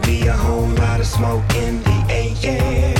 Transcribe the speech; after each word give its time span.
gonna 0.00 0.06
be 0.06 0.26
a 0.26 0.32
whole 0.32 0.66
lot 0.66 1.00
of 1.00 1.06
smoke 1.06 1.54
in 1.54 1.82
the 1.82 2.06
air. 2.10 2.94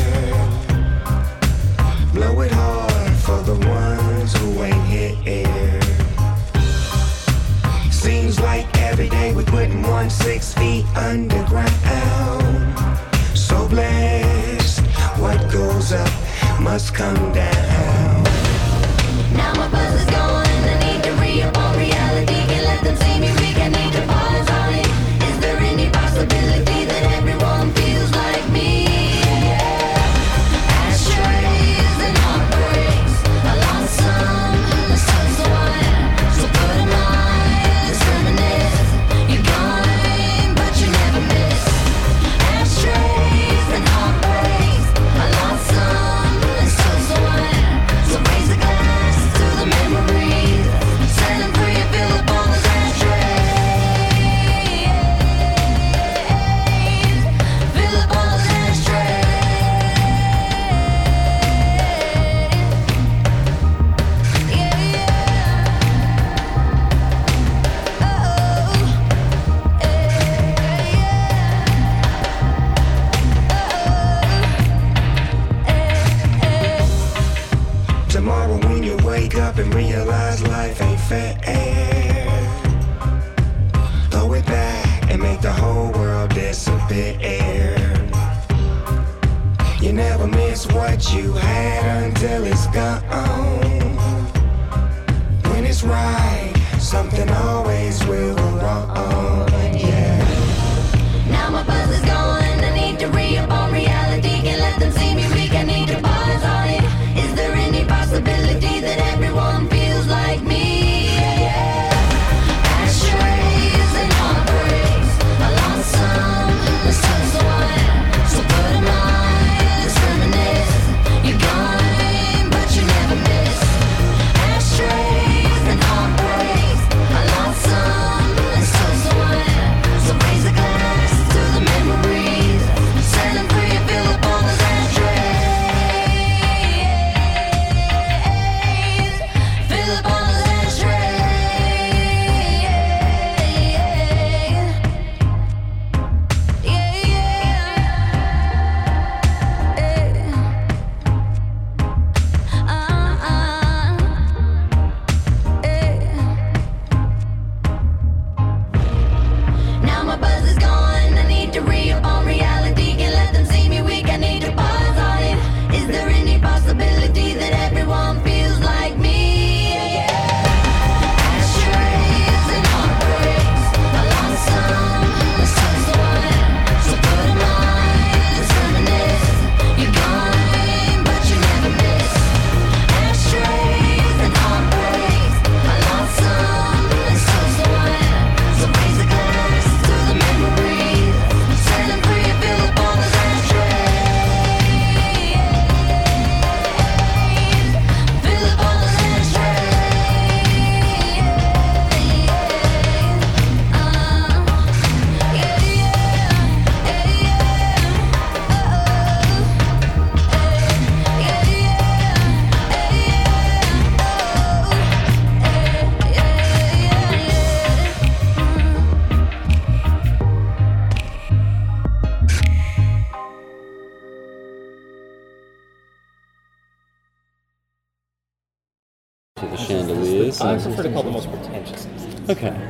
Blow 2.13 2.41
it 2.41 2.53
hard 2.53 3.13
for 3.17 3.41
the 3.43 3.55
ones 3.67 4.33
who 4.37 4.63
ain't 4.63 4.85
here. 5.23 5.81
Seems 7.91 8.41
like 8.41 8.67
every 8.79 9.09
day 9.09 9.35
we're 9.35 9.45
putting 9.45 9.83
one 9.83 10.11
six 10.11 10.55
feet 10.55 10.85
underground. 10.97 11.69
So 13.35 13.69
blessed, 13.69 14.81
what 15.21 15.39
goes 15.53 15.93
up 15.93 16.11
must 16.61 16.95
come 16.95 17.33
down. 17.33 17.68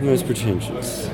Most 0.09 0.25
pretentious. 0.25 1.07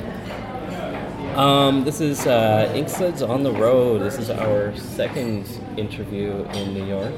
Um, 1.34 1.82
this 1.82 2.00
is 2.00 2.28
uh, 2.28 3.26
on 3.28 3.42
the 3.42 3.50
Road. 3.50 4.02
This 4.02 4.18
is 4.18 4.30
our 4.30 4.72
second 4.76 5.48
interview 5.76 6.44
in 6.54 6.74
New 6.74 6.86
York, 6.86 7.12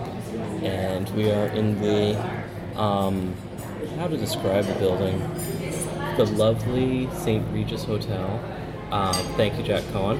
and 0.62 1.06
we 1.10 1.30
are 1.30 1.48
in 1.48 1.78
the 1.82 2.18
um, 2.80 3.34
how 3.98 4.08
to 4.08 4.16
describe 4.16 4.64
the 4.64 4.72
building? 4.76 5.18
The 6.16 6.24
lovely 6.24 7.10
St. 7.12 7.44
Regis 7.52 7.84
Hotel. 7.84 8.42
Um, 8.90 9.12
thank 9.36 9.58
you, 9.58 9.62
Jacq 9.62 9.86
Cohen. 9.92 10.18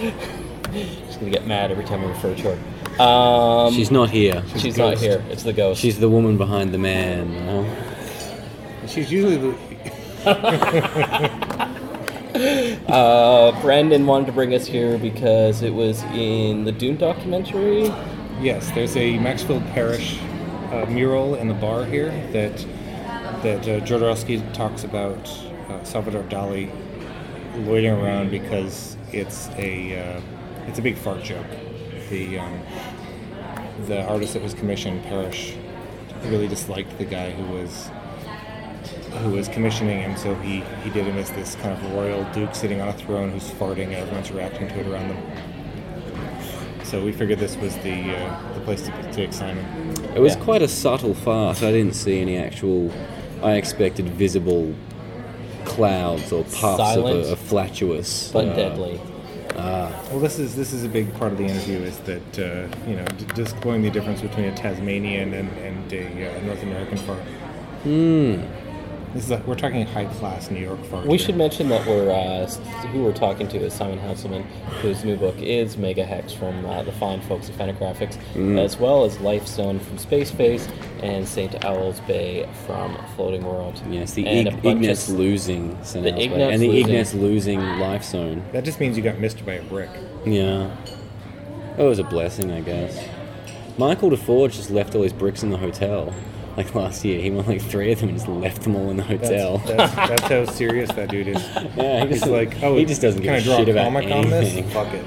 She's 0.72 1.16
gonna 1.18 1.30
get 1.30 1.46
mad 1.46 1.70
every 1.70 1.84
time 1.84 2.02
I 2.02 2.08
refer 2.08 2.34
to 2.36 2.56
her. 2.56 3.02
Um, 3.02 3.74
She's 3.74 3.90
not 3.90 4.08
here. 4.08 4.42
she's 4.56 4.78
not 4.78 4.96
here. 4.96 5.22
It's 5.28 5.42
the 5.42 5.52
ghost. 5.52 5.78
She's 5.78 6.00
the 6.00 6.08
woman 6.08 6.38
behind 6.38 6.72
the 6.72 6.78
man. 6.78 7.34
you 7.34 7.40
know? 7.40 7.89
She's 8.90 9.10
usually 9.10 9.36
the. 9.36 9.56
Uh, 12.88 13.60
Brandon 13.60 14.06
wanted 14.06 14.26
to 14.26 14.32
bring 14.32 14.54
us 14.54 14.66
here 14.66 14.96
because 14.98 15.62
it 15.62 15.74
was 15.74 16.02
in 16.04 16.64
the 16.64 16.72
Dune 16.72 16.96
documentary. 16.96 17.92
Yes, 18.40 18.70
there's 18.70 18.96
a 18.96 19.18
Maxfield 19.18 19.64
Parrish 19.68 20.18
uh, 20.72 20.86
mural 20.88 21.34
in 21.34 21.48
the 21.48 21.54
bar 21.54 21.84
here 21.84 22.10
that 22.32 22.56
that 23.42 23.60
uh, 23.62 23.84
Jodorowsky 23.84 24.52
talks 24.54 24.84
about 24.84 25.28
uh, 25.68 25.82
Salvador 25.84 26.22
Dali 26.24 26.70
loitering 27.66 28.00
around 28.00 28.30
because 28.30 28.96
it's 29.12 29.48
a 29.56 29.98
uh, 29.98 30.20
it's 30.66 30.78
a 30.78 30.82
big 30.82 30.96
fart 30.96 31.22
joke. 31.22 31.46
The 32.08 32.38
um, 32.38 32.60
the 33.86 34.02
artist 34.04 34.34
that 34.34 34.42
was 34.42 34.54
commissioned, 34.54 35.02
Parrish, 35.04 35.56
really 36.24 36.48
disliked 36.48 36.96
the 36.98 37.04
guy 37.04 37.32
who 37.32 37.44
was 37.52 37.90
who 39.18 39.30
was 39.30 39.48
commissioning 39.48 40.00
him. 40.00 40.16
So 40.16 40.34
he 40.36 40.60
he 40.82 40.90
did 40.90 41.06
him 41.06 41.18
as 41.18 41.30
this 41.30 41.54
kind 41.56 41.72
of 41.72 41.92
royal 41.94 42.24
duke 42.32 42.54
sitting 42.54 42.80
on 42.80 42.88
a 42.88 42.92
throne 42.92 43.30
who's 43.30 43.50
farting 43.50 43.86
and 43.86 43.94
everyone's 43.94 44.30
reacting 44.30 44.68
to 44.68 44.80
it 44.80 44.86
around 44.86 45.08
them. 45.08 45.22
So 46.84 47.04
we 47.04 47.12
figured 47.12 47.38
this 47.38 47.56
was 47.56 47.76
the 47.78 48.16
uh, 48.16 48.52
the 48.54 48.60
place 48.60 48.82
to 48.82 49.12
take 49.12 49.32
Simon. 49.32 49.64
It 50.14 50.20
was 50.20 50.34
Yeah. 50.36 50.44
quite 50.44 50.62
a 50.62 50.68
subtle 50.68 51.14
fart. 51.14 51.62
I 51.62 51.70
didn't 51.70 51.94
see 51.94 52.20
any 52.20 52.36
actual. 52.36 52.90
I 53.42 53.52
expected 53.54 54.06
visible 54.08 54.74
clouds 55.64 56.32
or 56.32 56.42
puffs 56.44 56.96
of 56.96 57.04
a, 57.04 57.32
a 57.32 57.36
flatuous. 57.36 58.30
but 58.32 58.48
uh, 58.48 58.54
deadly. 58.56 59.00
Well, 59.54 60.18
this 60.20 60.38
is 60.38 60.56
this 60.56 60.72
is 60.72 60.84
a 60.84 60.88
big 60.88 61.12
part 61.14 61.32
of 61.32 61.38
the 61.38 61.44
interview 61.44 61.78
is 61.78 61.98
that 62.00 62.38
uh, 62.38 62.88
you 62.88 62.96
know 62.96 63.04
d- 63.04 63.26
just 63.36 63.52
exploring 63.52 63.82
the 63.82 63.90
difference 63.90 64.20
between 64.20 64.46
a 64.46 64.56
Tasmanian 64.56 65.32
and, 65.34 65.48
and 65.58 65.92
a 65.92 66.36
uh, 66.36 66.40
North 66.42 66.62
American 66.62 66.98
fart. 66.98 67.20
Hmm. 67.84 68.40
This 69.12 69.24
is 69.24 69.30
a, 69.32 69.38
we're 69.44 69.56
talking 69.56 69.84
high 69.86 70.04
class 70.04 70.52
New 70.52 70.60
York 70.60 70.84
fart. 70.84 71.04
We 71.04 71.16
here. 71.16 71.26
should 71.26 71.36
mention 71.36 71.68
that 71.70 71.84
we're 71.84 72.10
uh, 72.10 72.46
who 72.88 73.02
we're 73.02 73.12
talking 73.12 73.48
to 73.48 73.56
is 73.58 73.74
Simon 73.74 73.98
Hanselmann, 73.98 74.44
whose 74.82 75.04
new 75.04 75.16
book 75.16 75.34
is 75.38 75.76
Mega 75.76 76.04
Hex 76.04 76.32
from 76.32 76.64
uh, 76.64 76.84
the 76.84 76.92
fine 76.92 77.20
folks 77.22 77.48
at 77.50 77.56
Fantagraphics, 77.56 78.16
as 78.56 78.76
well 78.78 79.04
as 79.04 79.18
Life 79.18 79.48
Zone 79.48 79.80
from 79.80 79.98
Space 79.98 80.30
Face 80.30 80.68
and 81.02 81.26
St. 81.26 81.64
Owl's 81.64 81.98
Bay 82.00 82.48
from 82.66 82.96
Floating 83.16 83.42
World. 83.42 83.82
Yes, 83.90 84.14
the 84.14 84.26
and 84.28 84.46
Ig- 84.46 84.62
bunch 84.62 84.76
of 84.76 84.82
Ignatz 84.82 85.08
losing 85.08 85.82
St. 85.82 86.04
The 86.04 86.10
Elsewhere, 86.12 86.24
Ignatz 86.26 86.52
and 86.54 86.62
the 86.62 86.68
losing. 86.68 86.84
Ignatz 86.86 87.14
losing 87.14 87.60
life 87.80 88.04
zone. 88.04 88.44
That 88.52 88.64
just 88.64 88.78
means 88.78 88.96
you 88.96 89.02
got 89.02 89.18
missed 89.18 89.44
by 89.44 89.54
a 89.54 89.62
brick. 89.64 89.90
Yeah. 90.24 90.70
It 91.76 91.82
was 91.82 91.98
a 91.98 92.04
blessing, 92.04 92.52
I 92.52 92.60
guess. 92.60 93.08
Michael 93.76 94.10
DeForge 94.10 94.52
just 94.52 94.70
left 94.70 94.94
all 94.94 95.02
his 95.02 95.12
bricks 95.12 95.42
in 95.42 95.50
the 95.50 95.56
hotel. 95.56 96.14
Like 96.56 96.74
last 96.74 97.04
year, 97.04 97.20
he 97.20 97.30
won 97.30 97.46
like 97.46 97.62
three 97.62 97.92
of 97.92 98.00
them 98.00 98.08
and 98.10 98.18
just 98.18 98.28
left 98.28 98.62
them 98.62 98.74
all 98.76 98.90
in 98.90 98.96
the 98.96 99.02
hotel. 99.04 99.58
that's, 99.58 99.94
that's 99.94 100.22
how 100.24 100.44
serious 100.46 100.90
that 100.92 101.08
dude 101.08 101.28
is. 101.28 101.36
Yeah, 101.76 102.04
he 102.04 102.08
He's 102.12 102.26
like, 102.26 102.60
oh, 102.62 102.76
he 102.76 102.84
just 102.84 103.00
doesn't 103.00 103.22
can 103.22 103.42
give 103.42 103.46
a 103.46 103.52
I 103.52 103.56
draw 103.56 103.56
shit 103.58 103.68
about 103.68 103.84
comic 103.84 104.04
on 104.10 104.32
anything." 104.32 104.64
this? 104.64 104.72
Fuck 104.74 104.92
it. 104.92 105.04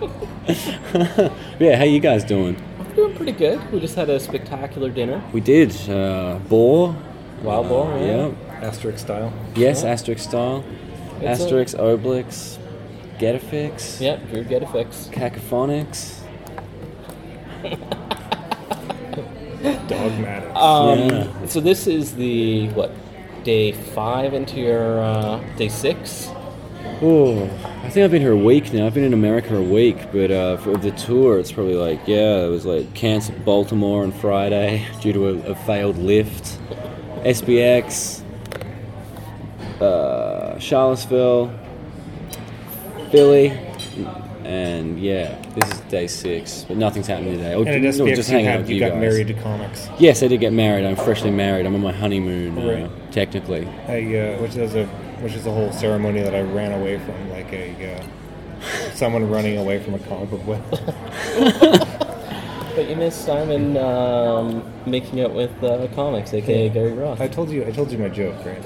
yeah, 1.60 1.76
how 1.76 1.84
you 1.84 2.00
guys 2.00 2.24
doing? 2.24 2.56
I'm 2.78 2.94
doing 2.94 3.14
pretty 3.16 3.32
good. 3.32 3.72
We 3.72 3.80
just 3.80 3.94
had 3.94 4.10
a 4.10 4.18
spectacular 4.20 4.90
dinner. 4.90 5.22
We 5.32 5.40
did. 5.40 5.74
Uh, 5.88 6.38
boar. 6.48 6.96
Wild 7.42 7.68
boar, 7.68 7.92
Uh, 7.92 8.04
yeah. 8.04 8.30
Asterix 8.60 8.98
style. 8.98 9.32
Yes, 9.54 9.82
Yeah. 9.82 9.94
Asterix 9.94 10.20
style. 10.20 10.64
It's 11.20 11.40
a- 11.40 11.44
Asterix, 11.46 11.74
Obelix, 11.78 12.58
Getafix, 13.18 14.00
Yep, 14.00 14.28
Drew 14.30 14.44
get 14.44 14.62
a 14.62 14.66
fix. 14.66 15.08
Cacofonix. 15.12 16.16
Dogmatix. 19.90 20.56
Um, 20.56 20.98
Yeah. 20.98 21.46
So 21.46 21.60
this 21.60 21.86
is 21.86 22.14
the 22.14 22.68
what 22.70 22.92
day 23.44 23.72
five 23.72 24.34
into 24.34 24.60
your 24.60 25.00
uh, 25.00 25.42
day 25.56 25.68
six. 25.68 26.30
Oh, 27.02 27.44
I 27.82 27.88
think 27.90 28.04
I've 28.04 28.10
been 28.10 28.22
here 28.22 28.32
a 28.32 28.36
week 28.36 28.72
now. 28.72 28.86
I've 28.86 28.94
been 28.94 29.04
in 29.04 29.14
America 29.14 29.56
a 29.56 29.62
week, 29.62 29.96
but 30.12 30.30
uh, 30.30 30.56
for 30.58 30.76
the 30.76 30.90
tour, 30.92 31.38
it's 31.38 31.50
probably 31.52 31.74
like 31.74 32.06
yeah, 32.06 32.44
it 32.44 32.48
was 32.48 32.66
like 32.66 32.92
cancelled 32.94 33.44
Baltimore 33.44 34.02
on 34.02 34.12
Friday 34.12 34.86
due 35.00 35.12
to 35.12 35.28
a, 35.28 35.52
a 35.52 35.54
failed 35.54 35.96
lift. 35.96 36.58
SPX, 37.24 38.22
uh, 39.80 40.58
Charlottesville, 40.58 41.52
Philly, 43.10 43.50
and 44.50 45.00
yeah, 45.00 45.40
this 45.54 45.70
is 45.70 45.80
day 45.82 46.08
six, 46.08 46.64
but 46.66 46.76
nothing's 46.76 47.06
happening 47.06 47.34
today. 47.34 47.54
Or, 47.54 47.64
and 47.68 47.86
at 47.86 47.94
no, 47.96 48.12
just 48.12 48.28
hanging 48.28 48.48
out 48.48 48.58
with 48.58 48.68
you, 48.68 48.74
you 48.74 48.80
got 48.80 48.92
guys. 48.92 49.00
married 49.00 49.28
to 49.28 49.34
comics. 49.34 49.88
Yes, 50.00 50.24
I 50.24 50.26
did 50.26 50.40
get 50.40 50.52
married. 50.52 50.84
I'm 50.84 50.96
freshly 50.96 51.30
married. 51.30 51.66
I'm 51.66 51.74
on 51.76 51.80
my 51.80 51.92
honeymoon, 51.92 52.58
uh, 52.58 52.90
technically. 53.12 53.68
I, 53.86 54.16
uh, 54.16 54.42
which 54.42 54.56
is 54.56 54.74
a 54.74 54.86
which 55.22 55.34
is 55.34 55.46
a 55.46 55.52
whole 55.52 55.70
ceremony 55.70 56.22
that 56.22 56.34
I 56.34 56.40
ran 56.40 56.72
away 56.72 56.98
from, 56.98 57.30
like 57.30 57.52
a 57.52 57.94
uh, 57.94 58.94
someone 58.94 59.30
running 59.30 59.56
away 59.56 59.80
from 59.82 59.94
a 59.94 59.98
comic 60.00 60.30
book 60.30 60.44
web. 60.46 61.96
But 62.76 62.88
you 62.88 62.94
missed 62.94 63.24
Simon 63.26 63.76
um, 63.76 64.62
making 64.86 65.20
out 65.20 65.34
with 65.34 65.50
uh, 65.62 65.88
comics, 65.88 66.32
aka 66.32 66.68
Gary 66.68 66.92
Groth. 66.92 67.20
I 67.20 67.26
told 67.26 67.50
you, 67.50 67.66
I 67.66 67.72
told 67.72 67.90
you 67.90 67.98
my 67.98 68.08
joke, 68.08 68.44
right? 68.46 68.62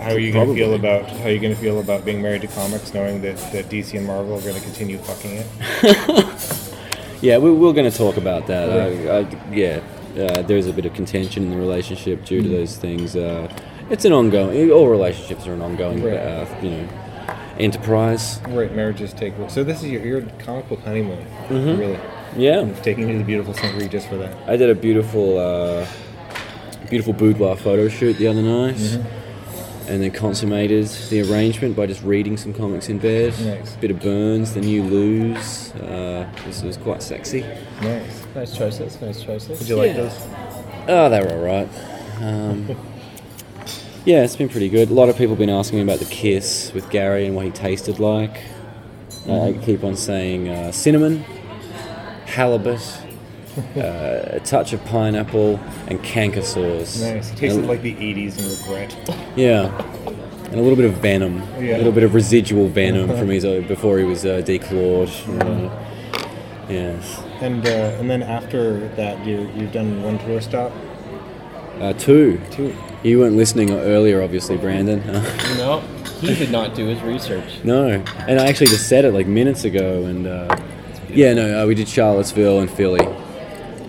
How 0.00 0.10
are 0.12 0.18
you 0.18 0.32
gonna 0.32 0.54
feel 0.54 0.74
about 0.74 1.08
how 1.08 1.24
are 1.24 1.30
you 1.30 1.38
gonna 1.38 1.56
feel 1.56 1.80
about 1.80 2.04
being 2.04 2.20
married 2.20 2.42
to 2.42 2.48
comics, 2.48 2.92
knowing 2.92 3.22
that, 3.22 3.36
that 3.52 3.66
DC 3.70 3.96
and 3.96 4.06
Marvel 4.06 4.34
are 4.38 4.40
gonna 4.42 4.60
continue 4.60 4.98
fucking 4.98 5.32
it? 5.82 6.26
Yeah, 7.22 7.38
we, 7.38 7.50
we're 7.50 7.72
going 7.72 7.90
to 7.90 7.96
talk 7.96 8.18
about 8.18 8.46
that. 8.48 8.68
I, 8.70 9.20
I, 9.20 9.50
yeah, 9.52 9.80
uh, 10.18 10.42
there's 10.42 10.66
a 10.66 10.72
bit 10.72 10.84
of 10.84 10.92
contention 10.92 11.44
in 11.44 11.50
the 11.50 11.56
relationship 11.56 12.26
due 12.26 12.42
to 12.42 12.48
those 12.48 12.76
things. 12.76 13.16
Uh, 13.16 13.50
it's 13.88 14.04
an 14.04 14.12
ongoing. 14.12 14.70
All 14.70 14.88
relationships 14.88 15.46
are 15.46 15.54
an 15.54 15.62
ongoing, 15.62 16.02
Right. 16.04 16.18
uh, 16.18 16.46
you 16.62 16.70
know, 16.70 16.88
enterprise. 17.58 18.38
Right, 18.48 18.70
marriages 18.72 19.14
take. 19.14 19.32
So 19.48 19.64
this 19.64 19.82
is 19.82 19.90
your, 19.90 20.04
your 20.04 20.20
comic 20.40 20.68
book 20.68 20.80
honeymoon, 20.80 21.24
really. 21.48 21.98
Yeah, 22.36 22.60
I'm 22.60 22.74
taking 22.82 23.06
you 23.08 23.12
to 23.14 23.18
the 23.20 23.24
beautiful. 23.24 23.54
Reed 23.78 23.90
just 23.90 24.08
for 24.08 24.16
that. 24.18 24.36
I 24.46 24.58
did 24.58 24.68
a 24.68 24.74
beautiful, 24.74 25.38
uh, 25.38 25.86
beautiful 26.90 27.14
boudoir 27.14 27.56
photo 27.56 27.88
shoot 27.88 28.18
the 28.18 28.26
other 28.26 28.42
night, 28.42 29.00
and 29.88 30.02
then 30.02 30.10
consummated 30.10 30.86
the 31.10 31.22
arrangement 31.30 31.76
by 31.76 31.86
just 31.86 32.02
reading 32.02 32.36
some 32.36 32.52
comics 32.52 32.88
in 32.88 32.98
bed. 32.98 33.32
Nice. 33.40 33.76
Bit 33.76 33.90
of 33.92 34.00
Burns, 34.00 34.54
then 34.54 34.64
you 34.64 34.82
lose. 34.82 35.72
Uh, 35.74 36.28
this 36.44 36.62
was 36.62 36.76
quite 36.76 37.02
sexy. 37.02 37.42
Nice. 37.82 38.24
nice 38.34 38.56
choices, 38.56 39.00
nice 39.00 39.22
choices. 39.22 39.58
Did 39.58 39.68
you 39.68 39.76
like 39.76 39.88
Yeah. 39.88 40.02
those? 40.02 40.18
Oh, 40.88 41.08
they 41.10 41.20
were 41.20 41.30
all 41.30 41.44
right. 41.44 41.68
Um, 42.20 42.68
yeah, 44.04 44.22
it's 44.24 44.36
been 44.36 44.48
pretty 44.48 44.68
good. 44.68 44.90
A 44.90 44.94
lot 44.94 45.08
of 45.08 45.16
people 45.16 45.30
have 45.34 45.38
been 45.38 45.50
asking 45.50 45.78
me 45.78 45.82
about 45.84 45.98
the 45.98 46.04
kiss 46.06 46.72
with 46.74 46.88
Gary 46.90 47.26
and 47.26 47.34
what 47.36 47.44
he 47.44 47.50
tasted 47.50 47.98
like. 47.98 48.42
Uh, 49.28 49.48
I 49.48 49.52
keep 49.54 49.82
on 49.84 49.96
saying 49.96 50.48
uh, 50.48 50.70
cinnamon, 50.72 51.24
halibut, 52.26 52.80
uh, 53.76 54.36
a 54.36 54.40
touch 54.40 54.72
of 54.72 54.84
pineapple, 54.86 55.58
and 55.88 56.02
canker 56.02 56.42
sauce. 56.42 57.00
Nice. 57.00 57.30
It 57.32 57.36
tasted 57.36 57.58
And- 57.60 57.68
like 57.68 57.82
the 57.82 57.94
'80s 57.94 58.38
and 58.38 58.58
regret. 58.58 58.96
yeah, 59.36 59.70
and 60.46 60.54
a 60.54 60.62
little 60.62 60.76
bit 60.76 60.84
of 60.84 60.94
venom, 60.94 61.42
Yeah. 61.60 61.76
a 61.76 61.78
little 61.78 61.92
bit 61.92 62.02
of 62.04 62.14
residual 62.14 62.68
venom 62.68 63.08
from 63.16 63.28
his 63.36 63.44
uh, 63.44 63.62
before 63.66 63.98
he 63.98 64.04
was 64.04 64.24
uh, 64.24 64.42
declawed. 64.44 65.08
Uh, 65.42 65.70
yes, 66.68 67.20
And 67.40 67.66
uh, 67.66 67.70
and 68.00 68.08
then 68.10 68.22
after 68.22 68.88
that, 68.96 69.24
you 69.26 69.48
you've 69.56 69.72
done 69.72 70.02
one 70.02 70.18
tour 70.18 70.40
stop. 70.40 70.72
uh, 71.80 71.92
two. 71.94 72.40
Two. 72.50 72.74
You 73.02 73.20
weren't 73.20 73.36
listening 73.36 73.70
earlier, 73.70 74.20
obviously, 74.22 74.56
Brandon. 74.56 75.00
No, 75.58 75.80
he 76.20 76.34
did 76.34 76.50
not 76.50 76.74
do 76.74 76.86
his 76.86 77.00
research. 77.02 77.62
No, 77.62 77.86
and 78.26 78.40
I 78.40 78.46
actually 78.48 78.66
just 78.68 78.88
said 78.88 79.04
it 79.04 79.12
like 79.12 79.26
minutes 79.28 79.64
ago, 79.64 80.04
and 80.06 80.26
uh, 80.26 80.56
yeah, 81.08 81.32
no, 81.34 81.62
uh, 81.62 81.66
we 81.66 81.74
did 81.76 81.88
Charlottesville 81.88 82.58
and 82.60 82.68
Philly. 82.70 83.06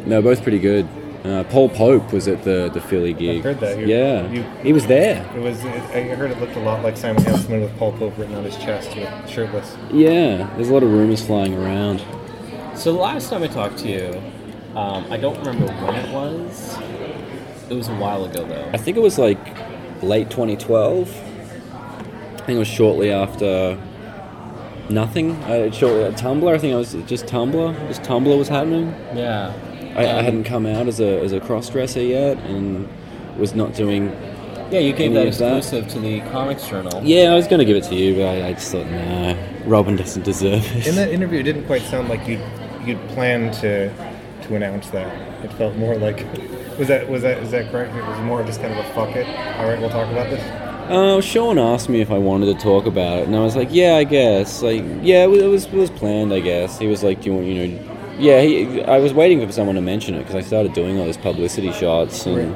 No, 0.08 0.22
both 0.22 0.42
pretty 0.44 0.60
good. 0.60 0.88
Uh, 1.26 1.44
Paul 1.46 1.68
Pope 1.70 2.14
was 2.14 2.28
at 2.28 2.44
the 2.44 2.70
the 2.74 2.80
Philly 2.80 3.12
gig. 3.14 3.44
heard 3.44 3.60
that. 3.60 3.78
You- 3.78 3.86
yeah, 3.88 4.30
you- 4.32 4.46
he 4.64 4.72
was 4.72 4.86
there. 4.88 5.26
It 5.36 5.42
was. 5.42 5.64
It, 5.66 5.74
I 5.94 6.02
heard 6.16 6.32
it 6.32 6.40
looked 6.40 6.56
a 6.56 6.60
lot 6.62 6.84
like 6.84 6.96
Simon 6.96 7.24
Hanselmann 7.24 7.62
with 7.62 7.78
Paul 7.78 7.92
Pope 7.94 8.18
written 8.18 8.36
on 8.36 8.44
his 8.46 8.56
chest, 8.58 8.96
with 8.96 9.10
shirtless. 9.30 9.76
Yeah, 9.92 10.50
there's 10.56 10.70
a 10.70 10.74
lot 10.74 10.84
of 10.84 10.92
rumors 10.92 11.26
flying 11.26 11.54
around. 11.56 12.00
So 12.76 12.94
the 12.94 13.00
last 13.00 13.30
time 13.30 13.44
I 13.44 13.48
talked 13.48 13.80
to 13.80 13.90
you, 13.90 14.22
um, 14.78 15.06
I 15.12 15.18
don't 15.18 15.38
remember 15.40 15.66
when 15.86 15.96
it 15.96 16.14
was. 16.14 16.78
It 17.70 17.74
was 17.74 17.90
a 17.90 17.96
while 17.96 18.24
ago 18.24 18.46
though. 18.46 18.70
I 18.72 18.78
think 18.78 18.96
it 18.96 19.02
was 19.02 19.18
like 19.18 19.40
late 20.02 20.30
2012. 20.30 21.10
I 21.10 22.38
think 22.46 22.56
it 22.56 22.60
was 22.60 22.68
shortly 22.70 23.12
after 23.12 23.78
nothing. 24.90 25.32
Uh, 25.44 25.70
shortly 25.72 26.04
at 26.04 26.14
Tumblr. 26.14 26.54
I 26.54 26.58
think 26.58 26.74
I 26.74 26.78
was 26.78 26.94
just 27.08 27.26
Tumblr. 27.26 27.88
Just 27.90 28.04
Tumblr 28.04 28.38
was 28.38 28.48
happening. 28.48 28.96
Yeah. 29.14 29.52
I, 29.98 30.06
I 30.06 30.20
Um, 30.20 30.26
hadn't 30.26 30.44
come 30.46 30.66
out 30.66 30.88
as 30.88 31.00
a 31.00 31.20
as 31.22 31.34
a 31.34 31.40
cross 31.40 31.70
dresser 31.70 32.02
yet, 32.02 32.38
and 32.46 32.88
was 33.38 33.54
not 33.56 33.74
doing 33.74 34.12
Yeah, 34.72 34.80
you 34.80 34.94
gave 34.94 35.12
any 35.12 35.16
that 35.16 35.28
of 35.28 35.38
that. 35.40 35.58
exclusive 35.58 35.88
to 35.94 36.00
the 36.00 36.20
Comics 36.32 36.68
Journal. 36.68 37.02
Yeah, 37.04 37.32
I 37.32 37.36
was 37.36 37.48
going 37.48 37.60
to 37.60 37.66
give 37.66 37.78
it 37.78 37.84
to 37.86 37.96
you, 37.96 38.16
but 38.16 38.26
I, 38.28 38.48
I 38.50 38.54
just 38.54 38.72
thought, 38.72 38.86
nah, 38.90 39.36
Robin 39.66 39.96
doesn't 39.96 40.24
deserve 40.26 40.64
it. 40.76 40.88
In 40.88 40.96
that 40.96 41.10
interview, 41.10 41.40
it 41.40 41.44
didn't 41.44 41.66
quite 41.66 41.82
sound 41.84 42.10
like 42.10 42.28
you'd 42.28 42.42
you'd 42.86 43.00
planned 43.10 43.54
to 43.56 43.90
to 44.44 44.56
announce 44.56 44.90
that. 44.92 45.08
It 45.44 45.52
felt 45.54 45.76
more 45.76 45.96
like 45.96 46.26
was 46.78 46.88
that 46.90 47.08
was 47.10 47.22
that 47.24 47.38
is 47.44 47.52
that 47.52 47.72
correct? 47.72 47.96
It 47.96 48.06
was 48.06 48.20
more 48.22 48.44
just 48.44 48.62
kind 48.62 48.74
of 48.78 48.86
a 48.86 48.90
fuck 48.94 49.16
it. 49.16 49.26
All 49.58 49.68
right, 49.68 49.80
we'll 49.80 49.90
talk 49.90 50.10
about 50.12 50.30
this. 50.30 50.44
Uh, 50.90 51.20
Sean 51.20 51.58
asked 51.60 51.90
me 51.90 52.00
if 52.00 52.10
I 52.12 52.18
wanted 52.18 52.46
to 52.58 52.64
talk 52.64 52.86
about 52.86 53.18
it, 53.20 53.28
and 53.28 53.36
I 53.36 53.42
was 53.42 53.58
like, 53.58 53.68
yeah, 53.72 53.96
I 53.98 54.06
guess. 54.06 54.62
Like, 54.62 54.86
yeah, 55.02 55.26
it 55.26 55.28
was, 55.28 55.66
it 55.66 55.74
was 55.74 55.90
planned, 55.90 56.32
I 56.34 56.40
guess. 56.40 56.80
He 56.80 56.88
was 56.88 57.04
like, 57.04 57.20
do 57.22 57.30
you 57.30 57.36
want, 57.36 57.46
you 57.46 57.68
know, 57.68 57.97
yeah, 58.18 58.42
he, 58.42 58.82
I 58.84 58.98
was 59.00 59.14
waiting 59.14 59.46
for 59.46 59.52
someone 59.52 59.76
to 59.76 59.82
mention 59.82 60.16
it 60.16 60.20
because 60.20 60.36
I 60.36 60.42
started 60.42 60.74
doing 60.74 61.00
all 61.00 61.06
these 61.06 61.18
publicity 61.18 61.72
shots, 61.72 62.26
and 62.26 62.56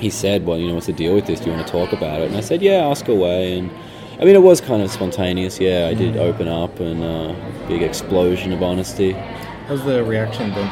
he 0.00 0.10
said, 0.10 0.46
well, 0.46 0.58
you 0.58 0.68
know, 0.68 0.74
what's 0.74 0.86
the 0.86 0.92
deal 0.92 1.14
with 1.14 1.26
this? 1.26 1.40
Do 1.40 1.46
you 1.50 1.52
want 1.56 1.66
to 1.66 1.72
talk 1.72 1.92
about 1.92 2.20
it? 2.20 2.28
And 2.28 2.36
I 2.36 2.40
said, 2.40 2.62
yeah, 2.62 2.86
ask 2.86 3.08
away. 3.08 3.58
And 3.58 3.70
I 4.20 4.24
mean, 4.24 4.34
it 4.34 4.42
was 4.42 4.60
kind 4.60 4.82
of 4.82 4.90
spontaneous, 4.90 5.60
yeah. 5.60 5.88
I 5.88 5.94
did 5.94 6.16
open 6.16 6.48
up, 6.48 6.80
and 6.80 7.02
uh, 7.02 7.34
big 7.68 7.82
explosion 7.82 8.52
of 8.52 8.62
honesty. 8.62 9.12
How's 9.66 9.84
the 9.84 10.04
reaction 10.04 10.52
been? 10.52 10.70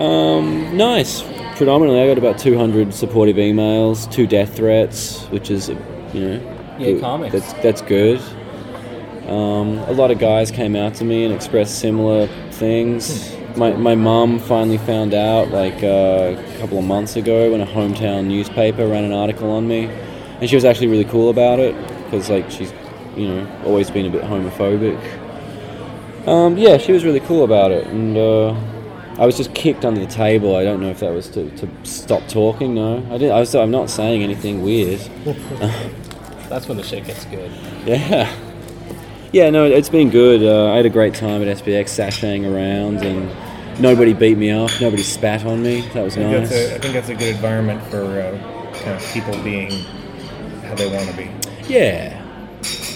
Um, 0.00 0.76
nice. 0.76 1.22
Predominantly, 1.56 2.02
I 2.02 2.06
got 2.06 2.18
about 2.18 2.38
200 2.38 2.92
supportive 2.92 3.36
emails, 3.36 4.10
two 4.12 4.26
death 4.26 4.56
threats, 4.56 5.24
which 5.26 5.50
is, 5.50 5.68
you 5.68 5.74
know, 6.14 6.76
good- 6.78 7.00
comics. 7.00 7.32
That's 7.32 7.52
that's 7.62 7.82
good. 7.82 8.20
Um, 9.26 9.78
a 9.78 9.92
lot 9.92 10.10
of 10.12 10.18
guys 10.20 10.50
came 10.52 10.76
out 10.76 10.94
to 10.96 11.04
me 11.04 11.24
and 11.24 11.34
expressed 11.34 11.80
similar 11.80 12.28
things. 12.56 13.36
My 13.56 13.72
my 13.72 13.94
mum 13.94 14.38
finally 14.38 14.78
found 14.78 15.14
out 15.14 15.50
like 15.50 15.82
uh, 15.82 16.36
a 16.36 16.58
couple 16.58 16.78
of 16.78 16.84
months 16.84 17.16
ago 17.16 17.52
when 17.52 17.60
a 17.60 17.66
hometown 17.66 18.26
newspaper 18.26 18.86
ran 18.86 19.04
an 19.04 19.12
article 19.12 19.50
on 19.50 19.66
me, 19.66 19.86
and 20.40 20.48
she 20.48 20.56
was 20.56 20.64
actually 20.64 20.88
really 20.88 21.04
cool 21.04 21.30
about 21.30 21.58
it 21.58 21.74
because 22.04 22.28
like 22.28 22.50
she's, 22.50 22.72
you 23.16 23.28
know, 23.28 23.62
always 23.64 23.90
been 23.90 24.06
a 24.06 24.10
bit 24.10 24.22
homophobic. 24.22 24.98
Um, 26.26 26.56
yeah, 26.58 26.76
she 26.76 26.92
was 26.92 27.04
really 27.04 27.20
cool 27.20 27.44
about 27.44 27.70
it, 27.70 27.86
and 27.86 28.16
uh, 28.16 28.50
I 29.18 29.24
was 29.24 29.36
just 29.36 29.54
kicked 29.54 29.84
under 29.84 30.00
the 30.00 30.06
table. 30.06 30.56
I 30.56 30.64
don't 30.64 30.80
know 30.80 30.90
if 30.90 31.00
that 31.00 31.12
was 31.12 31.28
to, 31.30 31.48
to 31.56 31.68
stop 31.84 32.26
talking. 32.28 32.74
No, 32.74 32.98
I 33.10 33.18
didn't. 33.18 33.32
I 33.32 33.40
was. 33.40 33.54
I'm 33.54 33.70
not 33.70 33.90
saying 33.90 34.22
anything 34.22 34.62
weird. 34.62 35.00
That's 36.48 36.68
when 36.68 36.76
the 36.76 36.82
shit 36.82 37.06
gets 37.06 37.24
good. 37.26 37.50
Yeah. 37.86 38.45
Yeah, 39.32 39.50
no, 39.50 39.64
it's 39.64 39.88
been 39.88 40.10
good. 40.10 40.42
Uh, 40.42 40.72
I 40.72 40.76
had 40.76 40.86
a 40.86 40.90
great 40.90 41.14
time 41.14 41.42
at 41.42 41.48
SPX, 41.58 41.90
sashaying 41.90 42.44
around, 42.50 43.04
and 43.04 43.30
nobody 43.80 44.12
beat 44.12 44.38
me 44.38 44.50
up. 44.50 44.70
Nobody 44.80 45.02
spat 45.02 45.44
on 45.44 45.62
me. 45.62 45.82
That 45.92 46.04
was 46.04 46.16
I 46.16 46.22
nice. 46.22 46.48
that's 46.48 46.52
a, 46.52 46.74
I 46.76 46.78
think 46.78 46.94
that's 46.94 47.08
a 47.08 47.14
good 47.14 47.34
environment 47.34 47.82
for 47.84 48.02
uh, 48.20 48.72
kind 48.78 48.92
of 48.96 49.02
people 49.12 49.32
being 49.42 49.70
how 50.62 50.74
they 50.74 50.90
want 50.90 51.08
to 51.10 51.16
be. 51.16 51.30
Yeah. 51.68 52.22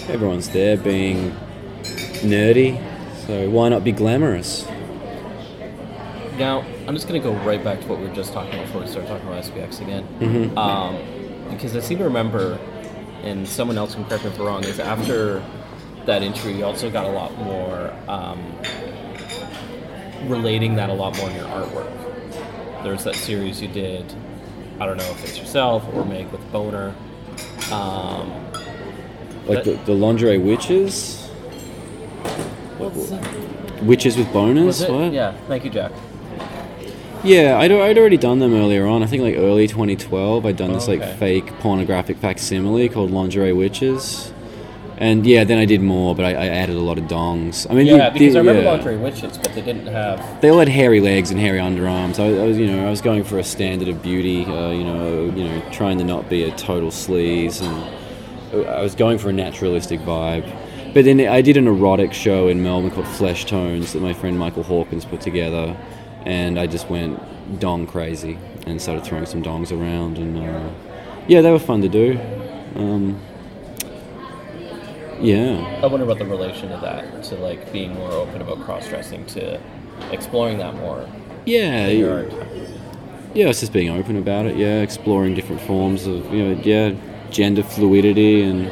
Everyone's 0.08 0.48
there 0.48 0.76
being 0.76 1.32
nerdy, 2.22 2.80
so 3.26 3.48
why 3.50 3.68
not 3.68 3.84
be 3.84 3.92
glamorous? 3.92 4.66
Now, 6.38 6.64
I'm 6.86 6.94
just 6.94 7.06
going 7.06 7.20
to 7.20 7.28
go 7.28 7.34
right 7.44 7.62
back 7.62 7.80
to 7.80 7.86
what 7.86 7.98
we 8.00 8.08
were 8.08 8.14
just 8.14 8.32
talking 8.32 8.54
about 8.54 8.66
before 8.66 8.80
we 8.82 8.86
start 8.88 9.06
talking 9.06 9.26
about 9.28 9.44
SPX 9.44 9.80
again. 9.82 10.06
Mhm. 10.20 10.56
Um, 10.56 11.50
because 11.50 11.76
I 11.76 11.80
seem 11.80 11.98
to 11.98 12.04
remember, 12.04 12.58
and 13.22 13.46
someone 13.46 13.76
else 13.76 13.94
can 13.94 14.04
correct 14.06 14.24
me 14.24 14.30
if 14.30 14.40
I'm 14.40 14.46
wrong, 14.46 14.64
is 14.64 14.80
after 14.80 15.42
that 16.06 16.22
entry, 16.22 16.52
you 16.56 16.64
also 16.64 16.90
got 16.90 17.04
a 17.06 17.10
lot 17.10 17.36
more 17.38 17.92
um, 18.08 18.40
relating 20.26 20.74
that 20.76 20.90
a 20.90 20.92
lot 20.94 21.16
more 21.16 21.28
in 21.30 21.36
your 21.36 21.44
artwork. 21.46 22.82
There's 22.82 23.04
that 23.04 23.14
series 23.14 23.60
you 23.60 23.68
did, 23.68 24.12
I 24.80 24.86
don't 24.86 24.96
know 24.96 25.10
if 25.10 25.22
it's 25.24 25.38
yourself 25.38 25.84
or 25.92 26.04
Meg 26.04 26.28
with 26.30 26.40
Boner. 26.52 26.94
Um, 27.70 28.30
Like 29.46 29.64
the, 29.64 29.78
the 29.84 29.92
lingerie 29.92 30.38
witches? 30.38 31.26
what's 32.78 33.10
that? 33.10 33.82
Witches 33.82 34.16
with 34.16 34.26
boners? 34.28 34.88
What? 34.90 35.12
Yeah, 35.12 35.32
thank 35.48 35.64
you, 35.64 35.70
Jacq. 35.70 35.92
Yeah, 37.22 37.58
I'd, 37.58 37.70
I'd 37.70 37.98
already 37.98 38.16
done 38.16 38.38
them 38.38 38.54
earlier 38.54 38.86
on. 38.86 39.02
I 39.02 39.06
think 39.06 39.22
like 39.22 39.36
early 39.36 39.66
2012, 39.66 40.46
I'd 40.46 40.56
done 40.56 40.72
this 40.72 40.88
Okay. 40.88 40.98
like 41.06 41.18
fake 41.18 41.46
pornographic 41.60 42.16
facsimile 42.16 42.88
called 42.88 43.10
Lingerie 43.10 43.52
Witches. 43.52 44.32
And 45.00 45.26
yeah, 45.26 45.44
then 45.44 45.56
I 45.56 45.64
did 45.64 45.80
more, 45.80 46.14
but 46.14 46.26
I, 46.26 46.32
I 46.32 46.46
added 46.48 46.76
a 46.76 46.80
lot 46.80 46.98
of 46.98 47.04
dongs. 47.04 47.66
I 47.70 47.72
mean, 47.74 47.86
Yeah, 47.86 48.10
because 48.10 48.36
I 48.36 48.40
remember 48.40 48.62
yeah. 48.62 48.72
Lingerie 48.72 48.98
Witches, 48.98 49.38
but 49.38 49.54
they 49.54 49.62
didn't 49.62 49.86
have. 49.86 50.42
They 50.42 50.50
all 50.50 50.58
had 50.58 50.68
hairy 50.68 51.00
legs 51.00 51.30
and 51.30 51.40
hairy 51.40 51.58
underarms. 51.58 52.18
I, 52.18 52.38
I 52.38 52.46
was, 52.46 52.58
you 52.58 52.66
know, 52.66 52.86
I 52.86 52.90
was 52.90 53.00
going 53.00 53.24
for 53.24 53.38
a 53.38 53.44
standard 53.44 53.88
of 53.88 54.02
beauty. 54.02 54.44
Uh, 54.44 54.70
you 54.70 54.84
know, 54.84 55.24
you 55.34 55.44
know, 55.44 55.62
trying 55.72 55.96
to 55.98 56.04
not 56.04 56.28
be 56.28 56.44
a 56.44 56.54
total 56.54 56.90
sleaze, 56.90 57.62
and 57.62 58.66
I 58.68 58.82
was 58.82 58.94
going 58.94 59.16
for 59.16 59.30
a 59.30 59.32
naturalistic 59.32 60.00
vibe. 60.00 60.44
But 60.92 61.06
then 61.06 61.18
I 61.20 61.40
did 61.40 61.56
an 61.56 61.66
erotic 61.66 62.12
show 62.12 62.48
in 62.48 62.62
Melbourne 62.62 62.90
called 62.90 63.08
Flesh 63.08 63.46
Tones 63.46 63.94
that 63.94 64.02
my 64.02 64.12
friend 64.12 64.38
Michael 64.38 64.64
Hawkins 64.64 65.06
put 65.06 65.22
together, 65.22 65.74
and 66.26 66.58
I 66.58 66.66
just 66.66 66.90
went 66.90 67.18
dong 67.58 67.86
crazy 67.86 68.38
and 68.66 68.82
started 68.82 69.04
throwing 69.04 69.24
some 69.24 69.42
dongs 69.42 69.72
around, 69.72 70.18
and 70.18 70.36
uh, 70.36 70.70
yeah, 71.26 71.40
they 71.40 71.50
were 71.50 71.58
fun 71.58 71.80
to 71.80 71.88
do. 71.88 72.20
Um, 72.74 73.18
yeah. 75.20 75.80
I 75.82 75.86
wonder 75.86 76.04
about 76.04 76.18
the 76.18 76.26
relation 76.26 76.72
of 76.72 76.80
that 76.80 77.24
to 77.24 77.36
like 77.36 77.72
being 77.72 77.94
more 77.94 78.10
open 78.12 78.40
about 78.40 78.60
cross 78.62 78.88
dressing 78.88 79.24
to 79.26 79.60
exploring 80.10 80.58
that 80.58 80.74
more 80.74 81.06
Yeah, 81.46 81.86
in 81.86 81.98
your 81.98 82.12
art. 82.24 82.32
Yeah, 83.34 83.46
it's 83.48 83.60
just 83.60 83.72
being 83.72 83.90
open 83.90 84.16
about 84.16 84.46
it. 84.46 84.56
Yeah, 84.56 84.80
exploring 84.80 85.34
different 85.34 85.60
forms 85.62 86.06
of 86.06 86.32
you 86.34 86.42
know, 86.54 86.60
yeah, 86.62 86.94
gender 87.30 87.62
fluidity, 87.62 88.42
and 88.42 88.70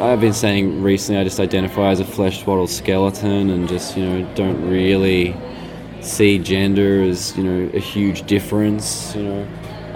I've 0.00 0.20
been 0.20 0.32
saying 0.32 0.82
recently 0.82 1.20
I 1.20 1.24
just 1.24 1.38
identify 1.38 1.90
as 1.90 2.00
a 2.00 2.04
flesh 2.04 2.42
swaddled 2.42 2.70
skeleton, 2.70 3.50
and 3.50 3.68
just 3.68 3.96
you 3.96 4.04
know 4.04 4.34
don't 4.34 4.68
really 4.68 5.34
see 6.00 6.38
gender 6.38 7.02
as 7.02 7.36
you 7.36 7.44
know 7.44 7.70
a 7.72 7.78
huge 7.78 8.26
difference. 8.26 9.14
You 9.14 9.22
know. 9.22 9.48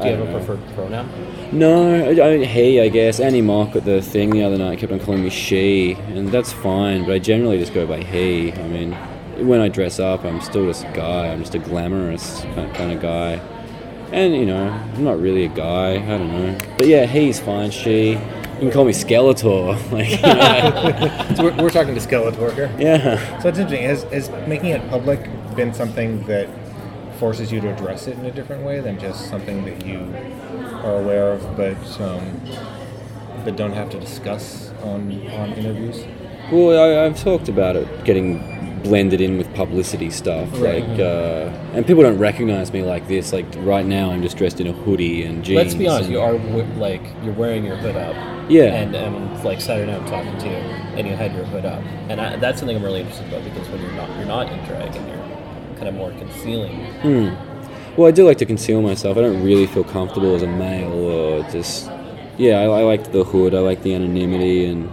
Do 0.03 0.09
you 0.09 0.17
have 0.17 0.29
a 0.29 0.33
preferred 0.33 0.75
pronoun? 0.75 1.09
No, 1.53 1.95
I, 1.95 2.29
I, 2.29 2.45
he, 2.45 2.81
I 2.81 2.89
guess. 2.89 3.21
Annie 3.21 3.43
Mok 3.43 3.77
at 3.77 3.85
the 3.85 4.01
thing 4.01 4.31
the 4.31 4.43
other 4.43 4.57
night 4.57 4.79
kept 4.79 4.93
on 4.93 5.01
calling 5.01 5.23
me 5.23 5.31
she, 5.31 5.93
and 5.93 6.29
that's 6.29 6.53
fine, 6.53 7.05
but 7.05 7.13
I 7.13 7.19
generally 7.19 7.59
just 7.59 7.75
go 7.75 7.87
by 7.87 8.03
he. 8.03 8.53
I 8.53 8.69
mean, 8.69 8.93
when 9.47 9.61
I 9.61 9.69
dress 9.69 9.99
up, 9.99 10.25
I'm 10.25 10.41
still 10.41 10.67
just 10.67 10.85
a 10.85 10.93
guy. 10.93 11.29
I'm 11.29 11.41
just 11.41 11.55
a 11.55 11.59
glamorous 11.59 12.43
kind 12.55 12.75
kind 12.75 12.93
of 12.93 13.01
guy. 13.01 13.41
And, 14.13 14.35
you 14.35 14.47
know, 14.47 14.69
I'm 14.69 15.05
not 15.05 15.21
really 15.21 15.45
a 15.45 15.49
guy. 15.49 15.95
I 15.95 16.19
don't 16.19 16.33
know. 16.33 16.59
But 16.77 16.87
yeah, 16.89 17.07
he's 17.07 17.39
fine. 17.39 17.71
She. 17.71 18.13
You 18.13 18.67
can 18.67 18.73
call 18.73 18.85
me 18.85 18.93
Skeletor. 18.93 19.79
Like, 19.93 20.11
you 20.11 20.23
know. 20.23 21.35
So 21.37 21.45
we're, 21.45 21.63
we're 21.63 21.71
talking 21.71 21.95
to 21.95 22.01
Skeletor 22.01 22.53
here. 22.55 22.75
yeah. 22.79 23.39
So 23.41 23.49
it's 23.49 23.59
interesting. 23.59 23.87
Has, 23.87 24.03
has 24.05 24.29
making 24.49 24.71
it 24.71 24.87
public 24.91 25.21
been 25.57 25.73
something 25.73 26.23
that 26.27 26.49
forces 27.21 27.53
you 27.53 27.61
to 27.61 27.73
address 27.73 28.07
it 28.09 28.19
in 28.19 28.25
a 28.25 28.33
different 28.33 28.65
way 28.65 28.81
than 28.81 28.99
just 28.99 29.29
something 29.29 29.65
that 29.67 29.87
you 29.87 29.99
are 30.83 30.97
aware 31.01 31.33
of, 31.33 31.57
but 31.57 31.77
um, 32.01 32.41
but 33.45 33.55
don't 33.57 33.73
have 33.75 33.91
to 33.91 34.01
discuss 34.01 34.71
on 34.83 35.13
on 35.41 35.53
interviews? 35.53 36.03
Well, 36.51 36.83
I, 36.83 37.05
I've 37.07 37.17
talked 37.23 37.49
about 37.49 37.77
it 37.77 37.87
getting 38.05 38.59
blended 38.83 39.21
in 39.21 39.37
with 39.37 39.53
publicity 39.55 40.11
stuff, 40.11 40.49
Right. 40.55 40.83
like, 40.89 40.99
uh, 40.99 41.51
and 41.75 41.87
people 41.87 42.03
don't 42.03 42.17
recognize 42.19 42.73
me 42.73 42.83
like 42.83 43.07
this. 43.09 43.31
Like 43.31 43.45
right 43.59 43.85
now, 43.85 44.11
I'm 44.11 44.23
just 44.23 44.39
dressed 44.39 44.59
in 44.59 44.67
a 44.67 44.73
hoodie 44.73 45.23
and 45.25 45.45
jeans. 45.45 45.57
Let's 45.57 45.75
be 45.75 45.87
honest. 45.87 46.09
You 46.09 46.21
are 46.21 46.33
w- 46.39 46.65
like 46.79 47.03
you're 47.23 47.35
wearing 47.35 47.63
your 47.65 47.77
hood 47.77 47.97
up. 47.97 48.17
Yeah. 48.51 48.73
And 48.81 48.95
and 48.97 49.45
like 49.45 49.61
Saturday 49.61 49.93
night 49.93 50.01
I'm 50.01 50.09
talking 50.09 50.37
to 50.39 50.47
you, 50.47 50.61
and 50.97 51.07
you 51.07 51.15
had 51.15 51.35
your 51.35 51.45
hood 51.45 51.67
up, 51.67 51.83
and 52.09 52.21
I, 52.21 52.37
that's 52.37 52.59
something 52.59 52.77
I'm 52.77 52.83
really 52.83 53.01
interested 53.01 53.29
about 53.29 53.45
because 53.45 53.69
when 53.69 53.83
you're 53.83 53.93
not 53.93 54.09
you're 54.17 54.27
not 54.27 54.51
in 54.51 54.59
drag 54.65 54.97
and 54.97 55.07
kind 55.81 55.89
of 55.89 55.95
more 55.95 56.11
concealing. 56.13 56.77
Hmm. 57.01 57.97
Well, 57.97 58.07
I 58.07 58.11
do 58.13 58.25
like 58.27 58.39
to 58.39 58.47
conceal 58.47 58.83
myself. 58.83 59.17
I 59.17 59.23
don't 59.23 59.43
really 59.43 59.67
feel 59.67 59.83
comfortable 59.83 60.35
as 60.35 60.43
a 60.43 60.47
male, 60.47 60.93
or 60.93 61.43
just 61.51 61.91
yeah. 62.37 62.61
I, 62.61 62.65
I 62.65 62.83
like 62.83 63.13
the 63.13 63.25
hood. 63.25 63.55
I 63.55 63.59
like 63.61 63.83
the 63.83 63.95
anonymity 63.95 64.67
and 64.67 64.91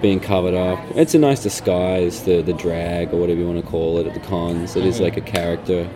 being 0.00 0.18
covered 0.18 0.54
up. 0.54 0.78
It's 0.96 1.14
a 1.14 1.18
nice 1.18 1.42
disguise, 1.42 2.24
the 2.24 2.42
the 2.42 2.54
drag 2.54 3.12
or 3.12 3.18
whatever 3.18 3.40
you 3.40 3.46
want 3.46 3.64
to 3.64 3.70
call 3.70 3.98
it 3.98 4.06
at 4.06 4.14
the 4.14 4.20
cons. 4.20 4.74
It 4.74 4.84
is 4.84 5.00
like 5.00 5.16
a 5.16 5.20
character. 5.20 5.88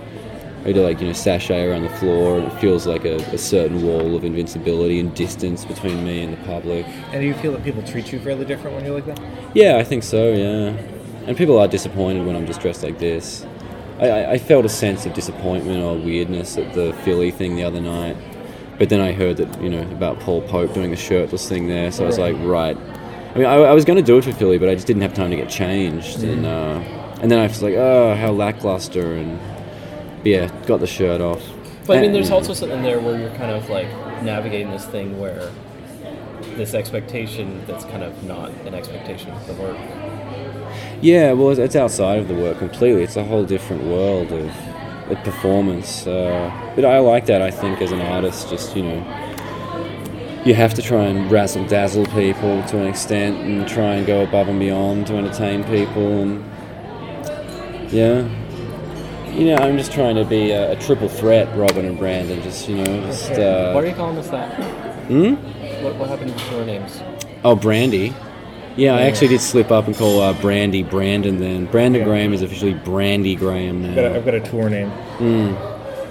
I 0.64 0.72
do 0.72 0.82
like 0.82 1.00
you 1.00 1.06
know 1.06 1.12
sashay 1.12 1.64
around 1.64 1.82
the 1.82 1.96
floor, 1.96 2.38
and 2.38 2.46
it 2.46 2.60
feels 2.60 2.86
like 2.86 3.04
a, 3.04 3.16
a 3.32 3.38
certain 3.38 3.82
wall 3.82 4.14
of 4.14 4.24
invincibility 4.24 5.00
and 5.00 5.14
distance 5.14 5.64
between 5.64 6.04
me 6.04 6.22
and 6.22 6.32
the 6.34 6.44
public. 6.44 6.86
And 7.12 7.20
do 7.22 7.26
you 7.26 7.34
feel 7.34 7.52
that 7.52 7.64
people 7.64 7.82
treat 7.82 8.12
you 8.12 8.20
fairly 8.20 8.44
different 8.44 8.76
when 8.76 8.84
you're 8.84 8.94
like 8.94 9.06
that? 9.06 9.20
Yeah, 9.54 9.78
I 9.78 9.84
think 9.84 10.02
so. 10.02 10.32
Yeah, 10.32 10.76
and 11.26 11.36
people 11.36 11.58
are 11.58 11.68
disappointed 11.68 12.26
when 12.26 12.36
I'm 12.36 12.46
just 12.46 12.60
dressed 12.60 12.82
like 12.82 12.98
this. 12.98 13.44
I, 13.98 14.32
I, 14.32 14.38
felt 14.38 14.64
a 14.64 14.68
sense 14.68 15.06
of 15.06 15.14
disappointment 15.14 15.82
or 15.82 15.96
weirdness 15.96 16.58
at 16.58 16.74
the 16.74 16.92
Philly 17.04 17.30
thing 17.30 17.56
the 17.56 17.64
other 17.64 17.80
night, 17.80 18.16
but 18.78 18.90
then 18.90 19.00
I 19.00 19.12
heard 19.12 19.38
that 19.38 19.62
you 19.62 19.70
know 19.70 19.82
about 19.90 20.20
Paul 20.20 20.42
Pope 20.42 20.74
doing 20.74 20.90
the 20.90 20.96
shirtless 20.96 21.48
thing 21.48 21.66
there, 21.66 21.90
so 21.90 22.04
I 22.04 22.06
was 22.06 22.18
like, 22.18 22.36
right. 22.40 22.76
I 22.76 23.38
mean, 23.38 23.46
I, 23.46 23.54
I 23.54 23.72
was 23.72 23.84
going 23.84 23.96
to 23.96 24.02
do 24.02 24.18
it 24.18 24.24
for 24.24 24.32
Philly, 24.32 24.58
but 24.58 24.68
I 24.68 24.74
just 24.74 24.86
didn't 24.86 25.02
have 25.02 25.14
time 25.14 25.30
to 25.30 25.36
get 25.36 25.48
changed, 25.48 26.22
and 26.22 26.44
uh, 26.44 26.82
and 27.22 27.30
then 27.30 27.38
I 27.38 27.46
was 27.46 27.62
like, 27.62 27.74
oh, 27.74 28.14
how 28.14 28.32
lackluster, 28.32 29.14
and 29.14 29.40
yeah, 30.26 30.50
got 30.66 30.80
the 30.80 30.86
shirt 30.86 31.20
off. 31.20 31.42
But 31.86 31.98
I 31.98 32.00
mean, 32.02 32.12
there's 32.12 32.30
also 32.30 32.52
something 32.52 32.82
there 32.82 33.00
where 33.00 33.18
you're 33.18 33.34
kind 33.36 33.52
of 33.52 33.70
like 33.70 33.88
navigating 34.22 34.70
this 34.70 34.84
thing 34.84 35.18
where 35.18 35.50
this 36.56 36.74
expectation 36.74 37.64
that's 37.66 37.84
kind 37.84 38.02
of 38.02 38.24
not 38.24 38.50
an 38.66 38.74
expectation 38.74 39.30
of 39.30 39.46
the 39.46 39.54
work. 39.54 39.76
Yeah, 41.00 41.32
well, 41.32 41.50
it's- 41.50 41.76
outside 41.76 42.18
of 42.18 42.28
the 42.28 42.34
work 42.34 42.58
completely. 42.58 43.02
It's 43.02 43.16
a 43.16 43.24
whole 43.24 43.44
different 43.44 43.84
world 43.84 44.32
of, 44.32 44.50
of 45.10 45.18
performance. 45.24 46.06
Uh, 46.06 46.50
but 46.74 46.84
I 46.84 46.98
like 46.98 47.26
that. 47.26 47.42
I 47.42 47.50
think 47.50 47.80
as 47.82 47.92
an 47.92 48.00
artist, 48.00 48.48
just 48.48 48.74
you 48.76 48.82
know, 48.82 50.42
you 50.44 50.54
have 50.54 50.74
to 50.74 50.82
try 50.82 51.04
and 51.04 51.30
razzle 51.30 51.66
dazzle 51.66 52.06
people 52.06 52.62
to 52.64 52.78
an 52.78 52.86
extent, 52.86 53.36
and 53.40 53.68
try 53.68 53.94
and 53.96 54.06
go 54.06 54.22
above 54.22 54.48
and 54.48 54.58
beyond 54.58 55.06
to 55.08 55.16
entertain 55.16 55.64
people. 55.64 56.22
And 56.22 56.44
yeah, 57.92 58.28
you 59.32 59.44
know, 59.46 59.56
I'm 59.56 59.76
just 59.76 59.92
trying 59.92 60.14
to 60.16 60.24
be 60.24 60.52
a, 60.52 60.72
a 60.72 60.76
triple 60.76 61.08
threat, 61.08 61.54
Robin 61.56 61.84
and 61.84 61.98
Brandon. 61.98 62.42
Just 62.42 62.68
you 62.68 62.76
know, 62.76 63.02
just 63.02 63.30
Why 63.32 63.36
are 63.42 63.76
uh, 63.76 63.80
you 63.82 63.94
calling 63.94 64.16
us 64.18 64.30
that? 64.30 64.54
hmm? 65.08 65.34
What, 65.84 65.96
what 65.96 66.08
happened 66.08 66.36
to 66.38 66.54
your 66.54 66.64
names? 66.64 67.02
oh, 67.44 67.54
Brandy. 67.54 68.14
Yeah, 68.76 68.94
I 68.94 69.02
actually 69.02 69.28
did 69.28 69.40
slip 69.40 69.70
up 69.70 69.86
and 69.86 69.96
call 69.96 70.20
uh, 70.20 70.34
Brandy 70.34 70.82
Brandon 70.82 71.38
then. 71.40 71.64
Brandon 71.66 72.00
Yeah. 72.02 72.06
Graham 72.08 72.32
is 72.34 72.42
officially 72.42 72.74
Brandy 72.74 73.34
Graham 73.34 73.84
I've 73.84 73.94
got 73.94 74.04
a, 74.04 74.08
now. 74.10 74.14
I've 74.16 74.24
got 74.24 74.34
a 74.34 74.40
tour 74.40 74.68
name. 74.68 74.90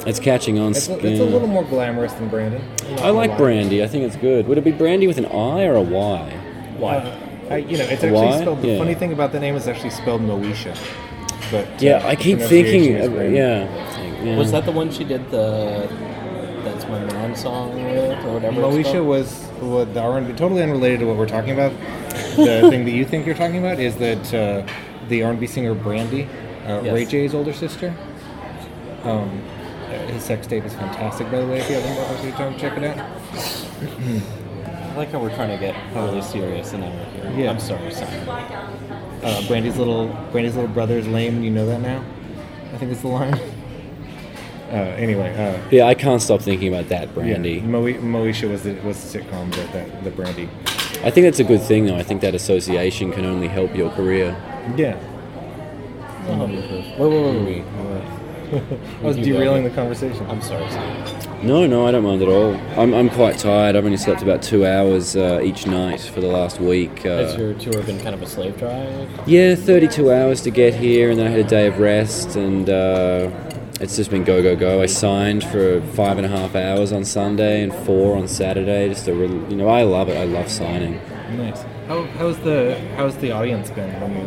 It's 0.07 0.19
catching 0.19 0.59
on. 0.59 0.71
It's 0.71 0.87
a, 0.87 0.93
it's 1.05 1.19
a 1.19 1.23
little 1.25 1.47
more 1.47 1.63
glamorous 1.63 2.13
than 2.13 2.27
Brandon. 2.29 2.61
I'm 2.61 2.89
not 2.91 2.99
I 2.99 3.01
gonna 3.01 3.11
like 3.13 3.31
lie. 3.31 3.37
Brandy. 3.37 3.83
I 3.83 3.87
think 3.87 4.03
it's 4.03 4.15
good. 4.15 4.47
Would 4.47 4.57
it 4.57 4.63
be 4.63 4.71
Brandy 4.71 5.07
with 5.07 5.17
an 5.17 5.25
I 5.27 5.65
or 5.65 5.75
a 5.75 5.81
Y? 5.81 6.29
Why? 6.77 6.95
Uh, 6.97 7.19
I, 7.49 7.57
you 7.57 7.77
know, 7.77 7.83
it's 7.83 8.03
actually 8.03 8.11
Why? 8.11 8.41
spelled. 8.41 8.61
The 8.61 8.67
Yeah. 8.69 8.77
funny 8.79 8.95
thing 8.95 9.13
about 9.13 9.31
the 9.31 9.39
name 9.39 9.55
is 9.55 9.67
actually 9.67 9.91
spelled 9.91 10.21
Moesha. 10.21 10.75
But 11.51 11.67
uh, 11.67 11.77
Yeah, 11.79 12.01
I 12.07 12.15
keep 12.15 12.39
thinking. 12.39 12.95
Of, 12.99 13.13
yeah. 13.31 14.23
Yeah. 14.23 14.37
Was 14.37 14.51
that 14.51 14.65
the 14.65 14.71
one 14.71 14.91
she 14.91 15.03
did 15.03 15.29
the 15.29 15.87
"That's 16.63 16.85
My 16.87 17.03
Man" 17.05 17.35
song 17.35 17.75
with, 17.83 18.25
or 18.25 18.33
whatever? 18.33 18.61
Moesha 18.61 18.93
called? 18.93 19.07
was 19.07 19.43
what 19.59 19.93
the 19.93 20.01
R&B, 20.01 20.33
totally 20.33 20.63
unrelated 20.63 20.99
to 21.01 21.05
what 21.05 21.17
we're 21.17 21.27
talking 21.27 21.51
about. 21.51 21.71
The 22.35 22.69
thing 22.69 22.85
that 22.85 22.91
you 22.91 23.05
think 23.05 23.25
you're 23.25 23.35
talking 23.35 23.57
about 23.59 23.79
is 23.79 23.95
that 23.97 24.33
uh, 24.33 24.67
the 25.07 25.23
R&B 25.23 25.47
singer 25.47 25.73
Brandy, 25.73 26.23
uh, 26.65 26.81
Yes. 26.83 26.93
Ray 26.93 27.05
J's 27.05 27.33
older 27.33 27.53
sister. 27.53 27.93
Um, 29.03 29.41
uh, 29.85 29.89
his 30.07 30.23
sex 30.23 30.47
tape 30.47 30.65
is 30.65 30.73
fantastic, 30.73 31.29
by 31.31 31.39
the 31.41 31.47
way. 31.47 31.59
If 31.59 31.69
you 31.69 31.75
haven't 31.75 31.93
had 32.17 32.25
the 32.25 32.31
time 32.37 32.53
to 32.53 32.59
check 32.59 32.77
it 32.77 32.83
out. 32.83 32.97
I 34.93 34.97
like 34.97 35.11
how 35.11 35.19
we're 35.19 35.35
trying 35.35 35.49
to 35.49 35.57
get 35.57 35.75
really 35.93 36.21
serious 36.21 36.73
and 36.73 36.81
now 36.81 36.89
we're 36.91 37.29
here. 37.31 37.43
Yeah. 37.45 37.51
I'm 37.51 37.59
sorry, 37.59 37.91
Simon. 37.93 38.27
Uh, 38.29 39.43
Brandy's 39.47 39.77
little 39.77 40.07
Brandy's 40.31 40.55
little 40.55 40.69
brother 40.71 40.97
is 40.97 41.07
lame. 41.07 41.43
You 41.43 41.51
know 41.51 41.65
that 41.65 41.81
now. 41.81 42.03
I 42.73 42.77
think 42.77 42.91
it's 42.91 43.01
the 43.01 43.07
line. 43.09 43.33
Uh, 44.71 44.75
anyway, 44.97 45.33
uh, 45.37 45.61
Yeah, 45.69 45.85
I 45.85 45.93
can't 45.95 46.21
stop 46.21 46.41
thinking 46.41 46.73
about 46.73 46.89
that 46.89 47.13
Brandy. 47.13 47.55
Yeah, 47.55 47.61
Moe- 47.61 47.83
Moesha 47.83 48.49
was 48.49 48.63
the 48.63 48.73
was 48.81 49.11
the 49.11 49.19
sitcom 49.19 49.53
that, 49.55 49.71
that 49.73 50.03
the 50.03 50.09
Brandy. 50.11 50.49
I 51.03 51.11
think 51.11 51.25
that's 51.25 51.39
a 51.39 51.43
good 51.43 51.61
thing, 51.61 51.85
though. 51.85 51.95
I 51.95 52.03
think 52.03 52.21
that 52.21 52.33
association 52.33 53.11
can 53.11 53.25
only 53.25 53.47
help 53.47 53.75
your 53.75 53.91
career. 53.91 54.35
Yeah. 54.75 54.97
Mm-hmm. 56.25 57.01
Wait, 57.01 57.11
wait, 57.11 57.35
wait, 57.35 57.45
wait. 57.45 57.74
I 59.01 59.05
was 59.05 59.15
derailing 59.17 59.63
the 59.63 59.69
conversation. 59.69 60.25
I'm 60.29 60.41
sorry, 60.41 60.69
Simon. 60.69 61.47
No, 61.47 61.67
no, 61.67 61.85
I 61.87 61.91
don't 61.91 62.03
mind 62.03 62.21
at 62.21 62.27
all. 62.27 62.55
I'm, 62.79 62.93
I'm 62.93 63.09
quite 63.09 63.37
tired. 63.37 63.75
I've 63.75 63.85
only 63.85 63.97
slept 63.97 64.21
about 64.23 64.41
two 64.41 64.65
hours 64.65 65.15
uh, 65.15 65.41
each 65.43 65.67
night 65.67 65.99
for 66.01 66.21
the 66.21 66.27
last 66.27 66.59
week. 66.59 66.99
Has 66.99 67.35
Uh, 67.35 67.39
your 67.39 67.53
tour 67.55 67.83
been 67.83 67.99
kind 68.01 68.15
of 68.15 68.21
a 68.21 68.25
slave 68.27 68.57
drive? 68.57 69.09
yeah, 69.27 69.53
32 69.55 70.11
hours 70.11 70.41
to 70.41 70.49
get 70.51 70.73
here, 70.73 71.09
and 71.11 71.19
then 71.19 71.27
I 71.27 71.29
had 71.29 71.39
a 71.39 71.43
day 71.49 71.67
of 71.67 71.79
rest, 71.79 72.35
and 72.35 72.69
uh, 72.69 73.29
it's 73.79 73.95
just 73.95 74.09
been 74.09 74.23
go, 74.23 74.41
go, 74.41 74.55
go. 74.55 74.81
I 74.81 74.85
signed 74.87 75.43
for 75.43 75.81
five 75.93 76.17
and 76.17 76.25
a 76.25 76.29
half 76.29 76.55
hours 76.55 76.91
on 76.91 77.03
Sunday 77.05 77.61
and 77.61 77.73
four 77.85 78.15
on 78.17 78.27
Saturday. 78.27 78.89
Just 78.89 79.07
a 79.07 79.13
real, 79.13 79.31
you 79.49 79.55
know, 79.57 79.67
I 79.67 79.83
love 79.83 80.09
it. 80.09 80.17
I 80.17 80.23
love 80.23 80.49
signing. 80.49 80.99
Nice. 81.37 81.61
How, 81.87 82.03
how's 82.17 82.39
the 82.39 82.79
how's 82.95 83.15
the 83.17 83.31
audience 83.31 83.69
been 83.69 83.91
when 84.01 84.11
you 84.15 84.23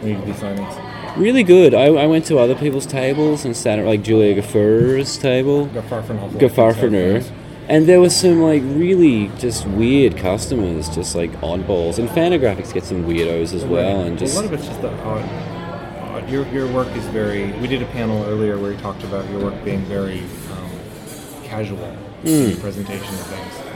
when 0.00 0.08
you 0.08 0.16
do 0.18 0.24
these 0.26 0.36
signings? 0.42 0.89
Really 1.16 1.42
good. 1.42 1.74
I, 1.74 1.86
I 1.86 2.06
went 2.06 2.24
to 2.26 2.38
other 2.38 2.54
people's 2.54 2.86
tables 2.86 3.44
and 3.44 3.56
sat 3.56 3.78
at 3.78 3.86
like 3.86 4.02
Julia 4.02 4.40
Gfrörer's 4.40 5.18
table. 5.18 5.66
Gafarfernhoff. 5.66 7.30
And 7.68 7.86
there 7.86 8.00
was 8.00 8.16
some 8.16 8.40
like 8.40 8.62
really 8.64 9.28
just 9.38 9.66
weird 9.66 10.16
customers, 10.16 10.88
just 10.88 11.14
like 11.14 11.30
oddballs. 11.40 11.98
And 11.98 12.08
Fantagraphics 12.08 12.72
get 12.72 12.84
some 12.84 13.04
weirdos 13.04 13.52
as 13.52 13.64
well. 13.64 14.00
And 14.00 14.18
just 14.18 14.36
a 14.36 14.40
lot 14.40 14.44
of 14.46 14.52
it's 14.52 14.66
just 14.66 14.82
the 14.82 14.92
odd. 15.02 15.22
odd 16.00 16.28
your 16.28 16.46
your 16.48 16.72
work 16.72 16.88
is 16.96 17.04
very. 17.06 17.52
We 17.60 17.68
did 17.68 17.82
a 17.82 17.86
panel 17.86 18.24
earlier 18.24 18.58
where 18.58 18.72
you 18.72 18.78
talked 18.78 19.04
about 19.04 19.28
your 19.30 19.40
work 19.40 19.64
being 19.64 19.84
very 19.84 20.20
um, 20.52 20.70
casual 21.44 21.78
in 22.24 22.56
presentation 22.56 23.14
of 23.14 23.20
things. 23.26 23.70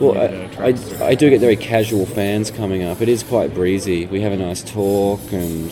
Well, 0.00 0.16
I, 0.16 0.64
I, 0.64 1.08
I 1.08 1.14
do 1.14 1.28
get 1.28 1.40
very 1.40 1.56
casual 1.56 2.06
fans 2.06 2.50
coming 2.50 2.82
up. 2.82 3.02
It 3.02 3.08
is 3.08 3.22
quite 3.22 3.52
breezy. 3.52 4.06
We 4.06 4.22
have 4.22 4.32
a 4.32 4.36
nice 4.36 4.62
talk, 4.62 5.20
and 5.30 5.70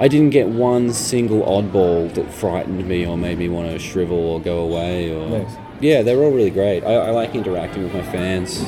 I 0.00 0.08
didn't 0.08 0.30
get 0.30 0.48
one 0.48 0.92
single 0.92 1.42
oddball 1.42 2.12
that 2.14 2.32
frightened 2.32 2.86
me 2.88 3.06
or 3.06 3.16
made 3.16 3.38
me 3.38 3.48
want 3.48 3.70
to 3.70 3.78
shrivel 3.78 4.18
or 4.18 4.40
go 4.40 4.58
away. 4.58 5.12
Or 5.14 5.28
Nice. 5.38 5.56
yeah, 5.80 6.02
they're 6.02 6.18
all 6.22 6.30
really 6.32 6.50
great. 6.50 6.82
I, 6.84 6.94
I 6.94 7.10
like 7.10 7.34
interacting 7.34 7.84
with 7.84 7.94
my 7.94 8.02
fans. 8.02 8.60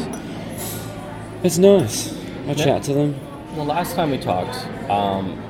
It's 1.43 1.59
nice. 1.59 2.17
I 2.49 2.55
chat 2.55 2.83
to 2.85 2.93
them. 2.95 3.17
The 3.57 3.65
last 3.65 3.95
time 3.97 4.11
we 4.13 4.19
talked, 4.19 4.57
um, 4.91 5.43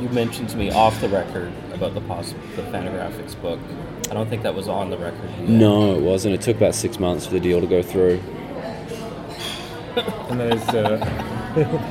you 0.00 0.08
mentioned 0.10 0.48
to 0.50 0.56
me 0.56 0.70
off 0.70 0.98
the 1.00 1.08
record 1.08 1.52
about 1.74 1.92
the 1.94 2.00
poss- 2.02 2.34
the 2.56 2.62
Fantagraphics 2.62 3.40
book. 3.42 3.58
I 4.10 4.14
don't 4.14 4.30
think 4.30 4.42
that 4.44 4.54
was 4.54 4.68
on 4.68 4.88
the 4.90 4.96
record. 4.96 5.28
yet. 5.40 5.48
No, 5.48 5.94
it 5.94 6.00
wasn't. 6.02 6.34
It 6.34 6.40
took 6.40 6.56
about 6.56 6.74
six 6.74 6.98
months 6.98 7.26
for 7.26 7.32
the 7.34 7.40
deal 7.40 7.60
to 7.60 7.66
go 7.66 7.82
through. 7.82 8.20
And 10.30 10.40
that 10.40 10.54
is. 10.54 10.68
Uh, 10.68 11.34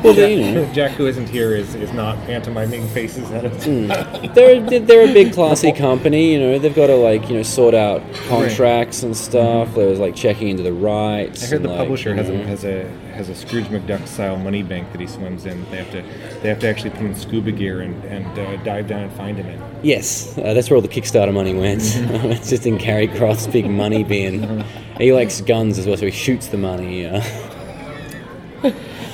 Well, 0.03 0.13
they, 0.13 0.35
you 0.35 0.51
know, 0.53 0.65
Jacq, 0.67 0.91
who 0.91 1.07
isn't 1.07 1.27
here, 1.27 1.55
is, 1.55 1.75
is 1.75 1.91
not 1.93 2.17
pantomiming 2.25 2.87
faces 2.89 3.29
at 3.31 3.45
us. 3.45 3.65
Hmm. 3.65 3.87
they're 4.33 4.79
they're 4.79 5.09
a 5.09 5.13
big 5.13 5.33
classy 5.33 5.71
company. 5.73 6.33
You 6.33 6.39
know, 6.39 6.59
they've 6.59 6.75
got 6.75 6.87
to 6.87 6.95
like 6.95 7.29
you 7.29 7.37
know 7.37 7.43
sort 7.43 7.73
out 7.73 8.01
contracts 8.27 9.03
and 9.03 9.15
stuff. 9.15 9.73
There 9.75 9.87
was 9.87 9.99
like 9.99 10.15
checking 10.15 10.49
into 10.49 10.63
the 10.63 10.73
rights. 10.73 11.43
I 11.43 11.47
heard 11.47 11.63
the 11.63 11.69
like, 11.69 11.77
publisher 11.77 12.11
you 12.11 12.15
has 12.15 12.29
a 12.29 12.37
has 12.37 12.63
a 12.63 12.89
has 13.13 13.29
a 13.29 13.35
Scrooge 13.35 13.65
McDuck 13.65 14.07
style 14.07 14.37
money 14.37 14.63
bank 14.63 14.91
that 14.91 15.01
he 15.01 15.07
swims 15.07 15.45
in. 15.45 15.69
They 15.69 15.77
have 15.77 15.91
to 15.91 16.01
they 16.41 16.49
have 16.49 16.59
to 16.59 16.67
actually 16.67 16.91
put 16.91 17.01
in 17.01 17.15
scuba 17.15 17.51
gear 17.51 17.81
and, 17.81 18.03
and 18.05 18.39
uh, 18.39 18.63
dive 18.63 18.87
down 18.87 19.01
and 19.03 19.11
find 19.13 19.37
him 19.37 19.47
in. 19.47 19.61
Yes, 19.83 20.37
uh, 20.37 20.53
that's 20.53 20.69
where 20.69 20.75
all 20.75 20.81
the 20.81 20.87
Kickstarter 20.87 21.33
money 21.33 21.53
went. 21.53 21.81
Mm-hmm. 21.81 22.27
it's 22.31 22.49
just 22.49 22.65
in 22.65 22.77
Gary 22.77 23.07
Groth's 23.07 23.47
big 23.47 23.69
money 23.69 24.03
bin. 24.03 24.63
He 24.97 25.13
likes 25.13 25.41
guns 25.41 25.77
as 25.77 25.85
well, 25.85 25.97
so 25.97 26.05
he 26.05 26.11
shoots 26.11 26.47
the 26.47 26.57
money. 26.57 27.05
Uh, 27.05 27.21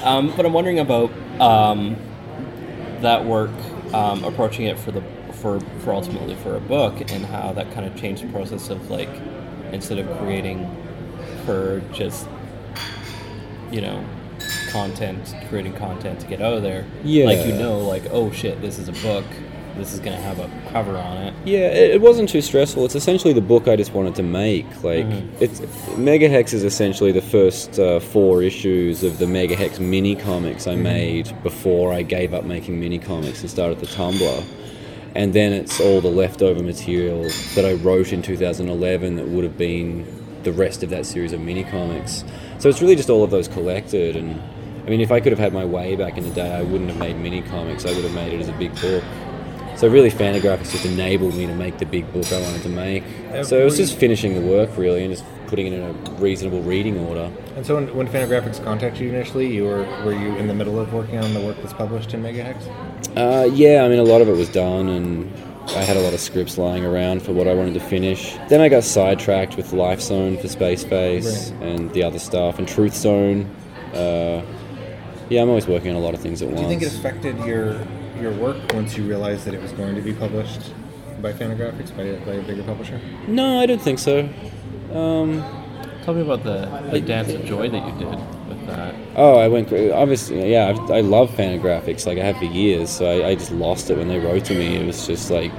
Um, 0.03 0.33
but 0.35 0.45
I'm 0.45 0.53
wondering 0.53 0.79
about 0.79 1.11
um, 1.39 1.95
that 3.01 3.25
work, 3.25 3.51
um, 3.93 4.23
approaching 4.23 4.65
it 4.65 4.77
for 4.77 4.91
the 4.91 5.01
for 5.33 5.59
for 5.79 5.93
ultimately 5.93 6.35
for 6.35 6.55
a 6.55 6.59
book, 6.59 6.99
and 7.11 7.25
how 7.25 7.53
that 7.53 7.71
kind 7.73 7.85
of 7.85 7.95
changed 7.95 8.23
the 8.23 8.31
process 8.31 8.69
of 8.69 8.89
like 8.89 9.09
instead 9.71 9.97
of 9.97 10.17
creating 10.19 10.69
for 11.45 11.81
just 11.93 12.27
you 13.71 13.81
know 13.81 14.05
content, 14.69 15.33
creating 15.49 15.73
content 15.73 16.19
to 16.19 16.27
get 16.27 16.41
out 16.41 16.53
of 16.53 16.63
there. 16.63 16.85
Yeah. 17.03 17.25
Like 17.25 17.45
you 17.45 17.53
know, 17.53 17.79
like 17.79 18.03
oh 18.11 18.31
shit, 18.31 18.61
this 18.61 18.77
is 18.77 18.89
a 18.89 18.93
book. 18.93 19.25
This 19.77 19.93
is 19.93 19.99
gonna 19.99 20.17
have 20.17 20.39
a 20.39 20.49
cover 20.71 20.95
on 20.95 21.17
it. 21.17 21.33
Yeah, 21.45 21.67
it, 21.69 21.91
it 21.95 22.01
wasn't 22.01 22.29
too 22.29 22.41
stressful. 22.41 22.85
It's 22.85 22.95
essentially 22.95 23.33
the 23.33 23.41
book 23.41 23.67
I 23.67 23.75
just 23.75 23.93
wanted 23.93 24.13
to 24.15 24.23
make. 24.23 24.65
Like, 24.83 25.05
it's 25.39 25.61
Megahex 25.97 26.53
is 26.53 26.63
essentially 26.63 27.11
the 27.11 27.21
first 27.21 27.79
uh, 27.79 27.99
four 27.99 28.43
issues 28.43 29.03
of 29.03 29.17
the 29.17 29.25
Megahex 29.25 29.79
mini 29.79 30.15
comics 30.15 30.67
I 30.67 30.75
made 30.75 31.33
before 31.41 31.91
I 31.91 32.03
gave 32.03 32.33
up 32.33 32.43
making 32.43 32.79
mini 32.79 32.99
comics 32.99 33.41
and 33.41 33.49
started 33.49 33.79
the 33.79 33.87
Tumblr. 33.87 34.43
And 35.15 35.33
then 35.33 35.53
it's 35.53 35.79
all 35.79 36.01
the 36.01 36.09
leftover 36.09 36.63
material 36.63 37.23
that 37.55 37.65
I 37.65 37.73
wrote 37.73 38.13
in 38.13 38.21
2011 38.21 39.15
that 39.15 39.27
would 39.27 39.43
have 39.43 39.57
been 39.57 40.05
the 40.43 40.51
rest 40.51 40.83
of 40.83 40.89
that 40.89 41.05
series 41.05 41.33
of 41.33 41.39
mini 41.39 41.63
comics. 41.63 42.23
So 42.59 42.69
it's 42.69 42.81
really 42.81 42.95
just 42.95 43.09
all 43.09 43.23
of 43.23 43.31
those 43.31 43.47
collected. 43.47 44.15
And 44.15 44.41
I 44.85 44.89
mean, 44.89 45.01
if 45.01 45.11
I 45.11 45.19
could 45.19 45.31
have 45.31 45.39
had 45.39 45.53
my 45.53 45.65
way 45.65 45.95
back 45.95 46.17
in 46.17 46.23
the 46.23 46.31
day, 46.31 46.51
I 46.51 46.61
wouldn't 46.61 46.89
have 46.89 46.99
made 46.99 47.15
mini 47.17 47.41
comics. 47.41 47.85
I 47.85 47.93
would 47.93 48.03
have 48.03 48.13
made 48.13 48.33
it 48.33 48.41
as 48.41 48.49
a 48.49 48.53
big 48.53 48.73
book. 48.81 49.03
So 49.83 49.89
really, 49.89 50.09
Fantagraphics 50.09 50.71
just 50.71 50.85
enabled 50.85 51.35
me 51.35 51.45
to 51.45 51.53
make 51.53 51.77
the 51.77 51.85
big 51.85 52.09
book 52.13 52.31
I 52.31 52.39
wanted 52.39 52.61
to 52.61 52.69
make. 52.69 53.03
So 53.43 53.59
it 53.59 53.65
was 53.65 53.75
just 53.75 53.97
finishing 53.97 54.33
the 54.33 54.39
work 54.39 54.77
really, 54.77 55.03
and 55.03 55.13
just 55.13 55.25
putting 55.47 55.67
it 55.67 55.73
in 55.73 55.83
a 55.83 55.91
reasonable 56.21 56.61
reading 56.61 56.97
order. 56.99 57.29
And 57.57 57.65
so 57.65 57.75
when, 57.75 57.93
when 57.93 58.07
Fantagraphics 58.07 58.63
contacted 58.63 59.01
you 59.01 59.09
initially, 59.09 59.53
you 59.53 59.65
were 59.65 59.83
were 60.05 60.13
you 60.13 60.37
in 60.37 60.47
the 60.47 60.53
middle 60.53 60.79
of 60.79 60.93
working 60.93 61.17
on 61.17 61.33
the 61.33 61.41
work 61.41 61.57
that's 61.57 61.73
published 61.73 62.13
in 62.13 62.23
Megahex? 62.23 62.65
Uh, 63.17 63.43
yeah, 63.53 63.83
I 63.83 63.89
mean, 63.89 63.99
a 63.99 64.03
lot 64.03 64.21
of 64.21 64.29
it 64.29 64.37
was 64.37 64.47
done, 64.47 64.87
and 64.87 65.29
I 65.71 65.83
had 65.83 65.97
a 65.97 65.99
lot 65.99 66.13
of 66.13 66.21
scripts 66.21 66.57
lying 66.57 66.85
around 66.85 67.21
for 67.21 67.33
what 67.33 67.49
I 67.49 67.53
wanted 67.53 67.73
to 67.73 67.81
finish. 67.81 68.37
Then 68.47 68.61
I 68.61 68.69
got 68.69 68.85
sidetracked 68.85 69.57
with 69.57 69.73
Life 69.73 69.99
Zone 69.99 70.37
for 70.37 70.47
Space 70.47 70.85
Face 70.85 71.51
Right. 71.51 71.61
and 71.61 71.91
the 71.91 72.03
other 72.03 72.19
stuff, 72.19 72.57
and 72.57 72.65
Truth 72.65 72.95
Zone. 72.95 73.53
Uh, 73.93 74.43
yeah, 75.27 75.41
I'm 75.41 75.49
always 75.49 75.67
working 75.67 75.89
on 75.89 75.97
a 75.97 75.99
lot 75.99 76.13
of 76.13 76.21
things 76.21 76.41
at 76.41 76.47
once. 76.47 76.61
Do 76.61 76.63
you 76.63 76.69
think 76.69 76.83
it 76.83 76.97
affected 76.97 77.37
your 77.39 77.85
your 78.23 78.31
work 78.33 78.57
once 78.73 78.97
you 78.97 79.03
realized 79.07 79.45
that 79.45 79.53
it 79.53 79.61
was 79.61 79.71
going 79.73 79.93
to 79.95 80.01
be 80.01 80.13
published 80.13 80.73
by 81.21 81.31
Fantagraphics 81.33 81.95
by, 81.95 82.03
a- 82.03 82.25
by 82.25 82.33
a 82.33 82.41
bigger 82.41 82.63
publisher? 82.63 82.99
No, 83.27 83.59
I 83.59 83.65
don't 83.65 83.81
think 83.81 83.99
so. 83.99 84.27
Um, 84.93 85.43
Tell 86.03 86.13
me 86.13 86.21
about 86.21 86.43
the, 86.43 86.65
the 86.91 86.99
dance 86.99 87.29
of 87.31 87.45
joy 87.45 87.69
that 87.69 87.85
you 87.87 87.93
did 87.99 88.09
with 88.49 88.67
that. 88.67 88.93
Oh, 89.15 89.37
I 89.37 89.47
went. 89.47 89.69
cra- 89.69 89.91
Obviously, 89.93 90.51
yeah. 90.51 90.67
I've, 90.67 90.91
I 90.91 90.99
love 90.99 91.29
Fantagraphics. 91.31 92.05
Like 92.05 92.17
I 92.17 92.23
have 92.23 92.37
for 92.37 92.43
years. 92.45 92.89
So 92.89 93.05
I, 93.05 93.29
I 93.29 93.35
just 93.35 93.51
lost 93.53 93.89
it 93.89 93.97
when 93.97 94.09
they 94.09 94.19
wrote 94.19 94.43
to 94.45 94.53
me. 94.53 94.75
It 94.75 94.85
was 94.85 95.07
just 95.07 95.31
like, 95.31 95.51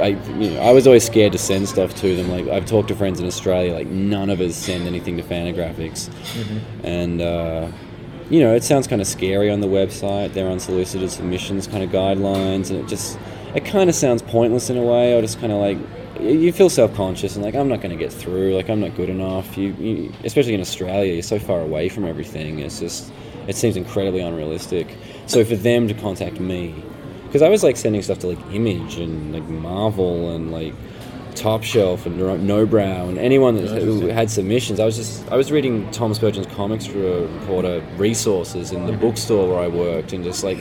I, 0.00 0.16
you 0.38 0.50
know, 0.50 0.60
I 0.60 0.70
was 0.70 0.86
always 0.86 1.04
scared 1.04 1.32
to 1.32 1.38
send 1.38 1.68
stuff 1.68 1.92
to 1.96 2.14
them. 2.14 2.28
Like 2.30 2.46
I've 2.46 2.66
talked 2.66 2.86
to 2.88 2.94
friends 2.94 3.18
in 3.18 3.26
Australia. 3.26 3.74
Like 3.74 3.88
none 3.88 4.30
of 4.30 4.40
us 4.40 4.54
send 4.54 4.86
anything 4.86 5.16
to 5.16 5.24
Fantagraphics, 5.24 6.08
and 6.84 7.20
uh, 7.20 7.68
you 8.30 8.40
know, 8.40 8.54
it 8.54 8.62
sounds 8.64 8.86
kind 8.86 9.00
of 9.00 9.06
scary 9.06 9.50
on 9.50 9.60
the 9.60 9.66
website. 9.66 10.32
Their 10.34 10.48
unsolicited 10.48 11.10
submissions 11.10 11.66
kind 11.66 11.82
of 11.82 11.90
guidelines, 11.90 12.70
and 12.70 12.80
it 12.80 12.86
just, 12.88 13.18
it 13.54 13.64
kind 13.64 13.88
of 13.88 13.96
sounds 13.96 14.22
pointless 14.22 14.70
in 14.70 14.76
a 14.76 14.82
way. 14.82 15.14
or 15.16 15.20
just 15.22 15.40
kind 15.40 15.52
of 15.52 15.58
like. 15.58 15.78
You 16.20 16.52
feel 16.52 16.68
self-conscious 16.68 17.36
and 17.36 17.44
like 17.44 17.54
I'm 17.54 17.68
not 17.68 17.80
going 17.80 17.96
to 17.96 18.04
get 18.04 18.12
through. 18.12 18.56
Like 18.56 18.68
I'm 18.68 18.80
not 18.80 18.96
good 18.96 19.08
enough. 19.08 19.56
You, 19.56 19.68
you, 19.74 20.12
especially 20.24 20.54
in 20.54 20.60
Australia, 20.60 21.12
you're 21.12 21.22
so 21.22 21.38
far 21.38 21.60
away 21.60 21.88
from 21.88 22.04
everything. 22.04 22.58
It's 22.58 22.80
just 22.80 23.12
It 23.46 23.56
seems 23.56 23.76
incredibly 23.76 24.20
unrealistic. 24.20 24.94
So 25.26 25.44
for 25.44 25.56
them 25.56 25.88
to 25.88 25.94
contact 25.94 26.38
me, 26.38 26.74
because 27.26 27.40
I 27.40 27.48
was 27.48 27.62
like 27.62 27.76
sending 27.76 28.02
stuff 28.02 28.18
to 28.20 28.26
like 28.26 28.38
Image 28.52 28.96
and 28.96 29.32
like 29.32 29.44
Marvel 29.44 30.34
and 30.34 30.52
like 30.52 30.74
Top 31.38 31.62
Shelf 31.62 32.06
and 32.06 32.18
No- 32.46 32.66
Brow 32.66 33.08
and 33.08 33.18
anyone 33.18 33.54
that 33.54 33.82
who 33.82 34.08
had 34.08 34.30
submissions. 34.30 34.80
I 34.80 34.84
was 34.84 34.96
just 34.96 35.30
I 35.30 35.36
was 35.36 35.52
reading 35.52 35.90
Tom 35.90 36.12
Spurgeon's 36.14 36.46
comics 36.54 36.86
for 36.86 37.26
reporter 37.26 37.82
resources 37.96 38.72
in 38.72 38.86
the 38.86 38.92
bookstore 38.92 39.48
where 39.48 39.60
I 39.60 39.68
worked 39.68 40.12
and 40.12 40.24
just 40.24 40.42
like 40.44 40.58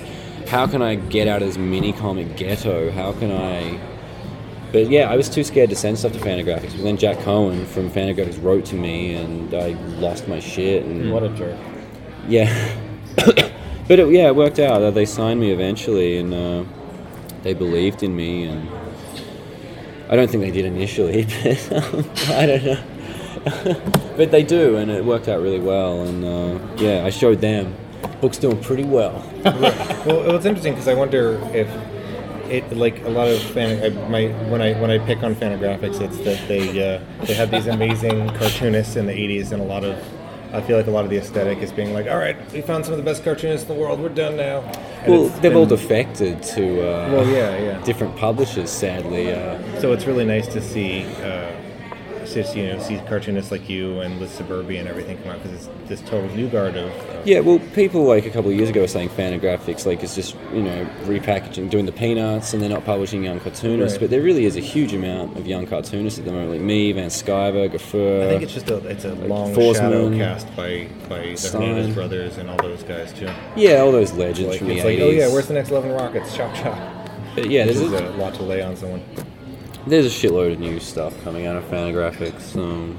how 0.48 0.66
can 0.68 0.82
I 0.82 0.96
get 0.96 1.28
out 1.28 1.42
of 1.42 1.48
this 1.50 1.58
mini 1.58 1.92
comic 1.92 2.38
ghetto? 2.38 2.92
How 2.92 3.12
can 3.12 3.32
I 3.32 3.80
but 4.72 4.90
yeah, 4.90 5.10
I 5.10 5.16
was 5.16 5.30
too 5.30 5.44
scared 5.44 5.70
to 5.70 5.76
send 5.76 5.98
stuff 5.98 6.12
to 6.14 6.20
Fantagraphics. 6.20 6.74
But 6.74 6.84
then 6.84 6.98
Jacq 6.98 7.22
Cohen 7.24 7.66
from 7.66 7.90
Fantagraphics 7.90 8.42
wrote 8.44 8.66
to 8.66 8.76
me, 8.76 9.14
and 9.14 9.54
I 9.54 9.70
lost 10.00 10.28
my 10.28 10.40
shit. 10.40 10.84
And 10.84 11.12
What 11.12 11.24
a 11.24 11.30
jerk. 11.30 11.58
yeah, 12.28 12.76
but 13.16 14.00
it, 14.00 14.10
yeah, 14.10 14.28
it 14.28 14.36
worked 14.36 14.60
out. 14.60 14.94
They 14.94 15.06
signed 15.06 15.40
me 15.40 15.52
eventually, 15.52 16.18
and 16.18 16.34
uh, 16.34 16.64
they 17.44 17.54
believed 17.54 18.04
in 18.04 18.16
me. 18.16 18.44
And 18.44 18.68
I 20.10 20.16
don't 20.16 20.30
think 20.30 20.44
they 20.44 20.52
did 20.52 20.66
initially, 20.66 21.26
but 21.44 21.72
um, 21.74 22.10
I 22.30 22.46
don't 22.46 22.64
know. 22.64 22.84
but 24.18 24.32
they 24.32 24.44
do, 24.44 24.78
and 24.78 24.90
it 24.90 25.04
worked 25.04 25.28
out 25.28 25.42
really 25.42 25.60
well. 25.60 26.04
And 26.04 26.24
uh, 26.24 26.60
yeah, 26.78 27.06
I 27.06 27.10
showed 27.10 27.42
them. 27.42 27.76
Book's 28.22 28.38
doing 28.38 28.62
pretty 28.62 28.84
well. 28.84 29.24
Well, 29.44 30.36
it's 30.36 30.46
interesting 30.46 30.74
because 30.74 30.88
I 30.88 30.94
wonder 30.94 31.40
if 31.54 31.68
it 32.50 32.76
like 32.76 33.04
a 33.04 33.10
lot 33.10 33.28
of 33.28 33.42
fan. 33.42 33.84
I, 33.84 33.90
my 34.08 34.28
when 34.50 34.62
I 34.62 34.74
when 34.80 34.92
I 34.92 35.00
pick 35.00 35.24
on 35.24 35.36
Fantagraphics, 35.36 36.02
it's 36.02 36.18
that 36.20 36.48
they 36.48 36.96
uh, 36.96 37.02
they 37.26 37.34
have 37.34 37.52
these 37.52 37.68
amazing 37.68 38.30
cartoonists 38.36 38.96
in 38.96 39.06
the 39.06 39.14
'80s, 39.14 39.52
and 39.52 39.62
a 39.62 39.66
lot 39.66 39.84
of 39.84 39.98
I 40.54 40.62
feel 40.62 40.78
like 40.78 40.88
a 40.88 40.92
lot 40.92 41.04
of 41.04 41.10
the 41.12 41.18
aesthetic 41.18 41.60
is 41.60 41.72
being 41.72 41.94
like, 41.94 42.08
all 42.08 42.18
right, 42.18 42.38
we 42.54 42.62
found 42.62 42.86
some 42.86 42.94
of 42.94 42.98
the 42.98 43.04
best 43.04 43.24
cartoonists 43.24 43.70
in 43.70 43.76
the 43.76 43.82
world. 43.82 44.00
We're 44.00 44.10
done 44.10 44.38
now. 44.38 44.60
And 45.04 45.12
Well, 45.12 45.24
they've 45.42 45.56
all 45.56 45.66
defected 45.66 46.42
to 46.56 46.82
uh, 46.82 47.12
Well, 47.12 47.28
yeah, 47.28 47.58
yeah. 47.58 47.84
different 47.84 48.16
publishers, 48.16 48.70
sadly. 48.70 49.34
Uh, 49.34 49.58
So 49.82 49.92
it's 49.94 50.06
really 50.06 50.26
nice 50.26 50.48
to 50.50 50.62
see, 50.62 51.06
uh, 51.24 51.52
just, 52.44 52.56
you 52.56 52.68
know, 52.68 52.80
see 52.80 52.98
cartoonists 53.08 53.52
like 53.52 53.68
you 53.68 54.00
and 54.02 54.20
Liz 54.20 54.30
Suburbia 54.32 54.80
and 54.80 54.88
everything 54.88 55.18
come 55.18 55.32
out 55.32 55.42
because 55.42 55.66
it's 55.68 55.90
this 55.90 56.02
total 56.02 56.30
new 56.36 56.48
guard 56.48 56.76
of. 56.78 56.92
of 56.92 57.28
Yeah, 57.28 57.40
well, 57.40 57.60
people 57.74 58.04
like 58.04 58.26
a 58.26 58.30
couple 58.30 58.52
of 58.52 58.56
years 58.58 58.70
ago 58.70 58.82
were 58.82 58.88
saying 58.88 59.10
Fantagraphics 59.10 59.86
like 59.86 60.04
is 60.04 60.14
just 60.14 60.36
you 60.54 60.62
know 60.62 60.86
repackaging, 61.06 61.70
doing 61.70 61.86
the 61.88 61.92
peanuts, 61.92 62.54
and 62.54 62.62
they're 62.62 62.70
not 62.70 62.86
publishing 62.86 63.24
young 63.24 63.40
cartoonists. 63.40 63.96
Right. 63.98 64.02
But 64.02 64.10
there 64.12 64.22
really 64.22 64.46
is 64.46 64.56
a 64.56 64.60
huge 64.60 64.94
amount 64.94 65.38
of 65.38 65.48
young 65.48 65.66
cartoonists 65.66 66.20
at 66.20 66.26
the 66.26 66.32
moment, 66.32 66.52
like 66.52 66.62
me, 66.62 66.92
Van 66.92 67.10
Sciver, 67.10 67.72
Gaffer. 67.72 68.24
I 68.24 68.28
think 68.30 68.44
it's 68.44 68.54
just 68.54 68.70
a 68.70 68.78
it's 68.88 69.06
a 69.06 69.14
long 69.16 69.54
Forsman, 69.56 69.76
shadow 69.76 70.18
cast 70.18 70.56
by 70.56 70.88
by 71.10 71.20
the 71.22 71.36
Stein. 71.38 71.62
Hernandez 71.62 71.96
brothers 71.96 72.38
and 72.38 72.50
all 72.50 72.58
those 72.58 72.84
guys 72.84 73.12
too. 73.14 73.30
yeah, 73.56 73.78
all 73.80 73.92
those 73.92 74.12
legends 74.14 74.50
Like, 74.52 74.60
from 74.60 74.68
the 74.68 74.76
it's 74.76 74.84
like, 74.86 74.94
eighties. 75.00 75.24
oh 75.24 75.28
yeah, 75.28 75.34
where's 75.34 75.48
the 75.48 75.54
next 75.56 75.72
Eleven 75.72 75.92
Rockets? 75.92 76.36
Chop 76.38 76.54
chop. 76.56 76.78
But 77.36 77.50
yeah, 77.50 77.66
This 77.66 77.80
there's 77.80 77.92
a 77.94 78.10
lot 78.18 78.34
to 78.36 78.44
lay 78.44 78.62
on 78.62 78.76
someone. 78.76 79.04
There's 79.88 80.06
a 80.06 80.10
shitload 80.10 80.54
of 80.54 80.60
new 80.60 80.80
stuff 80.80 81.14
coming 81.24 81.46
out 81.46 81.56
of 81.56 81.64
Fantagraphics. 81.66 82.56
Um, 82.58 82.98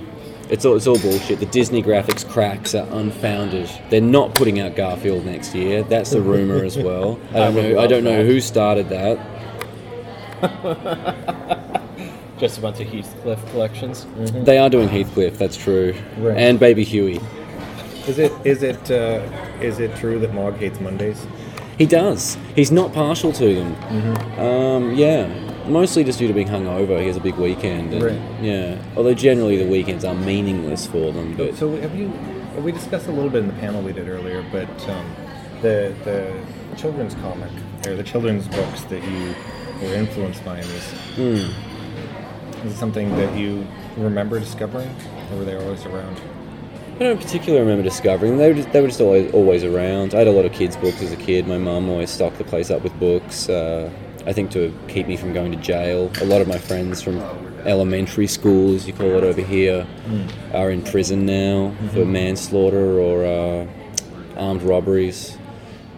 it's 0.48 0.64
all 0.64 0.76
it's 0.76 0.86
all 0.86 0.98
bullshit. 0.98 1.38
The 1.40 1.46
Disney 1.46 1.82
graphics 1.82 2.26
cracks 2.26 2.74
are 2.74 2.88
unfounded. 2.90 3.70
They're 3.90 4.00
not 4.00 4.34
putting 4.34 4.60
out 4.60 4.74
Garfield 4.74 5.26
next 5.26 5.54
year. 5.54 5.82
That's 5.82 6.10
the 6.10 6.22
rumor 6.22 6.64
as 6.64 6.78
well. 6.78 7.20
I 7.30 7.38
don't 7.38 7.54
know. 7.54 7.78
I 7.78 7.86
don't 7.86 8.04
know 8.04 8.24
who 8.24 8.40
started 8.40 8.88
that. 8.88 9.18
Just 12.38 12.58
a 12.58 12.60
bunch 12.62 12.80
of 12.80 12.86
Heathcliff 12.86 13.44
collections. 13.50 14.06
They 14.44 14.56
are 14.58 14.70
doing 14.70 14.88
Heathcliff. 14.88 15.36
That's 15.36 15.56
true. 15.56 15.94
Right. 16.16 16.38
And 16.38 16.58
Baby 16.58 16.84
Huey. 16.84 17.20
Is 18.06 18.18
it 18.18 18.32
is 18.46 18.62
it 18.62 18.90
uh, 18.90 19.20
is 19.60 19.80
it 19.80 19.94
true 19.96 20.18
that 20.20 20.32
Mogg 20.32 20.54
hates 20.56 20.80
Mondays? 20.80 21.26
He 21.76 21.84
does. 21.84 22.38
He's 22.56 22.72
not 22.72 22.92
partial 22.94 23.32
to 23.32 23.54
them. 23.54 24.38
Um, 24.38 24.94
yeah, 24.94 25.26
mostly 25.68 26.04
just 26.04 26.18
due 26.18 26.28
to 26.28 26.34
being 26.34 26.48
hungover. 26.48 27.00
He 27.00 27.06
has 27.06 27.16
a 27.16 27.20
big 27.20 27.36
weekend. 27.36 27.92
And, 27.94 28.02
Right. 28.02 28.20
Yeah. 28.42 28.78
Although 28.96 29.14
generally 29.14 29.56
the 29.56 29.66
weekends 29.68 30.04
are 30.04 30.14
meaningless 30.14 30.86
for 30.86 31.12
them, 31.12 31.34
but 31.36 31.56
So 31.56 31.76
have 31.76 31.94
you? 31.94 32.12
We 32.62 32.72
discussed 32.72 33.06
a 33.06 33.12
little 33.12 33.30
bit 33.30 33.42
in 33.42 33.46
the 33.48 33.60
panel 33.60 33.82
we 33.82 33.92
did 33.92 34.08
earlier, 34.08 34.44
but 34.50 34.68
um, 34.88 35.06
the 35.62 35.94
the 36.04 36.32
children's 36.76 37.14
comic 37.14 37.50
or 37.86 37.94
the 37.94 38.02
children's 38.02 38.48
books 38.48 38.82
that 38.84 39.02
you 39.02 39.34
were 39.82 39.94
influenced 39.94 40.44
by 40.44 40.56
in 40.60 40.66
this 40.68 40.90
Hmm. 41.16 42.66
is 42.66 42.72
it 42.72 42.76
something 42.76 43.10
that 43.16 43.36
you 43.36 43.66
remember 43.96 44.38
discovering, 44.40 44.90
or 45.30 45.38
were 45.38 45.44
they 45.44 45.56
always 45.56 45.84
around? 45.86 46.20
I 46.96 47.04
don't 47.04 47.20
particularly 47.20 47.60
remember 47.60 47.84
discovering 47.84 48.32
them. 48.32 48.38
They 48.40 48.48
were 48.48 48.54
just, 48.54 48.72
they 48.72 48.80
were 48.80 48.88
just 48.88 49.00
always, 49.00 49.32
always 49.32 49.62
around. 49.62 50.14
I 50.14 50.18
had 50.18 50.26
a 50.26 50.32
lot 50.32 50.44
of 50.44 50.52
kids' 50.52 50.76
books 50.76 51.00
as 51.00 51.12
a 51.12 51.16
kid. 51.16 51.46
My 51.46 51.58
mum 51.58 51.88
always 51.88 52.10
stocked 52.10 52.38
the 52.38 52.44
place 52.44 52.70
up 52.72 52.82
with 52.82 52.98
books. 52.98 53.48
Uh, 53.48 53.88
I 54.28 54.34
think 54.34 54.50
to 54.50 54.72
keep 54.88 55.08
me 55.08 55.16
from 55.16 55.32
going 55.32 55.52
to 55.52 55.58
jail. 55.58 56.12
A 56.20 56.26
lot 56.26 56.42
of 56.42 56.48
my 56.48 56.58
friends 56.58 57.00
from 57.00 57.18
elementary 57.64 58.26
school, 58.26 58.74
as 58.74 58.86
you 58.86 58.92
call 58.92 59.12
it 59.16 59.24
over 59.24 59.40
here, 59.40 59.86
are 60.52 60.70
in 60.70 60.82
prison 60.82 61.24
now 61.24 61.74
for 61.94 62.04
manslaughter 62.04 63.00
or 63.00 63.24
uh, 63.24 63.66
armed 64.36 64.62
robberies. 64.62 65.38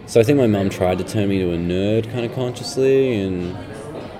So 0.07 0.21
I 0.21 0.23
think 0.23 0.37
my 0.37 0.47
mum 0.47 0.69
tried 0.69 0.97
to 0.99 1.03
turn 1.03 1.27
me 1.27 1.39
to 1.39 1.51
a 1.51 1.57
nerd 1.57 2.09
kind 2.11 2.25
of 2.25 2.33
consciously, 2.33 3.15
and 3.15 3.57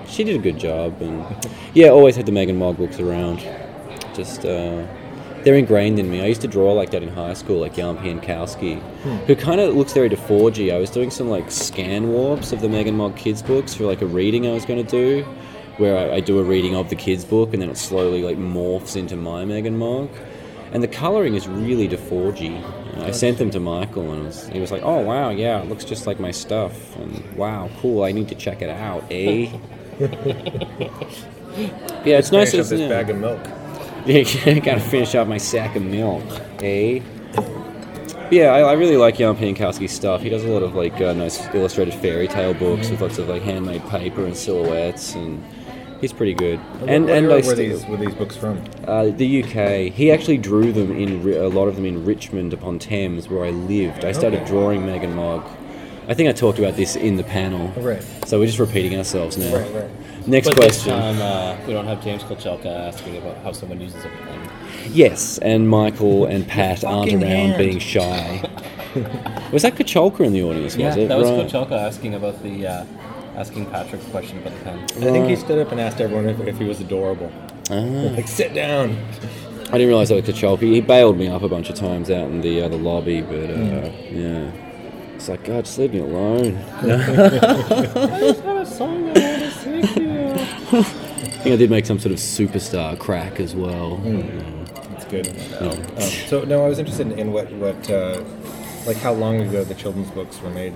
she 0.06 0.24
did 0.24 0.36
a 0.36 0.42
good 0.42 0.58
job. 0.58 1.00
And 1.00 1.24
yeah, 1.72 1.88
always 1.88 2.14
had 2.14 2.26
the 2.26 2.32
Megan 2.32 2.58
Mogg 2.58 2.76
books 2.76 3.00
around. 3.00 3.38
Just 4.14 4.44
uh, 4.44 4.86
they're 5.44 5.56
ingrained 5.56 5.98
in 5.98 6.10
me. 6.10 6.22
I 6.22 6.26
used 6.26 6.40
to 6.42 6.48
draw 6.48 6.72
like 6.72 6.90
that 6.90 7.02
in 7.02 7.08
high 7.08 7.34
school, 7.34 7.60
like 7.60 7.74
Jan 7.74 7.96
Pieńkowski, 7.98 8.80
who 9.26 9.36
kind 9.36 9.60
of 9.60 9.74
looks 9.74 9.92
very 9.92 10.08
DeForgy. 10.08 10.72
I 10.72 10.78
was 10.78 10.90
doing 10.90 11.10
some 11.10 11.28
like 11.28 11.50
scan 11.50 12.08
warps 12.08 12.52
of 12.52 12.60
the 12.60 12.68
Megan 12.68 12.96
Mogg 12.96 13.16
kids 13.16 13.42
books 13.42 13.74
for 13.74 13.84
like 13.84 14.02
a 14.02 14.06
reading 14.06 14.46
I 14.46 14.52
was 14.52 14.64
going 14.64 14.84
to 14.84 14.90
do, 14.90 15.24
where 15.78 15.98
I, 15.98 16.16
I 16.16 16.20
do 16.20 16.38
a 16.38 16.44
reading 16.44 16.76
of 16.76 16.88
the 16.90 16.96
kids 16.96 17.24
book 17.24 17.52
and 17.52 17.62
then 17.62 17.70
it 17.70 17.76
slowly 17.76 18.22
like 18.22 18.38
morphs 18.38 18.96
into 18.96 19.16
my 19.16 19.44
Megan 19.44 19.76
Mogg. 19.76 20.10
And 20.72 20.82
the 20.82 20.88
coloring 20.88 21.34
is 21.34 21.46
really 21.46 21.86
DeForgy. 21.88 22.62
And 22.94 23.02
I 23.02 23.10
sent 23.10 23.38
them 23.38 23.50
to 23.50 23.60
Michael, 23.60 24.10
and 24.12 24.24
was, 24.24 24.48
he 24.48 24.60
was 24.60 24.70
like, 24.70 24.82
"Oh 24.82 25.00
wow, 25.00 25.30
yeah, 25.30 25.60
it 25.60 25.68
looks 25.68 25.84
just 25.84 26.06
like 26.06 26.20
my 26.20 26.30
stuff." 26.30 26.96
And 26.96 27.36
wow, 27.36 27.70
cool. 27.80 28.04
I 28.04 28.12
need 28.12 28.28
to 28.28 28.34
check 28.34 28.60
it 28.62 28.68
out, 28.68 29.02
eh? 29.10 29.50
yeah, 32.04 32.18
it's 32.18 32.32
nice. 32.32 32.50
Finish 32.50 32.54
up 32.54 32.60
Isn't 32.60 32.78
this 32.78 32.86
it? 32.86 32.88
bag 32.88 33.10
of 33.10 33.16
milk. 33.16 33.40
Yeah, 34.04 34.58
gotta 34.60 34.80
finish 34.80 35.14
up 35.14 35.28
my 35.28 35.38
sack 35.38 35.76
of 35.76 35.82
milk, 35.82 36.22
eh? 36.62 37.00
Yeah, 38.30 38.46
I, 38.54 38.60
I 38.60 38.72
really 38.72 38.96
like 38.96 39.18
Jan 39.18 39.36
Pieńkowski's 39.36 39.92
stuff. 39.92 40.22
He 40.22 40.30
does 40.30 40.44
a 40.44 40.48
lot 40.48 40.62
of 40.62 40.74
like 40.74 41.00
uh, 41.00 41.12
nice 41.12 41.44
illustrated 41.54 41.94
fairy 41.94 42.26
tale 42.26 42.54
books 42.54 42.88
with 42.90 43.00
lots 43.00 43.18
of 43.18 43.28
like 43.28 43.42
handmade 43.42 43.86
paper 43.88 44.24
and 44.24 44.34
silhouettes, 44.36 45.14
and 45.14 45.44
he's 46.00 46.12
pretty 46.14 46.32
good. 46.34 46.58
And 46.86 47.04
what 47.04 47.12
and 47.14 47.26
I 47.32 47.46
were 47.46 47.54
these 47.54 47.84
were 47.86 47.98
these 47.98 48.14
books 48.14 48.34
from? 48.36 48.62
uh, 48.86 49.04
the 49.10 49.44
UK. 49.44 49.92
He 49.92 50.10
actually 50.10 50.38
drew 50.38 50.72
them 50.72 50.90
in 50.98 51.20
a 51.34 51.48
lot 51.48 51.68
of 51.68 51.76
them 51.76 51.84
in 51.84 52.04
Richmond 52.06 52.52
upon 52.54 52.78
Thames, 52.78 53.28
where 53.28 53.44
I 53.44 53.50
lived. 53.50 54.04
I 54.04 54.12
started 54.12 54.40
Okay. 54.40 54.48
drawing 54.50 54.86
Megan 54.86 55.14
Mogg. 55.14 55.44
I 56.08 56.14
think 56.14 56.28
I 56.28 56.32
talked 56.32 56.58
about 56.58 56.74
this 56.74 56.96
in 56.96 57.16
the 57.16 57.22
panel. 57.22 57.68
Right. 57.80 58.02
So 58.26 58.38
we're 58.40 58.46
just 58.46 58.58
repeating 58.58 58.96
ourselves 58.98 59.38
now. 59.38 59.54
Right, 59.54 59.74
right. 59.74 59.90
Next 60.26 60.48
but 60.48 60.56
question. 60.56 60.92
this 60.92 61.18
time, 61.18 61.20
uh, 61.20 61.66
we 61.66 61.72
don't 61.72 61.86
have 61.86 62.02
James 62.02 62.22
Kochalka 62.22 62.66
asking 62.66 63.16
about 63.16 63.36
how 63.38 63.52
someone 63.52 63.80
uses 63.80 64.04
a 64.04 64.08
pen. 64.08 64.50
Yes, 64.90 65.38
and 65.38 65.68
Michael 65.68 66.26
and 66.26 66.46
Pat 66.46 66.84
aren't 66.84 67.12
around 67.12 67.22
hand. 67.22 67.58
being 67.58 67.78
shy. 67.78 68.42
was 69.52 69.62
that 69.62 69.74
Kochalka 69.74 70.20
in 70.20 70.32
the 70.32 70.42
audience? 70.42 70.76
Was 70.76 70.96
it? 70.96 71.08
that 71.08 71.18
was 71.18 71.30
Right. 71.30 71.48
Kochalka 71.48 71.72
asking 71.72 72.14
about 72.14 72.42
the 72.42 72.66
uh, 72.66 72.84
asking 73.36 73.66
Patrick's 73.66 74.06
question 74.06 74.38
about 74.38 74.52
the 74.58 74.64
pen. 74.64 74.78
I 74.78 75.12
think 75.12 75.28
he 75.28 75.36
stood 75.36 75.64
up 75.64 75.72
and 75.72 75.80
asked 75.80 76.00
everyone 76.00 76.28
if, 76.28 76.40
if 76.40 76.58
he 76.58 76.64
was 76.64 76.80
adorable. 76.80 77.32
Ah. 77.70 77.74
Like, 78.14 78.28
sit 78.28 78.54
down. 78.54 78.96
I 79.68 79.78
didn't 79.78 79.88
realize 79.88 80.10
that 80.10 80.16
was 80.16 80.24
Kochalka. 80.24 80.60
He 80.60 80.80
bailed 80.80 81.16
me 81.16 81.28
up 81.28 81.42
a 81.42 81.48
bunch 81.48 81.70
of 81.70 81.76
times 81.76 82.10
out 82.10 82.28
in 82.28 82.42
the 82.42 82.62
uh, 82.62 82.68
the 82.68 82.76
lobby, 82.76 83.22
but 83.22 83.50
uh, 83.50 83.90
yeah. 84.10 84.50
It's 85.14 85.28
like, 85.28 85.44
God, 85.44 85.64
just 85.64 85.78
leave 85.78 85.92
me 85.92 86.00
alone. 86.00 86.56
I 86.82 88.18
just 88.20 88.42
got 88.42 88.56
a 88.56 88.66
think 91.42 91.54
I 91.54 91.56
did 91.56 91.70
make 91.76 91.86
some 91.86 91.98
sort 91.98 92.12
of 92.12 92.18
superstar 92.18 92.98
crack 92.98 93.40
as 93.40 93.54
well. 93.54 93.96
That's 93.96 95.04
good. 95.06 95.28
Um, 95.60 95.98
so 96.26 96.44
no, 96.44 96.64
I 96.64 96.68
was 96.68 96.78
interested 96.78 97.12
in, 97.18 97.32
what 97.32 97.52
what 97.54 97.90
uh, 97.90 98.22
like 98.86 98.96
how 98.98 99.12
long 99.12 99.40
ago 99.40 99.64
the 99.64 99.74
children's 99.74 100.10
books 100.10 100.40
were 100.40 100.50
made. 100.50 100.74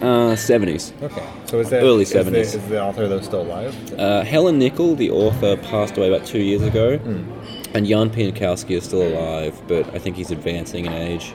Uh, 0.00 0.34
70s. 0.34 0.92
Okay, 1.00 1.24
so 1.46 1.60
is 1.60 1.70
that 1.70 1.82
Early 1.82 2.02
is 2.02 2.10
the- 2.12 2.18
70s. 2.20 2.36
Is 2.36 2.68
the 2.68 2.82
author 2.82 3.06
though 3.06 3.20
still 3.20 3.42
alive? 3.42 3.74
Uh, 3.98 4.22
Helen 4.22 4.58
Nicoll, 4.58 4.96
the 4.96 5.10
author, 5.10 5.56
passed 5.56 5.96
away 5.96 6.12
about 6.12 6.26
two 6.26 6.40
years 6.40 6.62
ago, 6.62 6.98
and 7.74 7.86
Jan 7.86 8.10
Pieńkowski 8.10 8.70
is 8.76 8.84
still 8.84 9.02
alive, 9.02 9.60
but 9.68 9.94
I 9.94 9.98
think 9.98 10.16
he's 10.16 10.32
advancing 10.32 10.86
in 10.86 10.92
age. 10.92 11.32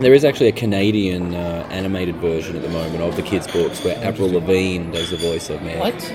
There 0.00 0.14
is 0.14 0.24
actually 0.24 0.48
a 0.48 0.52
Canadian 0.52 1.34
uh, 1.34 1.66
animated 1.70 2.16
version 2.16 2.54
at 2.54 2.62
the 2.62 2.68
moment 2.68 3.02
of 3.02 3.16
the 3.16 3.22
kids' 3.22 3.48
books 3.48 3.82
where 3.82 3.96
Avril 4.04 4.30
Lavigne 4.30 4.92
does 4.92 5.10
the 5.10 5.16
voice 5.16 5.50
of 5.50 5.60
Meg. 5.62 5.78
What? 5.80 6.14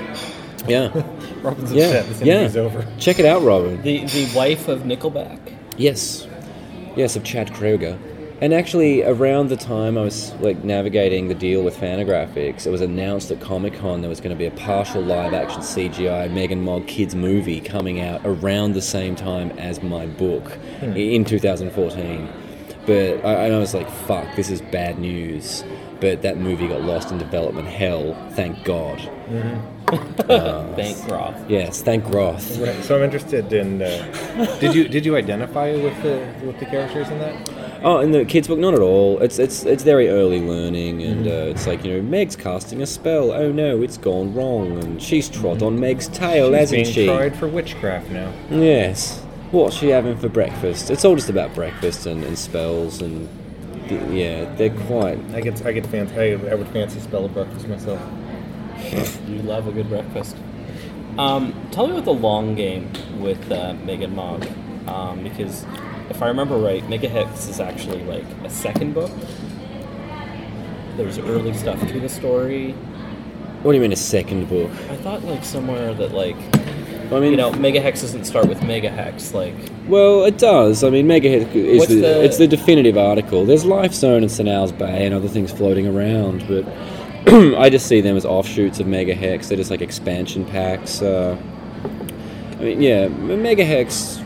Yeah, 0.67 0.87
Robin's 1.41 1.73
yeah, 1.73 1.85
upset. 1.87 2.07
This 2.07 2.55
yeah. 2.55 2.61
over. 2.61 2.87
Check 2.97 3.19
it 3.19 3.25
out, 3.25 3.41
Robin. 3.43 3.81
The 3.81 4.05
the 4.05 4.31
wife 4.33 4.69
of 4.69 4.83
Nickelback. 4.83 5.37
Yes, 5.77 6.25
yes, 6.95 7.17
of 7.17 7.25
Chad 7.25 7.49
Kroeger. 7.49 7.99
And 8.39 8.53
actually, 8.53 9.03
around 9.03 9.49
the 9.49 9.57
time 9.57 9.97
I 9.97 10.01
was 10.03 10.33
like 10.35 10.63
navigating 10.63 11.27
the 11.27 11.35
deal 11.35 11.61
with 11.63 11.75
Fantagraphics, 11.77 12.65
it 12.65 12.69
was 12.69 12.81
announced 12.81 13.31
at 13.31 13.39
Comic 13.41 13.73
Con 13.75 14.01
there 14.01 14.09
was 14.09 14.19
going 14.21 14.35
to 14.35 14.37
be 14.39 14.45
a 14.45 14.51
partial 14.51 15.01
live-action 15.01 15.61
CGI 15.61 16.31
Megan 16.31 16.61
Mogg 16.61 16.87
kids 16.87 17.15
movie 17.15 17.59
coming 17.61 18.01
out 18.01 18.21
around 18.25 18.73
the 18.73 18.81
same 18.81 19.15
time 19.15 19.51
as 19.51 19.81
my 19.83 20.05
book 20.07 20.57
i- 20.81 20.85
in 20.87 21.23
2014. 21.23 22.27
But 22.85 23.25
I, 23.25 23.45
and 23.45 23.55
I 23.55 23.59
was 23.59 23.73
like, 23.73 23.89
"Fuck, 23.89 24.35
this 24.35 24.49
is 24.49 24.61
bad 24.61 24.99
news." 24.99 25.63
But 26.01 26.21
that 26.23 26.37
movie 26.37 26.67
got 26.67 26.81
lost 26.81 27.11
in 27.11 27.17
development 27.17 27.67
hell. 27.67 28.13
Thank 28.31 28.63
God. 28.65 28.99
Thank 30.75 31.05
Groth. 31.07 31.49
Yes, 31.49 31.81
thank 31.81 32.03
Groth. 32.05 32.57
Right. 32.57 32.83
So 32.83 32.97
I'm 32.97 33.03
interested 33.03 33.51
in. 33.53 33.81
Uh, 33.81 34.57
did 34.59 34.73
you 34.75 34.87
did 34.87 35.05
you 35.05 35.15
identify 35.15 35.73
with 35.73 36.01
the 36.03 36.27
with 36.45 36.59
the 36.59 36.65
characters 36.65 37.09
in 37.09 37.19
that? 37.19 37.49
Oh, 37.83 37.99
in 37.99 38.11
the 38.11 38.25
kids' 38.25 38.47
book, 38.47 38.59
not 38.59 38.73
at 38.73 38.79
all. 38.79 39.19
It's 39.19 39.39
it's 39.39 39.63
it's 39.65 39.83
very 39.83 40.09
early 40.09 40.41
learning, 40.41 41.03
and 41.03 41.27
uh, 41.27 41.31
it's 41.51 41.67
like 41.67 41.83
you 41.83 41.93
know, 41.95 42.01
Meg's 42.01 42.35
casting 42.35 42.81
a 42.81 42.85
spell. 42.85 43.31
Oh 43.31 43.51
no, 43.51 43.81
it's 43.81 43.97
gone 43.97 44.33
wrong, 44.33 44.77
and 44.83 45.01
she's 45.01 45.29
trod 45.29 45.61
on 45.61 45.79
Meg's 45.79 46.07
tail, 46.07 46.49
She's 46.49 46.59
hasn't 46.59 46.83
being 46.83 46.93
she? 46.93 47.05
tried 47.05 47.35
for 47.35 47.47
witchcraft 47.47 48.09
now. 48.09 48.31
Yes. 48.49 49.23
What's 49.53 49.75
she 49.75 49.89
having 49.89 50.17
for 50.17 50.29
breakfast? 50.29 50.89
It's 50.89 51.05
all 51.05 51.13
just 51.13 51.29
about 51.29 51.53
breakfast 51.53 52.07
and, 52.07 52.23
and 52.23 52.35
spells, 52.35 53.03
and 53.03 53.29
th- 53.87 54.09
yeah, 54.09 54.51
they're 54.55 54.75
quite. 54.87 55.19
I 55.31 55.41
get 55.41 55.63
I 55.63 55.71
get 55.73 55.85
fancy. 55.85 56.15
I, 56.15 56.31
I 56.49 56.55
would 56.55 56.67
fancy 56.69 56.99
spell 56.99 57.25
of 57.25 57.35
breakfast 57.35 57.67
myself. 57.67 58.01
You 59.27 59.43
love 59.43 59.67
a 59.67 59.71
good 59.71 59.89
breakfast. 59.89 60.35
Um, 61.19 61.53
tell 61.69 61.85
me 61.85 61.93
about 61.93 62.05
the 62.05 62.15
long 62.15 62.55
game 62.55 62.91
with 63.19 63.51
uh, 63.51 63.75
Megan 63.85 64.15
Mogg, 64.15 64.47
um, 64.87 65.21
because 65.21 65.67
if 66.09 66.23
I 66.23 66.29
remember 66.29 66.57
right, 66.57 66.89
Mega 66.89 67.07
Hex 67.07 67.47
is 67.47 67.59
actually 67.59 68.03
like 68.05 68.25
a 68.43 68.49
second 68.49 68.95
book. 68.95 69.11
There's 70.97 71.19
early 71.19 71.53
stuff 71.53 71.79
to 71.89 71.99
the 71.99 72.09
story. 72.09 72.71
What 73.61 73.73
do 73.73 73.75
you 73.75 73.81
mean 73.83 73.93
a 73.93 73.95
second 73.95 74.49
book? 74.49 74.71
I 74.89 74.95
thought 74.95 75.23
like 75.25 75.43
somewhere 75.43 75.93
that 75.93 76.11
like 76.11 76.37
I 77.15 77.19
mean, 77.19 77.31
you 77.31 77.37
know 77.37 77.51
Mega 77.53 77.79
Hex 77.81 78.01
doesn't 78.01 78.25
start 78.25 78.47
with 78.47 78.63
Mega 78.63 78.89
Hex 78.89 79.33
like 79.33 79.53
Well, 79.87 80.23
it 80.25 80.37
does. 80.37 80.83
I 80.83 80.89
mean, 80.89 81.07
Megahex 81.07 81.53
is 81.55 81.87
the, 81.87 81.95
the- 81.95 82.23
it's 82.23 82.37
the 82.37 82.47
definitive 82.47 82.97
article. 82.97 83.45
There's 83.45 83.65
Life 83.65 83.93
Zone 83.93 84.23
and 84.23 84.31
St. 84.31 84.47
Owl's 84.49 84.71
Bay 84.71 85.05
and 85.05 85.13
other 85.13 85.27
things 85.27 85.51
floating 85.51 85.87
around, 85.87 86.45
but 86.47 86.67
I 87.57 87.69
just 87.69 87.87
see 87.87 88.01
them 88.01 88.17
as 88.17 88.25
offshoots 88.25 88.79
of 88.79 88.87
Megahex. 88.87 89.47
They're 89.47 89.57
just 89.57 89.71
like 89.71 89.81
expansion 89.81 90.45
packs. 90.45 91.01
Uh, 91.01 91.37
I 92.59 92.63
mean, 92.63 92.81
yeah, 92.81 93.07
Megahex. 93.07 94.21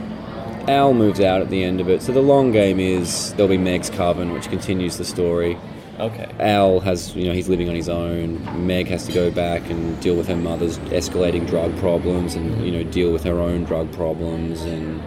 Al 0.69 0.93
moves 0.93 1.21
out 1.21 1.41
at 1.41 1.49
the 1.49 1.63
end 1.63 1.79
of 1.79 1.87
it, 1.89 2.01
so 2.01 2.11
the 2.11 2.19
long 2.21 2.51
game 2.51 2.77
is 2.77 3.31
there'll 3.35 3.47
be 3.47 3.57
Meg's 3.57 3.89
Coven, 3.89 4.33
which 4.33 4.49
continues 4.49 4.97
the 4.97 5.05
story. 5.05 5.57
Okay 5.99 6.27
Al 6.39 6.79
has, 6.81 7.15
you 7.15 7.25
know, 7.25 7.33
he's 7.33 7.49
living 7.49 7.67
on 7.67 7.75
his 7.75 7.89
own. 7.89 8.65
Meg 8.65 8.87
has 8.87 9.05
to 9.07 9.11
go 9.11 9.31
back 9.31 9.69
and 9.69 9.99
deal 9.99 10.15
with 10.15 10.27
her 10.27 10.35
mother's 10.35 10.77
escalating 10.79 11.47
drug 11.47 11.75
problems 11.77 12.35
and, 12.35 12.63
you 12.65 12.71
know, 12.71 12.83
deal 12.83 13.11
with 13.11 13.23
her 13.23 13.39
own 13.39 13.63
drug 13.63 13.91
problems. 13.91 14.61
And 14.61 15.01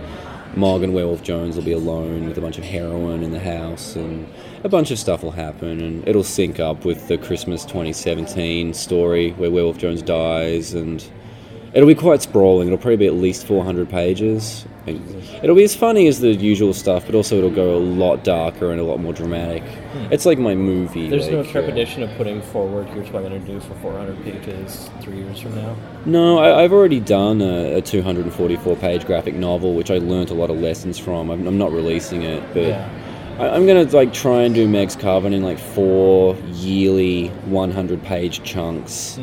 Morgan 0.57 0.93
Werewolf 0.93 1.23
Jones 1.23 1.57
will 1.57 1.63
be 1.63 1.73
alone 1.73 2.27
with 2.27 2.37
a 2.37 2.41
bunch 2.41 2.59
of 2.59 2.65
heroin 2.65 3.23
in 3.23 3.31
the 3.31 3.41
house. 3.41 3.95
And 3.97 4.29
a 4.65 4.69
bunch 4.69 4.91
of 4.91 4.99
stuff 4.99 5.23
will 5.23 5.31
happen. 5.31 5.81
And 5.81 6.07
it'll 6.09 6.25
sync 6.25 6.59
up 6.59 6.85
with 6.85 7.09
the 7.09 7.19
Christmas 7.19 7.65
2017 7.65 8.75
story 8.75 9.31
where 9.33 9.51
Werewolf 9.51 9.79
Jones 9.79 10.03
dies. 10.03 10.75
And 10.75 11.05
it'll 11.75 11.87
be 11.87 11.95
quite 11.95 12.23
sprawling. 12.23 12.69
It'll 12.69 12.79
probably 12.79 12.97
be 12.97 13.07
at 13.07 13.15
least 13.15 13.47
400 13.47 13.89
pages. 13.89 14.65
It'll 15.43 15.55
be 15.55 15.63
as 15.63 15.75
funny 15.77 16.09
as 16.09 16.21
the 16.21 16.33
usual 16.35 16.75
stuff, 16.75 17.07
but 17.07 17.15
also 17.15 17.39
it'll 17.39 17.51
go 17.51 17.77
a 17.77 17.79
lot 17.79 18.25
darker 18.25 18.73
and 18.73 18.81
a 18.81 18.85
lot 18.85 18.99
more 18.99 19.13
dramatic. 19.13 19.63
It's 20.11 20.27
like 20.27 20.39
my 20.39 20.55
movie. 20.55 21.09
there's 21.09 21.29
no 21.29 21.39
like, 21.39 21.49
uh, 21.49 21.53
trepidation 21.53 22.03
of 22.03 22.11
putting 22.17 22.43
forward 22.43 22.89
here's 22.89 23.09
what 23.11 23.23
I'm 23.25 23.31
going 23.31 23.45
to 23.45 23.53
do 23.53 23.61
for 23.61 23.75
400 23.77 24.23
pages 24.25 24.91
three 25.01 25.19
years 25.19 25.41
from 25.41 25.55
now 25.55 25.77
No, 26.07 26.39
I, 26.39 26.63
I've 26.65 26.73
already 26.73 26.99
done 27.01 27.41
a, 27.41 27.77
a 27.77 27.83
244 27.83 28.77
page 28.77 29.07
graphic 29.07 29.35
novel, 29.35 29.75
which 29.75 29.91
I 29.91 29.99
learned 29.99 30.31
a 30.31 30.35
lot 30.35 30.51
of 30.51 30.59
lessons 30.61 30.99
from. 30.99 31.31
I'm, 31.31 31.47
I'm 31.47 31.59
not 31.59 31.73
releasing 31.73 32.23
it, 32.23 32.43
but 32.53 32.65
Yeah. 32.65 32.89
I, 33.39 33.49
I'm 33.51 33.67
gonna 33.67 33.85
like 33.85 34.13
try 34.13 34.43
and 34.43 34.55
do 34.55 34.67
Meg's 34.69 34.97
Coven 34.97 35.33
in 35.33 35.43
like 35.43 35.59
four 35.59 36.35
yearly 36.49 37.29
100 37.29 38.03
page 38.03 38.43
chunks. 38.43 39.19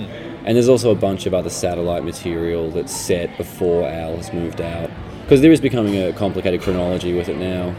And 0.47 0.55
there's 0.55 0.69
also 0.69 0.91
a 0.91 0.95
bunch 0.95 1.25
of 1.25 1.33
other 1.33 1.49
satellite 1.49 2.05
material 2.05 2.71
that's 2.71 2.95
set 2.95 3.38
before 3.38 3.86
Al 3.86 4.15
has 4.15 4.31
moved 4.31 4.62
out, 4.62 4.89
because 5.23 5.41
there 5.41 5.51
is 5.51 5.60
becoming 5.60 5.97
a 5.97 6.13
complicated 6.13 6.62
chronology 6.62 7.13
with 7.13 7.27
it 7.27 7.38
now. 7.38 7.75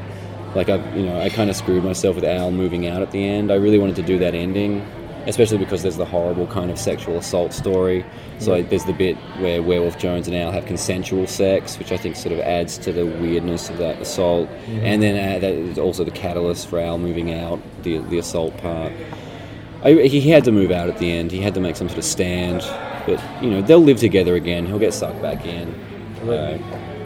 Like 0.54 0.68
I, 0.68 0.76
you 0.94 1.06
know, 1.06 1.18
I 1.18 1.30
kind 1.30 1.48
of 1.48 1.56
screwed 1.56 1.82
myself 1.82 2.16
with 2.16 2.24
Al 2.24 2.50
moving 2.50 2.86
out 2.86 3.00
at 3.00 3.10
the 3.10 3.24
end. 3.24 3.50
I 3.50 3.54
really 3.54 3.78
wanted 3.78 3.96
to 3.96 4.02
do 4.02 4.18
that 4.18 4.34
ending, 4.34 4.82
especially 5.26 5.56
because 5.56 5.82
there's 5.82 5.96
the 5.96 6.04
horrible 6.04 6.46
kind 6.46 6.70
of 6.70 6.78
sexual 6.78 7.16
assault 7.16 7.54
story. 7.54 8.04
So 8.38 8.60
there's 8.62 8.84
the 8.84 8.92
bit 8.92 9.16
where 9.38 9.62
Werewolf 9.62 9.96
Jones 9.96 10.28
and 10.28 10.36
Al 10.36 10.52
have 10.52 10.66
consensual 10.66 11.26
sex, 11.26 11.78
which 11.78 11.90
I 11.90 11.96
think 11.96 12.16
sort 12.16 12.34
of 12.34 12.40
adds 12.40 12.76
to 12.78 12.92
the 12.92 13.06
weirdness 13.06 13.70
of 13.70 13.78
that 13.78 13.98
assault. 14.02 14.46
And 14.66 15.02
then 15.02 15.14
uh, 15.16 15.38
that 15.38 15.52
is 15.52 15.78
also 15.78 16.04
the 16.04 16.10
catalyst 16.10 16.68
for 16.68 16.78
Al 16.78 16.98
moving 16.98 17.32
out, 17.32 17.60
the 17.82 17.96
the 18.10 18.18
assault 18.18 18.54
part. 18.58 18.92
I, 19.82 19.92
he 19.92 20.28
had 20.30 20.44
to 20.44 20.52
move 20.52 20.70
out 20.70 20.88
at 20.88 20.98
the 20.98 21.10
end. 21.10 21.30
He 21.30 21.40
had 21.40 21.54
to 21.54 21.60
make 21.60 21.76
some 21.76 21.88
sort 21.88 21.98
of 21.98 22.04
stand. 22.04 22.62
But 23.06 23.22
you 23.42 23.50
know, 23.50 23.62
they'll 23.62 23.82
live 23.82 23.98
together 23.98 24.34
again. 24.34 24.66
He'll 24.66 24.78
get 24.78 24.92
sucked 24.92 25.22
back 25.22 25.46
in. 25.46 25.68
Uh, 26.28 26.58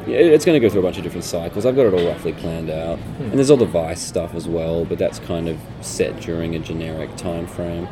yeah, 0.07 0.17
it's 0.17 0.45
going 0.45 0.61
to 0.61 0.67
go 0.67 0.71
through 0.71 0.81
a 0.81 0.83
bunch 0.83 0.97
of 0.97 1.05
different 1.05 1.25
cycles. 1.25 1.65
I've 1.65 1.77
got 1.77 1.87
it 1.87 1.95
all 1.95 2.05
roughly 2.05 2.33
planned 2.33 2.71
out, 2.71 2.99
and 3.21 3.33
there's 3.35 3.51
all 3.51 3.57
the 3.57 3.67
Vice 3.67 4.01
stuff 4.01 4.35
as 4.35 4.49
well. 4.49 4.85
But 4.85 4.99
that's 4.99 5.19
kind 5.21 5.49
of 5.49 5.59
set 5.81 6.21
during 6.21 6.57
a 6.57 6.59
generic 6.59 7.15
time 7.17 7.47
frame. 7.47 7.87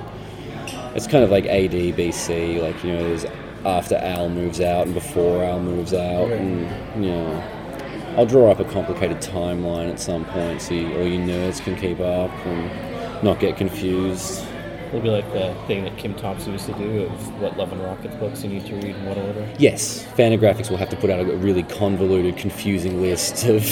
It's 0.95 1.07
kind 1.07 1.23
of 1.23 1.31
like 1.31 1.47
AD 1.47 1.71
BC, 1.71 2.61
like 2.61 2.83
you 2.83 2.93
know, 2.93 3.05
there's 3.05 3.27
after 3.65 3.97
Al 3.97 4.29
moves 4.29 4.61
out 4.61 4.87
and 4.87 4.95
before 4.95 5.45
Al 5.45 5.61
moves 5.61 5.95
out, 5.95 6.33
and 6.33 7.05
you 7.05 7.13
know, 7.13 8.15
I'll 8.17 8.27
draw 8.27 8.51
up 8.51 8.59
a 8.59 8.65
complicated 8.65 9.19
timeline 9.19 9.89
at 9.89 10.01
some 10.01 10.25
point 10.25 10.63
so 10.63 10.75
you, 10.75 10.99
all 10.99 11.07
you 11.07 11.21
nerds 11.21 11.63
can 11.63 11.77
keep 11.77 12.01
up 12.01 12.31
and 12.45 13.23
not 13.23 13.39
get 13.39 13.57
confused. 13.57 14.45
It'll 14.91 15.03
be 15.03 15.09
like 15.09 15.33
the 15.33 15.55
thing 15.69 15.85
that 15.85 15.97
Kim 15.97 16.15
Thompson 16.15 16.53
used 16.53 16.67
to 16.67 16.73
do 16.73 17.05
of 17.05 17.41
what 17.41 17.57
Love 17.57 17.71
and 17.71 17.81
Rockets 17.81 18.17
books 18.17 18.43
you 18.43 18.51
need 18.51 18.67
to 18.67 18.75
read 18.75 18.97
in 18.97 19.07
what 19.07 19.17
order. 19.17 19.49
Yes, 19.57 20.05
Fantagraphics 20.17 20.69
will 20.69 20.79
have 20.79 20.91
to 20.91 20.97
put 20.97 21.11
out 21.11 21.21
a 21.21 21.25
really 21.37 21.63
convoluted, 21.63 22.37
confusing 22.37 23.01
list 23.01 23.45
of. 23.45 23.63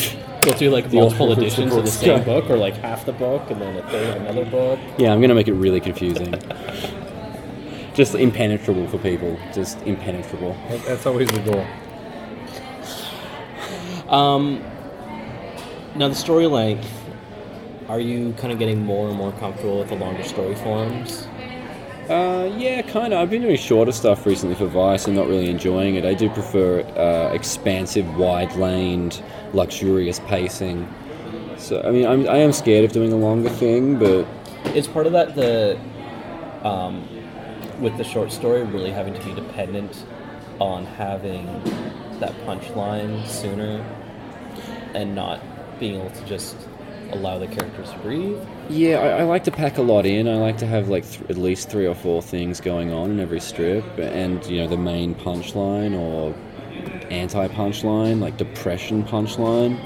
Go 0.43 0.53
through 0.53 0.69
like 0.71 0.93
multiple 0.93 1.31
order 1.31 1.33
of 1.33 1.39
the 1.41 1.47
editions 1.47 1.73
of 1.73 1.79
the 1.79 1.83
books. 1.83 1.95
same 1.95 2.25
book, 2.25 2.49
or 2.49 2.57
like 2.57 2.75
half 2.75 3.05
the 3.05 3.13
book 3.13 3.51
and 3.51 3.61
then 3.61 3.77
a 3.79 3.83
third 3.91 4.17
of 4.17 4.23
another 4.23 4.45
book. 4.45 4.79
Yeah, 4.97 5.13
I'm 5.13 5.19
going 5.19 5.31
to 5.31 5.35
make 5.35 5.49
it 5.49 5.55
really 5.55 5.81
confusing. 5.81 6.33
Just 7.95 8.15
impenetrable 8.15 8.87
for 8.87 8.99
people. 8.99 9.37
Just 9.53 9.83
impenetrable. 9.83 10.57
That's 10.87 11.05
always 11.05 11.29
the 11.31 11.41
goal. 11.41 11.67
Um, 14.09 14.65
now 15.97 16.07
the 16.07 16.15
story 16.15 16.47
length. 16.47 16.89
Are 17.89 18.01
you 18.01 18.35
kind 18.35 18.53
of 18.53 18.59
getting 18.59 18.85
more 18.85 19.09
and 19.09 19.17
more 19.17 19.33
comfortable 19.33 19.79
with 19.79 19.89
the 19.89 19.95
longer 19.95 20.23
story 20.23 20.55
forms? 20.57 21.27
Uh, 22.11 22.53
yeah, 22.57 22.83
kind 22.83 23.15
of. 23.15 23.21
I've 23.21 23.31
been 23.31 23.41
doing 23.41 23.57
shorter 23.57 23.93
stuff 23.93 24.27
recently 24.27 24.55
for 24.55 24.67
Vice 24.67 25.07
and 25.07 25.17
not 25.17 25.27
really 25.27 25.49
enjoying 25.49 25.95
it. 25.95 26.05
I 26.05 26.13
do 26.13 26.29
prefer 26.29 26.81
uh, 26.81 27.33
expansive, 27.33 28.17
wide-laned, 28.17 29.23
luxurious 29.55 30.21
pacing. 30.21 30.87
So, 31.57 31.81
I 31.83 31.91
mean, 31.91 32.07
I'm, 32.07 32.29
I 32.29 32.37
am 32.37 32.53
scared 32.53 32.85
of 32.85 32.93
doing 32.93 33.11
a 33.13 33.17
longer 33.17 33.49
thing, 33.49 33.99
but 33.99 34.27
It's 34.75 34.87
part 34.87 35.07
of 35.07 35.13
that 35.13 35.35
the, 35.35 35.79
um, 36.63 37.09
with 37.81 37.97
the 37.97 38.05
short 38.05 38.33
story 38.33 38.63
really 38.65 38.91
having 38.91 39.15
to 39.15 39.25
be 39.25 39.35
dependent 39.35 40.05
on 40.61 40.85
having 40.85 41.47
that 42.21 42.35
punchline 42.45 43.27
sooner, 43.27 43.85
and 44.95 45.15
not 45.15 45.41
being 45.79 46.01
able 46.01 46.11
to 46.11 46.25
just 46.27 46.57
allow 47.11 47.39
the 47.39 47.47
characters 47.47 47.91
to 47.91 47.99
breathe? 47.99 48.39
yeah, 48.69 48.99
I, 48.99 49.09
I 49.21 49.23
like 49.25 49.45
to 49.45 49.51
pack 49.51 49.79
a 49.79 49.83
lot 49.83 50.07
in. 50.07 50.29
I 50.29 50.37
like 50.37 50.59
to 50.59 50.67
have 50.67 50.89
like 50.89 51.09
th- 51.09 51.31
at 51.31 51.37
least 51.37 51.71
three 51.71 51.87
or 51.87 51.95
four 51.95 52.23
things 52.23 52.61
going 52.61 52.93
on 52.93 53.11
in 53.11 53.21
every 53.21 53.41
strip, 53.41 53.85
and 53.99 54.45
you 54.47 54.59
know, 54.59 54.69
the 54.69 54.77
main 54.77 55.15
punchline 55.15 55.99
or 55.99 56.35
anti-punchline, 57.11 58.21
like 58.21 58.37
depression 58.37 59.03
punchline. 59.05 59.79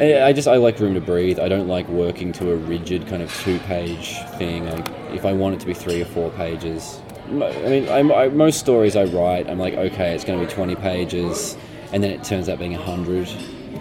I 0.00 0.32
just 0.32 0.48
I 0.48 0.56
like 0.56 0.80
room 0.80 0.94
to 0.94 1.00
breathe. 1.00 1.38
I 1.38 1.48
don't 1.48 1.68
like 1.68 1.86
working 1.88 2.32
to 2.32 2.50
a 2.52 2.56
rigid 2.56 3.06
kind 3.06 3.22
of 3.22 3.32
two-page 3.42 4.16
thing. 4.38 4.66
I, 4.68 5.14
if 5.14 5.24
I 5.24 5.32
want 5.32 5.54
it 5.54 5.60
to 5.60 5.66
be 5.66 5.74
three 5.74 6.00
or 6.00 6.06
four 6.06 6.30
pages, 6.30 7.00
I 7.26 7.32
mean, 7.32 7.88
I, 7.88 8.28
most 8.28 8.58
stories 8.58 8.96
I 8.96 9.04
write, 9.04 9.48
I'm 9.48 9.58
like, 9.58 9.74
okay, 9.74 10.14
it's 10.14 10.24
going 10.24 10.40
to 10.40 10.46
be 10.46 10.52
20 10.52 10.74
pages, 10.76 11.56
and 11.92 12.02
then 12.02 12.10
it 12.10 12.24
turns 12.24 12.48
out 12.48 12.58
being 12.58 12.72
100. 12.72 13.28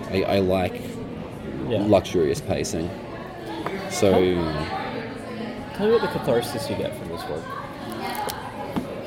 I, 0.09 0.23
I 0.23 0.39
like 0.39 0.81
Yeah. 1.71 1.85
luxurious 1.87 2.41
pacing. 2.41 2.89
So, 3.89 4.11
Tell 4.11 5.87
me 5.87 5.93
what 5.93 6.01
the 6.01 6.07
catharsis 6.09 6.69
you 6.69 6.75
get 6.75 6.95
from 6.97 7.07
this 7.07 7.23
work. 7.29 7.43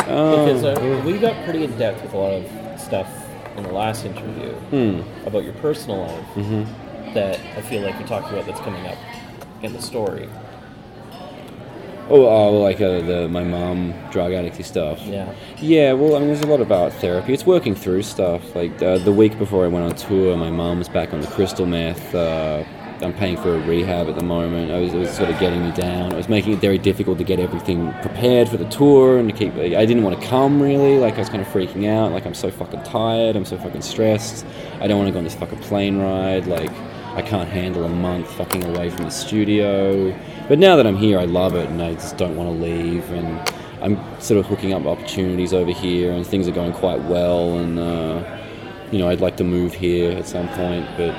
um, 0.08 0.30
Because 0.46 0.64
uh, 0.64 1.02
we 1.04 1.18
got 1.18 1.44
pretty 1.44 1.64
in 1.64 1.76
depth 1.78 2.02
with 2.02 2.14
a 2.14 2.16
lot 2.16 2.32
of 2.32 2.80
stuff 2.80 3.08
in 3.56 3.64
the 3.64 3.72
last 3.72 4.04
interview 4.06 4.52
hmm, 4.70 5.26
about 5.26 5.44
your 5.44 5.52
personal 5.54 6.06
life 6.06 6.26
mhm. 6.34 6.66
that 7.14 7.38
I 7.56 7.60
feel 7.60 7.82
like 7.82 7.98
we 7.98 8.04
talked 8.06 8.32
about 8.32 8.46
that's 8.46 8.60
coming 8.60 8.86
up 8.86 8.98
in 9.62 9.72
the 9.74 9.82
story. 9.82 10.28
Oh, 12.08 12.26
oh 12.26 12.60
like 12.60 12.80
uh, 12.80 13.00
the 13.00 13.28
my 13.28 13.44
mom 13.44 13.92
drug 14.10 14.32
addicty 14.32 14.64
stuff. 14.64 15.00
Yeah. 15.02 15.32
Yeah, 15.58 15.92
well, 15.92 16.16
I 16.16 16.18
mean, 16.18 16.28
there's 16.28 16.42
a 16.42 16.46
lot 16.46 16.60
about 16.60 16.92
therapy. 16.94 17.32
It's 17.32 17.46
working 17.46 17.74
through 17.74 18.02
stuff. 18.02 18.54
Like 18.54 18.82
uh, 18.82 18.98
the 18.98 19.12
week 19.12 19.38
before 19.38 19.64
I 19.64 19.68
went 19.68 19.90
on 19.90 19.96
tour, 19.96 20.36
my 20.36 20.50
mom 20.50 20.78
was 20.78 20.88
back 20.88 21.12
on 21.12 21.20
the 21.20 21.26
crystal 21.28 21.66
meth. 21.66 22.14
Uh, 22.14 22.64
I'm 23.00 23.12
paying 23.12 23.36
for 23.36 23.54
a 23.56 23.60
rehab 23.60 24.08
at 24.08 24.16
the 24.16 24.24
moment. 24.24 24.70
I 24.70 24.80
was, 24.80 24.94
it 24.94 24.98
was 24.98 25.10
sort 25.10 25.28
of 25.28 25.38
getting 25.40 25.64
me 25.64 25.72
down. 25.72 26.12
It 26.12 26.16
was 26.16 26.28
making 26.28 26.52
it 26.52 26.60
very 26.60 26.78
difficult 26.78 27.18
to 27.18 27.24
get 27.24 27.40
everything 27.40 27.92
prepared 27.94 28.48
for 28.48 28.56
the 28.56 28.68
tour 28.68 29.18
and 29.18 29.28
to 29.28 29.36
keep. 29.36 29.54
I 29.54 29.84
didn't 29.84 30.02
want 30.04 30.20
to 30.20 30.26
come 30.26 30.60
really. 30.62 30.98
Like 30.98 31.14
I 31.14 31.18
was 31.18 31.28
kind 31.28 31.42
of 31.42 31.48
freaking 31.48 31.88
out. 31.88 32.12
Like 32.12 32.24
I'm 32.24 32.34
so 32.34 32.50
fucking 32.50 32.82
tired. 32.82 33.36
I'm 33.36 33.44
so 33.44 33.58
fucking 33.58 33.82
stressed. 33.82 34.46
I 34.80 34.86
don't 34.86 34.98
want 34.98 35.08
to 35.08 35.12
go 35.12 35.18
on 35.18 35.24
this 35.24 35.34
fucking 35.34 35.58
plane 35.60 35.98
ride. 35.98 36.46
Like 36.46 36.70
I 37.14 37.22
can't 37.22 37.48
handle 37.48 37.84
a 37.84 37.88
month 37.88 38.28
fucking 38.32 38.64
away 38.64 38.90
from 38.90 39.04
the 39.04 39.10
studio. 39.10 40.16
But 40.48 40.58
now 40.58 40.76
that 40.76 40.86
I'm 40.86 40.96
here, 40.96 41.18
I 41.18 41.24
love 41.24 41.54
it, 41.54 41.68
and 41.68 41.80
I 41.80 41.94
just 41.94 42.16
don't 42.16 42.36
want 42.36 42.48
to 42.48 42.64
leave. 42.64 43.08
And 43.10 43.52
I'm 43.80 44.20
sort 44.20 44.40
of 44.40 44.46
hooking 44.46 44.72
up 44.72 44.84
opportunities 44.84 45.52
over 45.52 45.70
here, 45.70 46.12
and 46.12 46.26
things 46.26 46.48
are 46.48 46.52
going 46.52 46.72
quite 46.72 47.00
well. 47.02 47.58
And 47.58 47.78
uh, 47.78 48.40
you 48.90 48.98
know, 48.98 49.08
I'd 49.08 49.20
like 49.20 49.36
to 49.38 49.44
move 49.44 49.74
here 49.74 50.12
at 50.12 50.26
some 50.26 50.48
point. 50.48 50.86
But 50.96 51.14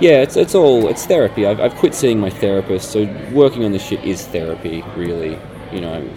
yeah, 0.00 0.22
it's 0.22 0.36
it's 0.36 0.54
all 0.54 0.88
it's 0.88 1.06
therapy. 1.06 1.46
I've, 1.46 1.60
I've 1.60 1.74
quit 1.76 1.94
seeing 1.94 2.18
my 2.18 2.30
therapist, 2.30 2.90
so 2.90 3.04
working 3.32 3.64
on 3.64 3.72
this 3.72 3.84
shit 3.84 4.02
is 4.04 4.26
therapy, 4.26 4.82
really. 4.96 5.38
You 5.72 5.80
know, 5.80 6.10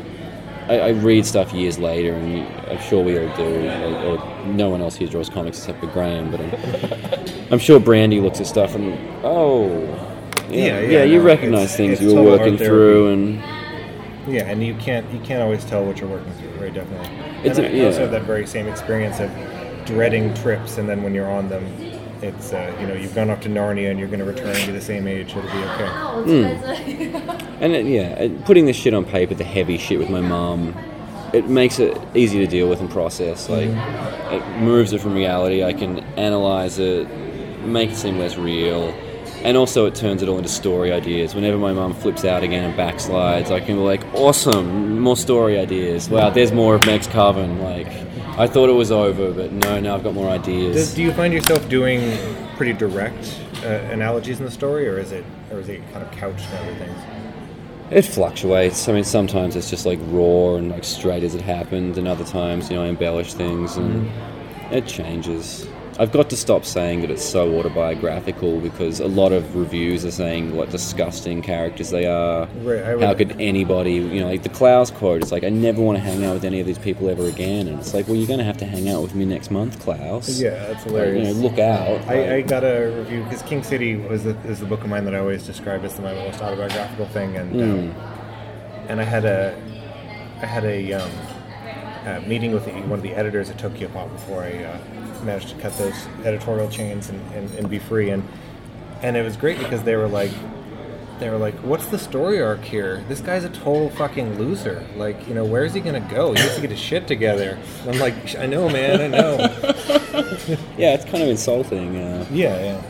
I, 0.71 0.79
I 0.79 0.89
read 0.89 1.25
stuff 1.25 1.51
years 1.51 1.77
later, 1.77 2.13
and 2.13 2.47
I'm 2.69 2.79
sure 2.79 3.03
we 3.03 3.19
all 3.19 3.35
do. 3.35 3.43
Or, 3.67 4.15
or 4.17 4.45
no 4.45 4.69
one 4.69 4.81
else 4.81 4.95
here 4.95 5.07
draws 5.09 5.29
comics 5.29 5.57
except 5.57 5.81
for 5.81 5.87
Graham, 5.87 6.31
but 6.31 6.39
I'm, 6.39 7.53
I'm 7.53 7.59
sure 7.59 7.77
Brandy 7.77 8.21
looks 8.21 8.39
at 8.39 8.47
stuff 8.47 8.73
and 8.75 8.97
oh, 9.25 9.67
Yeah, 10.49 10.79
yeah, 10.79 10.79
yeah, 10.79 11.03
you 11.03 11.17
no, 11.19 11.25
recognize 11.25 11.63
it's- 11.73 11.77
things 11.77 11.93
it's 11.93 12.01
you 12.01 12.15
were 12.15 12.23
working 12.23 12.57
through, 12.57 13.09
and 13.09 13.35
Yeah, 14.33 14.45
and 14.45 14.63
you 14.63 14.73
can't 14.75 15.05
you 15.11 15.19
can't 15.19 15.41
always 15.41 15.65
tell 15.65 15.83
what 15.83 15.99
you're 15.99 16.09
working 16.09 16.31
through, 16.33 16.51
very 16.51 16.71
definitely. 16.71 17.09
It's 17.43 17.57
and 17.57 17.67
a- 17.67 17.69
I 17.69 17.73
yeah. 17.73 17.85
also 17.87 17.99
have 18.01 18.11
that 18.11 18.23
very 18.23 18.47
same 18.47 18.67
experience 18.67 19.19
of 19.19 19.29
dreading 19.85 20.33
trips, 20.35 20.77
and 20.77 20.87
then 20.87 21.03
when 21.03 21.13
you're 21.13 21.29
on 21.29 21.49
them, 21.49 21.65
it's 22.23 22.53
uh, 22.53 22.75
you 22.79 22.87
know 22.87 22.93
you've 22.93 23.15
gone 23.15 23.29
off 23.29 23.41
to 23.41 23.49
Narnia 23.49 23.89
and 23.89 23.99
you're 23.99 24.07
going 24.07 24.19
to 24.19 24.25
return 24.25 24.55
to 24.55 24.71
the 24.71 24.81
same 24.81 25.07
age, 25.07 25.31
it'll 25.35 25.43
be 25.43 25.49
okay. 25.49 25.87
And 27.59 27.73
it, 27.73 27.85
yeah, 27.85 28.27
putting 28.45 28.65
this 28.65 28.75
shit 28.75 28.93
on 28.93 29.05
paper, 29.05 29.35
the 29.35 29.43
heavy 29.43 29.77
shit 29.77 29.99
with 29.99 30.09
my 30.09 30.21
mom, 30.21 30.75
it 31.33 31.47
makes 31.47 31.79
it 31.79 31.97
easy 32.15 32.39
to 32.39 32.47
deal 32.47 32.67
with 32.67 32.79
and 32.79 32.89
process. 32.89 33.47
Like, 33.49 33.69
it 33.69 34.61
moves 34.61 34.93
it 34.93 35.01
from 35.01 35.13
reality. 35.13 35.63
I 35.63 35.73
can 35.73 35.99
analyze 36.17 36.79
it, 36.79 37.07
make 37.63 37.91
it 37.91 37.95
seem 37.95 38.17
less 38.17 38.37
real, 38.37 38.93
and 39.43 39.57
also 39.57 39.85
it 39.85 39.95
turns 39.95 40.21
it 40.21 40.29
all 40.29 40.37
into 40.37 40.49
story 40.49 40.91
ideas. 40.91 41.33
Whenever 41.35 41.57
my 41.57 41.73
mom 41.73 41.93
flips 41.93 42.25
out 42.25 42.43
again 42.43 42.63
and 42.63 42.77
backslides, 42.77 43.51
I 43.51 43.59
can 43.59 43.75
be 43.75 43.81
like, 43.81 44.03
awesome, 44.13 44.99
more 44.99 45.17
story 45.17 45.57
ideas. 45.57 46.09
Wow, 46.09 46.29
there's 46.29 46.51
more 46.51 46.75
of 46.75 46.85
Meg's 46.85 47.07
Coven. 47.07 47.61
Like, 47.61 47.87
I 48.37 48.47
thought 48.47 48.69
it 48.69 48.73
was 48.73 48.91
over, 48.91 49.31
but 49.31 49.51
no, 49.51 49.79
now 49.79 49.95
I've 49.95 50.03
got 50.03 50.13
more 50.13 50.29
ideas. 50.29 50.75
Does, 50.75 50.93
do 50.93 51.03
you 51.03 51.11
find 51.13 51.33
yourself 51.33 51.67
doing 51.67 52.17
pretty 52.55 52.73
direct 52.73 53.39
uh, 53.63 53.67
analogies 53.67 54.39
in 54.39 54.45
the 54.45 54.51
story, 54.51 54.87
or 54.87 54.97
is 54.97 55.11
it 55.11 55.25
or 55.51 55.59
is 55.59 55.69
it 55.69 55.81
kind 55.91 56.03
of 56.03 56.11
couched 56.11 56.49
in 56.49 56.57
other 56.57 56.75
things? 56.75 56.99
It 57.91 58.03
fluctuates. 58.03 58.87
I 58.87 58.93
mean, 58.93 59.03
sometimes 59.03 59.57
it's 59.57 59.69
just 59.69 59.85
like 59.85 59.99
raw 60.03 60.55
and 60.55 60.69
like 60.71 60.85
straight 60.85 61.23
as 61.23 61.35
it 61.35 61.41
happened, 61.41 61.97
and 61.97 62.07
other 62.07 62.23
times, 62.23 62.69
you 62.69 62.77
know, 62.77 62.83
I 62.83 62.87
embellish 62.87 63.33
things, 63.33 63.75
and 63.75 64.09
it 64.71 64.87
changes. 64.87 65.67
I've 65.99 66.11
got 66.11 66.29
to 66.31 66.37
stop 66.37 66.65
saying 66.65 67.01
that 67.01 67.11
it's 67.11 67.23
so 67.23 67.57
autobiographical 67.59 68.59
because 68.61 68.99
a 68.99 69.07
lot 69.07 69.31
of 69.33 69.55
reviews 69.55 70.05
are 70.05 70.11
saying 70.11 70.55
what 70.55 70.69
disgusting 70.71 71.41
characters 71.41 71.89
they 71.89 72.05
are. 72.05 72.47
Right, 72.61 73.01
How 73.01 73.13
could 73.13 73.39
anybody, 73.39 73.93
you 73.93 74.21
know, 74.21 74.27
like 74.27 74.43
the 74.43 74.49
Klaus 74.49 74.89
quote? 74.89 75.21
It's 75.21 75.31
like 75.31 75.43
I 75.43 75.49
never 75.49 75.81
want 75.81 75.97
to 75.97 76.01
hang 76.03 76.23
out 76.23 76.33
with 76.35 76.45
any 76.45 76.59
of 76.59 76.65
these 76.65 76.79
people 76.79 77.09
ever 77.09 77.25
again, 77.27 77.67
and 77.67 77.77
it's 77.79 77.93
like, 77.93 78.07
well, 78.07 78.15
you're 78.15 78.27
going 78.27 78.39
to 78.39 78.45
have 78.45 78.57
to 78.57 78.65
hang 78.65 78.89
out 78.89 79.01
with 79.03 79.13
me 79.15 79.25
next 79.25 79.51
month, 79.51 79.79
Klaus. 79.81 80.39
Yeah, 80.41 80.51
that's 80.51 80.85
Like, 80.85 80.93
you 80.93 80.93
know, 80.95 81.03
hilarious. 81.25 81.37
look 81.37 81.59
out. 81.59 82.07
I, 82.07 82.35
I 82.37 82.41
got 82.41 82.63
a 82.63 82.87
review 82.97 83.23
because 83.25 83.41
King 83.43 83.61
City 83.61 83.95
was 83.97 84.23
the, 84.23 84.35
is 84.47 84.59
the 84.59 84.65
book 84.65 84.81
of 84.83 84.89
mine 84.89 85.05
that 85.05 85.13
I 85.13 85.19
always 85.19 85.45
describe 85.45 85.83
as 85.83 85.99
my 85.99 86.13
most 86.13 86.41
autobiographical 86.41 87.05
thing, 87.07 87.35
and 87.35 87.51
Hmm. 87.51 87.61
um, 87.61 87.95
and 88.89 88.99
I 89.01 89.03
had 89.03 89.25
a 89.25 89.55
I 90.41 90.45
had 90.47 90.63
a, 90.65 90.93
um, 90.93 91.11
a 92.05 92.21
meeting 92.21 92.51
with 92.51 92.65
the, 92.65 92.71
one 92.71 92.93
of 92.93 93.03
the 93.03 93.13
editors 93.13 93.49
at 93.49 93.57
Tokyo 93.57 93.87
Pop 93.89 94.11
before 94.11 94.43
I 94.43 94.63
uh, 94.63 94.77
managed 95.23 95.49
to 95.49 95.55
cut 95.55 95.77
those 95.77 95.95
editorial 96.23 96.69
chains 96.69 97.09
and, 97.09 97.19
and, 97.33 97.49
and 97.51 97.69
be 97.69 97.79
free, 97.79 98.09
and 98.09 98.27
and 99.01 99.17
it 99.17 99.23
was 99.23 99.37
great 99.37 99.59
because 99.59 99.83
they 99.83 99.95
were 99.95 100.07
like. 100.07 100.31
They 101.19 101.29
were 101.29 101.37
like, 101.37 101.53
"What's 101.59 101.85
the 101.85 101.99
story 101.99 102.41
arc 102.41 102.63
here? 102.63 103.03
This 103.07 103.21
guy's 103.21 103.43
a 103.43 103.49
total 103.49 103.91
fucking 103.91 104.39
loser. 104.39 104.83
Like, 104.95 105.27
you 105.27 105.35
know, 105.35 105.45
where's 105.45 105.71
he 105.71 105.79
gonna 105.79 105.99
go? 105.99 106.33
He 106.33 106.39
has 106.39 106.55
to 106.55 106.61
get 106.61 106.71
his 106.71 106.79
shit 106.79 107.07
together." 107.07 107.59
And 107.81 107.91
I'm 107.91 107.99
like, 107.99 108.35
"I 108.37 108.47
know, 108.47 108.67
man. 108.67 109.01
I 109.01 109.07
know." 109.07 109.37
yeah, 110.79 110.95
it's 110.95 111.05
kind 111.05 111.21
of 111.21 111.29
insulting. 111.29 111.95
Uh, 111.95 112.25
yeah, 112.31 112.59
yeah. 112.59 112.83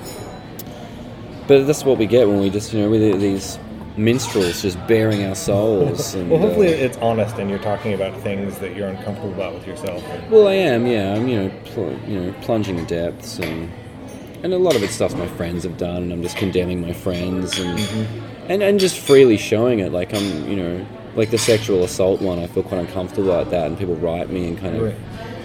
But 1.46 1.68
that's 1.68 1.84
what 1.84 1.98
we 1.98 2.06
get 2.06 2.26
when 2.26 2.40
we 2.40 2.50
just, 2.50 2.72
you 2.72 2.80
know, 2.80 2.90
with 2.90 3.20
these 3.20 3.60
minstrels 4.04 4.62
just 4.62 4.78
bearing 4.88 5.24
our 5.26 5.36
souls. 5.36 6.16
And, 6.16 6.30
Well, 6.30 6.40
hopefully 6.40 6.68
uh, 6.74 6.78
it's 6.86 6.98
honest, 6.98 7.38
and 7.38 7.50
you're 7.50 7.60
talking 7.60 7.94
about 7.94 8.20
things 8.22 8.58
that 8.60 8.76
you're 8.76 8.88
uncomfortable 8.88 9.34
about 9.34 9.54
with 9.54 9.68
yourself. 9.68 10.04
And, 10.10 10.32
well, 10.32 10.48
I 10.48 10.54
am, 10.54 10.86
yeah. 10.88 11.16
I'm, 11.16 11.28
you 11.28 11.44
know, 11.44 11.52
pl- 11.66 12.00
you 12.08 12.20
know, 12.20 12.34
plunging 12.42 12.78
in 12.78 12.86
depths, 12.86 13.40
and 13.40 13.70
and 14.44 14.54
a 14.54 14.58
lot 14.58 14.76
of 14.76 14.82
it's 14.84 14.96
stuff 14.96 15.16
my 15.16 15.28
friends 15.28 15.64
have 15.64 15.78
done, 15.78 16.04
and 16.04 16.12
I'm 16.14 16.24
just 16.24 16.36
condemning 16.38 16.82
my 16.82 16.94
friends, 16.94 17.60
and 17.60 17.78
Mm-hmm. 17.80 18.52
and 18.52 18.64
and 18.64 18.80
just 18.80 18.98
freely 18.98 19.38
showing 19.38 19.80
it. 19.80 19.92
Like 19.92 20.14
I'm, 20.14 20.50
you 20.50 20.56
know, 20.56 20.86
like 21.16 21.30
the 21.30 21.38
sexual 21.38 21.84
assault 21.84 22.22
one. 22.22 22.40
I 22.40 22.48
feel 22.48 22.64
quite 22.64 22.80
uncomfortable 22.82 23.32
about 23.32 23.52
that, 23.52 23.68
and 23.68 23.78
people 23.78 23.96
write 23.96 24.30
me 24.30 24.48
and 24.48 24.58
kind 24.58 24.76
of. 24.78 24.82
Right. 24.84 24.96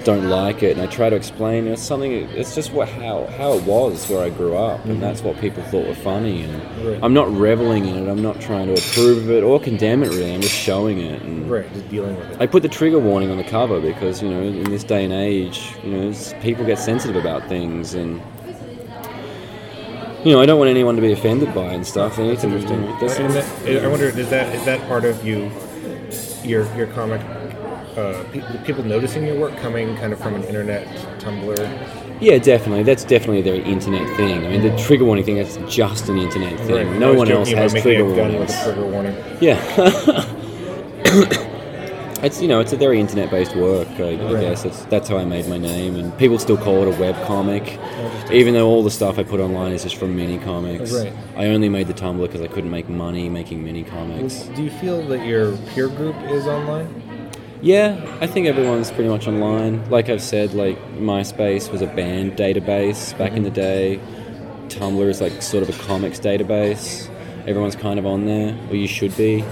Don't 0.07 0.31
like 0.31 0.63
it, 0.63 0.77
and 0.77 0.81
I 0.81 0.87
try 0.87 1.11
to 1.11 1.17
explain. 1.17 1.67
It's 1.67 1.83
something. 1.83 2.13
It's 2.13 2.55
just 2.55 2.73
what 2.73 2.89
how 2.89 3.27
how 3.37 3.55
it 3.55 3.65
was 3.65 4.09
where 4.09 4.23
I 4.23 4.31
grew 4.31 4.57
up, 4.57 4.85
and 4.85 5.03
that's 5.03 5.21
what 5.21 5.37
people 5.41 5.65
thought 5.65 5.85
were 5.85 5.97
funny. 5.97 6.45
And 6.45 6.63
Mm-hmm. 6.63 6.87
Right. 6.87 6.99
I'm 7.03 7.13
not 7.13 7.29
reveling 7.35 7.87
in 7.87 8.07
it. 8.07 8.09
I'm 8.11 8.23
not 8.23 8.41
trying 8.41 8.67
to 8.69 8.75
approve 8.75 9.25
of 9.25 9.31
it 9.33 9.43
or 9.43 9.59
condemn 9.59 10.05
it. 10.05 10.11
Really, 10.11 10.33
I'm 10.33 10.41
just 10.43 10.55
showing 10.55 11.01
it. 11.01 11.21
And 11.23 11.51
right, 11.51 11.71
just 11.73 11.89
dealing 11.89 12.17
with 12.17 12.31
it. 12.31 12.41
I 12.41 12.47
put 12.47 12.63
the 12.63 12.69
trigger 12.69 13.01
warning 13.01 13.31
on 13.33 13.37
the 13.37 13.43
cover 13.45 13.81
because 13.81 14.23
you 14.23 14.29
know 14.31 14.41
in 14.43 14.71
this 14.71 14.85
day 14.85 15.03
and 15.05 15.13
age, 15.13 15.75
you 15.83 15.91
know, 15.91 16.15
people 16.41 16.65
get 16.65 16.79
sensitive 16.79 17.17
about 17.17 17.49
things, 17.49 17.95
and 17.95 18.23
you 20.25 20.33
know 20.33 20.41
I 20.41 20.47
don't 20.47 20.59
want 20.59 20.71
anyone 20.71 20.95
to 20.95 21.03
be 21.03 21.11
offended 21.11 21.53
by 21.53 21.63
it 21.73 21.75
and 21.75 21.87
stuff. 21.87 22.15
They 22.17 22.29
need 22.29 22.39
to, 22.41 22.49
you 22.49 22.59
know, 22.61 22.93
that's- 23.01 23.19
and 23.19 23.33
that, 23.33 23.85
I 23.85 23.89
wonder, 23.89 24.05
is 24.07 24.31
that 24.31 24.55
is 24.55 24.65
that 24.67 24.87
part 24.87 25.05
of 25.05 25.27
you, 25.27 25.51
your 26.45 26.65
your 26.77 26.87
comic, 26.89 27.21
uh, 27.97 28.25
pe- 28.33 28.65
people 28.65 28.83
noticing 28.85 29.27
your 29.27 29.39
work 29.39 29.57
coming 29.59 29.97
kind 29.97 30.13
of 30.13 30.21
from 30.21 30.35
an 30.35 30.45
internet 30.45 30.87
Tumblr? 31.21 32.19
yeah, 32.21 32.39
definitely. 32.39 32.83
That's 32.83 33.05
definitely 33.05 33.43
their 33.43 33.57
internet 33.63 34.07
thing. 34.17 34.45
I 34.45 34.49
mean, 34.49 34.63
the 34.63 34.77
trigger 34.83 35.05
warning 35.05 35.25
thing. 35.25 35.37
That's 35.37 35.57
just 35.75 36.09
an 36.09 36.19
internet 36.19 36.59
thing. 36.61 36.89
Right. 36.89 36.99
No 36.99 37.15
one 37.15 37.31
else 37.31 37.51
has 37.51 37.73
trigger 37.73 38.05
warnings. 38.05 38.63
trigger 38.63 38.87
warning. 38.87 39.15
Yeah. 39.41 39.61
it's 42.23 42.41
you 42.41 42.49
know 42.49 42.61
it's 42.61 42.73
a 42.73 42.77
very 42.77 42.99
internet-based 43.01 43.55
work. 43.57 43.89
I, 43.99 44.03
I 44.03 44.33
Right. 44.33 44.41
guess 44.41 44.65
it's, 44.65 44.85
that's 44.87 45.09
how 45.09 45.19
I 45.19 45.25
made 45.25 45.47
my 45.49 45.59
name, 45.59 45.97
and 45.97 46.17
people 46.19 46.39
still 46.39 46.57
call 46.57 46.83
it 46.83 46.89
a 46.95 47.01
web 47.01 47.15
comic, 47.27 47.79
even 48.33 48.55
though 48.55 48.67
all 48.69 48.83
the 48.83 48.91
stuff 48.91 49.19
I 49.19 49.23
put 49.23 49.41
online 49.41 49.73
is 49.73 49.83
just 49.83 49.97
from 49.97 50.17
mini 50.17 50.39
comics. 50.39 50.93
Right. 50.93 51.13
I 51.37 51.47
only 51.49 51.69
made 51.69 51.87
the 51.89 51.95
Tumblr 51.95 52.23
because 52.23 52.41
I 52.41 52.47
couldn't 52.49 52.71
make 52.71 52.89
money 52.89 53.29
making 53.29 53.63
mini 53.63 53.85
comics. 53.85 54.45
Do 54.55 54.63
you 54.63 54.71
feel 54.71 55.07
that 55.09 55.27
your 55.27 55.57
peer 55.75 55.89
group 55.89 56.17
is 56.31 56.47
online? 56.47 57.03
Yeah, 57.67 58.19
I 58.21 58.29
think 58.29 58.47
everyone's 58.47 58.93
pretty 58.93 59.09
much 59.11 59.27
online. 59.27 59.91
Like 59.91 60.09
I've 60.09 60.23
said, 60.23 60.55
like 60.55 60.79
MySpace 60.99 61.69
was 61.73 61.83
a 61.83 61.89
band 61.89 62.37
database 62.37 63.17
back 63.19 63.33
in 63.33 63.43
the 63.43 63.51
day. 63.51 63.99
Tumblr 64.69 65.09
is 65.09 65.21
like 65.21 65.43
sort 65.43 65.65
of 65.65 65.69
a 65.71 65.83
comics 65.83 66.21
database. 66.21 67.11
Everyone's 67.49 67.75
kind 67.75 67.99
of 67.99 68.07
on 68.07 68.25
there, 68.25 68.57
or 68.71 68.77
you 68.77 68.87
should 68.87 69.17
be. 69.17 69.43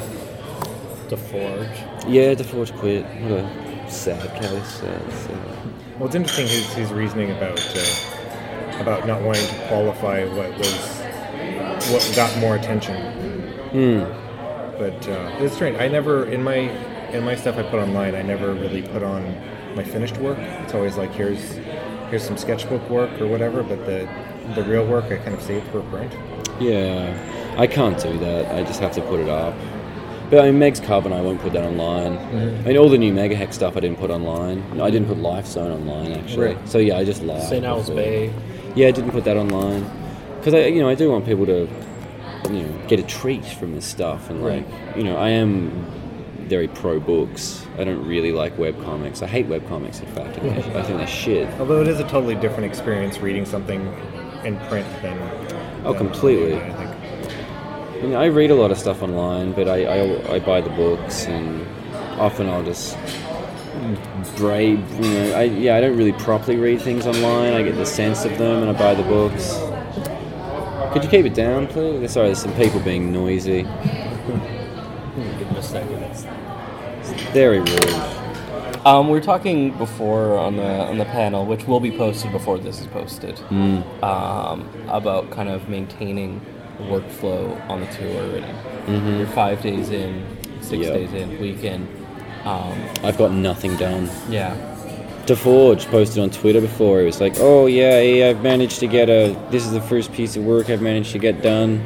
DeForge. 1.09 2.07
Yeah, 2.07 2.35
DeForge 2.35 2.77
quit. 2.79 3.05
What 3.05 3.41
a 3.41 3.91
sad 3.91 4.41
case. 4.41 4.81
So- 4.81 5.39
Well, 5.99 6.07
it's 6.07 6.15
interesting 6.15 6.47
his, 6.47 6.73
his 6.75 6.93
reasoning 6.93 7.33
about 7.33 7.59
uh, 7.77 8.81
about 8.81 9.09
not 9.09 9.23
wanting 9.23 9.45
to 9.49 9.67
qualify 9.67 10.25
what 10.37 10.57
was 10.57 11.01
what 11.91 12.13
got 12.15 12.39
more 12.39 12.55
attention. 12.55 12.95
But 14.79 15.09
uh, 15.09 15.37
it's 15.41 15.57
strange. 15.57 15.79
I 15.81 15.89
never 15.89 16.27
in 16.27 16.45
my 16.45 16.71
in 17.13 17.25
my 17.25 17.35
stuff 17.35 17.57
I 17.57 17.63
put 17.63 17.81
online. 17.81 18.15
I 18.15 18.23
never 18.23 18.53
really 18.53 18.83
put 18.83 19.03
on 19.03 19.23
my 19.77 19.85
finished 19.85 20.17
work. 20.19 20.39
It's 20.39 20.75
always 20.75 20.97
like 20.97 21.13
here's 21.13 21.55
here's 22.11 22.23
some 22.25 22.37
sketchbook 22.37 22.89
work 22.89 23.21
or 23.21 23.27
whatever. 23.27 23.63
But 23.63 23.85
the 23.87 24.09
the 24.55 24.63
real 24.65 24.87
work 24.87 25.07
I 25.07 25.17
kind 25.17 25.35
of 25.35 25.43
save 25.43 25.65
for 25.69 25.81
print. 25.83 26.13
Yeah, 26.61 27.55
I 27.59 27.67
can't 27.67 28.01
do 28.01 28.17
that. 28.19 28.55
I 28.55 28.63
just 28.63 28.81
have 28.81 28.93
to 28.93 29.03
put 29.03 29.21
it 29.21 29.29
up. 29.29 29.55
But 30.31 30.41
I 30.41 30.51
mean, 30.51 30.59
Meg's 30.59 30.81
Coven, 30.81 31.13
I 31.13 31.21
won't 31.21 31.41
put 31.41 31.53
that 31.53 31.65
online. 31.65 32.17
Mm-hmm. 32.17 32.61
I 32.65 32.69
mean, 32.69 32.77
all 32.79 32.89
the 32.89 32.99
new 32.99 33.13
Megahex 33.13 33.55
stuff 33.55 33.77
I 33.77 33.81
didn't 33.81 33.99
put 33.99 34.11
online. 34.11 34.77
No, 34.77 34.85
I 34.85 34.91
didn't 34.91 35.09
put 35.09 35.19
Life 35.19 35.47
Zone 35.47 35.71
online 35.71 36.13
actually. 36.13 36.55
Right. 36.55 36.69
So 36.69 36.79
yeah, 36.79 36.97
I 36.97 37.05
just 37.05 37.23
lied. 37.23 37.43
St. 37.43 37.65
Owl's. 37.65 37.91
Bay. 37.91 38.33
Yeah, 38.75 38.89
I 38.89 38.91
didn't 38.93 39.11
put 39.11 39.25
that 39.25 39.37
online 39.37 39.85
because 40.39 40.55
I, 40.55 40.67
you 40.67 40.81
know, 40.81 40.89
I 40.89 40.95
do 40.95 41.11
want 41.11 41.25
people 41.27 41.47
to 41.47 41.69
you 42.51 42.63
know 42.63 42.87
get 42.89 43.01
a 43.01 43.03
treat 43.03 43.45
from 43.45 43.75
this 43.75 43.87
stuff 43.87 44.29
and 44.31 44.45
Right. 44.45 44.67
like 44.67 44.97
you 44.97 45.03
know 45.05 45.17
I 45.17 45.31
am 45.31 45.71
very 46.49 46.69
pro 46.69 47.01
books. 47.01 47.67
I 47.79 47.85
don't 47.85 48.05
really 48.07 48.33
like 48.33 48.57
web 48.59 48.83
comics. 48.85 49.23
I 49.23 49.27
hate 49.27 49.47
web 49.47 49.67
comics. 49.69 50.01
In 50.01 50.07
fact, 50.07 50.37
I 50.39 50.41
think, 50.41 50.65
they're- 50.65 50.77
I 50.79 50.83
think 50.83 50.99
they're 50.99 51.07
shit. 51.07 51.49
Although 51.61 51.81
it 51.81 51.89
is 51.89 52.01
a 52.01 52.05
totally 52.09 52.35
different 52.35 52.65
experience 52.67 53.19
reading 53.19 53.45
something 53.47 53.81
in 54.45 54.57
print 54.69 54.87
than. 55.03 55.19
Oh, 55.85 55.93
than 55.93 55.97
completely. 55.97 56.57
I 56.57 56.73
think. 56.73 56.91
I, 58.03 58.07
mean, 58.07 58.15
I 58.17 58.27
read 58.27 58.51
a 58.51 58.55
lot 58.55 58.71
of 58.71 58.79
stuff 58.79 59.03
online, 59.03 59.53
but 59.53 59.69
I, 59.69 59.85
I, 59.85 60.35
I 60.35 60.39
buy 60.41 60.61
the 60.61 60.71
books, 60.71 61.25
and 61.27 61.67
often 62.21 62.49
I'll 62.51 62.63
just 62.65 62.97
brave. 64.37 64.79
You 65.03 65.15
know, 65.15 65.33
I, 65.37 65.43
yeah, 65.45 65.77
I 65.77 65.81
don't 65.81 65.97
really 65.97 66.13
properly 66.13 66.57
read 66.57 66.83
things 66.83 67.07
online. 67.07 67.55
I 67.55 67.63
get 67.63 67.77
the 67.77 67.87
sense 67.87 68.25
of 68.25 68.37
them, 68.39 68.63
and 68.63 68.71
I 68.77 68.79
buy 68.79 68.95
the 68.95 69.03
books. 69.05 69.59
Could 70.93 71.03
you 71.03 71.11
keep 71.11 71.27
it 71.27 71.35
down, 71.35 71.67
please? 71.67 72.13
Sorry, 72.13 72.27
there's 72.29 72.41
some 72.43 72.55
people 72.55 72.79
being 72.81 73.11
noisy. 73.13 73.63
Give 73.63 75.51
it 75.51 75.57
a 75.57 75.63
second. 75.63 76.05
Very 77.35 77.59
rude. 77.59 77.91
Um, 78.87 79.07
we 79.09 79.13
were 79.13 79.21
talking 79.21 79.77
before 79.77 80.39
on 80.39 80.57
the 80.57 80.63
on 80.65 80.99
the 80.99 81.05
panel, 81.07 81.45
which 81.47 81.67
will 81.67 81.81
be 81.81 81.91
posted 81.91 82.31
before 82.33 82.59
this 82.59 82.81
is 82.81 82.87
posted, 82.87 83.41
um, 84.03 84.69
about 84.89 85.31
kind 85.31 85.49
of 85.49 85.69
maintaining 85.69 86.41
workflow 86.83 87.45
on 87.69 87.81
the 87.81 87.87
tour. 87.87 88.37
And 88.87 89.19
You're 89.19 89.27
five 89.29 89.63
days 89.63 89.91
in, 89.91 90.25
six 90.61 90.87
Yeah. 90.87 90.93
days 90.93 91.13
in, 91.13 91.41
weekend. 91.41 91.89
Um, 92.45 92.75
I've 93.03 93.17
got 93.19 93.33
nothing 93.33 93.75
done. 93.77 94.09
yeah, 94.29 94.55
DeForge 95.27 95.87
posted 95.91 96.23
on 96.23 96.29
Twitter 96.31 96.61
before. 96.61 97.01
He 97.01 97.07
was 97.07 97.21
like, 97.23 97.37
"Oh 97.41 97.65
yeah, 97.67 98.01
yeah, 98.01 98.29
I've 98.29 98.43
managed 98.43 98.79
to 98.81 98.87
get 98.87 99.09
a. 99.09 99.35
This 99.51 99.65
is 99.65 99.73
the 99.73 99.81
first 99.81 100.13
piece 100.13 100.37
of 100.37 100.45
work 100.45 100.69
I've 100.69 100.83
managed 100.83 101.13
to 101.13 101.19
get 101.19 101.43
done." 101.43 101.81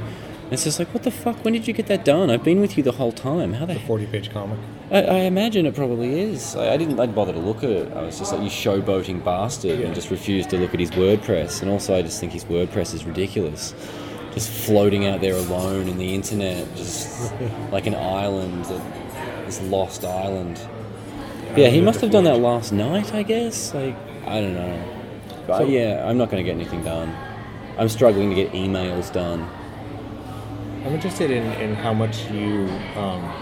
And 0.44 0.52
it's 0.54 0.64
just 0.64 0.78
like, 0.78 0.92
what 0.94 1.02
the 1.02 1.10
fuck? 1.10 1.44
When 1.44 1.52
did 1.52 1.68
you 1.68 1.74
get 1.74 1.86
that 1.88 2.06
done? 2.06 2.30
I've 2.30 2.42
been 2.42 2.60
with 2.62 2.76
you 2.78 2.82
the 2.82 2.92
whole 2.92 3.12
time. 3.12 3.52
How 3.52 3.66
the 3.66 3.74
The 3.74 3.80
40 3.80 4.06
page 4.06 4.30
comic. 4.32 4.58
I, 4.90 5.02
I 5.02 5.18
imagine 5.20 5.66
it 5.66 5.74
probably 5.74 6.18
is. 6.20 6.56
I, 6.56 6.72
I 6.74 6.76
didn't. 6.76 6.98
I 6.98 7.04
didn't 7.06 7.14
bother 7.14 7.32
to 7.32 7.38
look 7.38 7.58
at 7.62 7.70
it. 7.70 7.92
I 7.92 8.02
was 8.02 8.18
just 8.18 8.32
like, 8.32 8.42
you 8.42 8.48
showboating 8.48 9.22
bastard, 9.22 9.80
and 9.80 9.94
just 9.94 10.10
refused 10.10 10.50
to 10.50 10.58
look 10.58 10.72
at 10.72 10.80
his 10.80 10.90
WordPress. 10.92 11.60
And 11.62 11.70
also, 11.70 11.94
I 11.94 12.02
just 12.02 12.20
think 12.20 12.32
his 12.32 12.44
WordPress 12.44 12.94
is 12.94 13.04
ridiculous. 13.04 13.74
Just 14.32 14.50
floating 14.50 15.06
out 15.06 15.20
there 15.20 15.34
alone 15.34 15.88
in 15.88 15.98
the 15.98 16.14
internet, 16.14 16.74
just 16.76 17.32
like 17.72 17.86
an 17.86 17.94
island, 17.94 18.64
this 19.46 19.60
lost 19.62 20.04
island. 20.04 20.60
Yeah, 21.56 21.68
he 21.68 21.80
must 21.80 22.00
have 22.00 22.10
done 22.10 22.24
that 22.24 22.38
last 22.38 22.72
night, 22.72 23.12
I 23.14 23.22
guess. 23.22 23.74
Like, 23.74 23.96
I 24.26 24.40
don't 24.40 24.54
know. 24.54 24.84
But 25.46 25.58
So- 25.58 25.64
yeah, 25.64 26.06
I'm 26.06 26.18
not 26.18 26.30
going 26.30 26.44
to 26.44 26.50
get 26.50 26.54
anything 26.58 26.84
done. 26.84 27.14
I'm 27.78 27.88
struggling 27.88 28.28
to 28.30 28.34
get 28.34 28.52
emails 28.52 29.12
done. 29.12 29.48
I'm 30.84 30.94
interested 30.94 31.30
in, 31.30 31.44
in 31.60 31.74
how 31.74 31.92
much 31.94 32.30
you. 32.30 32.68
Um, 32.96 33.32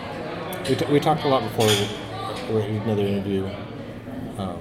we, 0.68 0.74
t- 0.76 0.84
we 0.86 1.00
talked 1.00 1.24
a 1.24 1.28
lot 1.28 1.42
before. 1.42 1.66
We 1.66 2.54
we- 2.54 2.76
another 2.78 3.02
interview. 3.02 3.46
Um, 4.38 4.58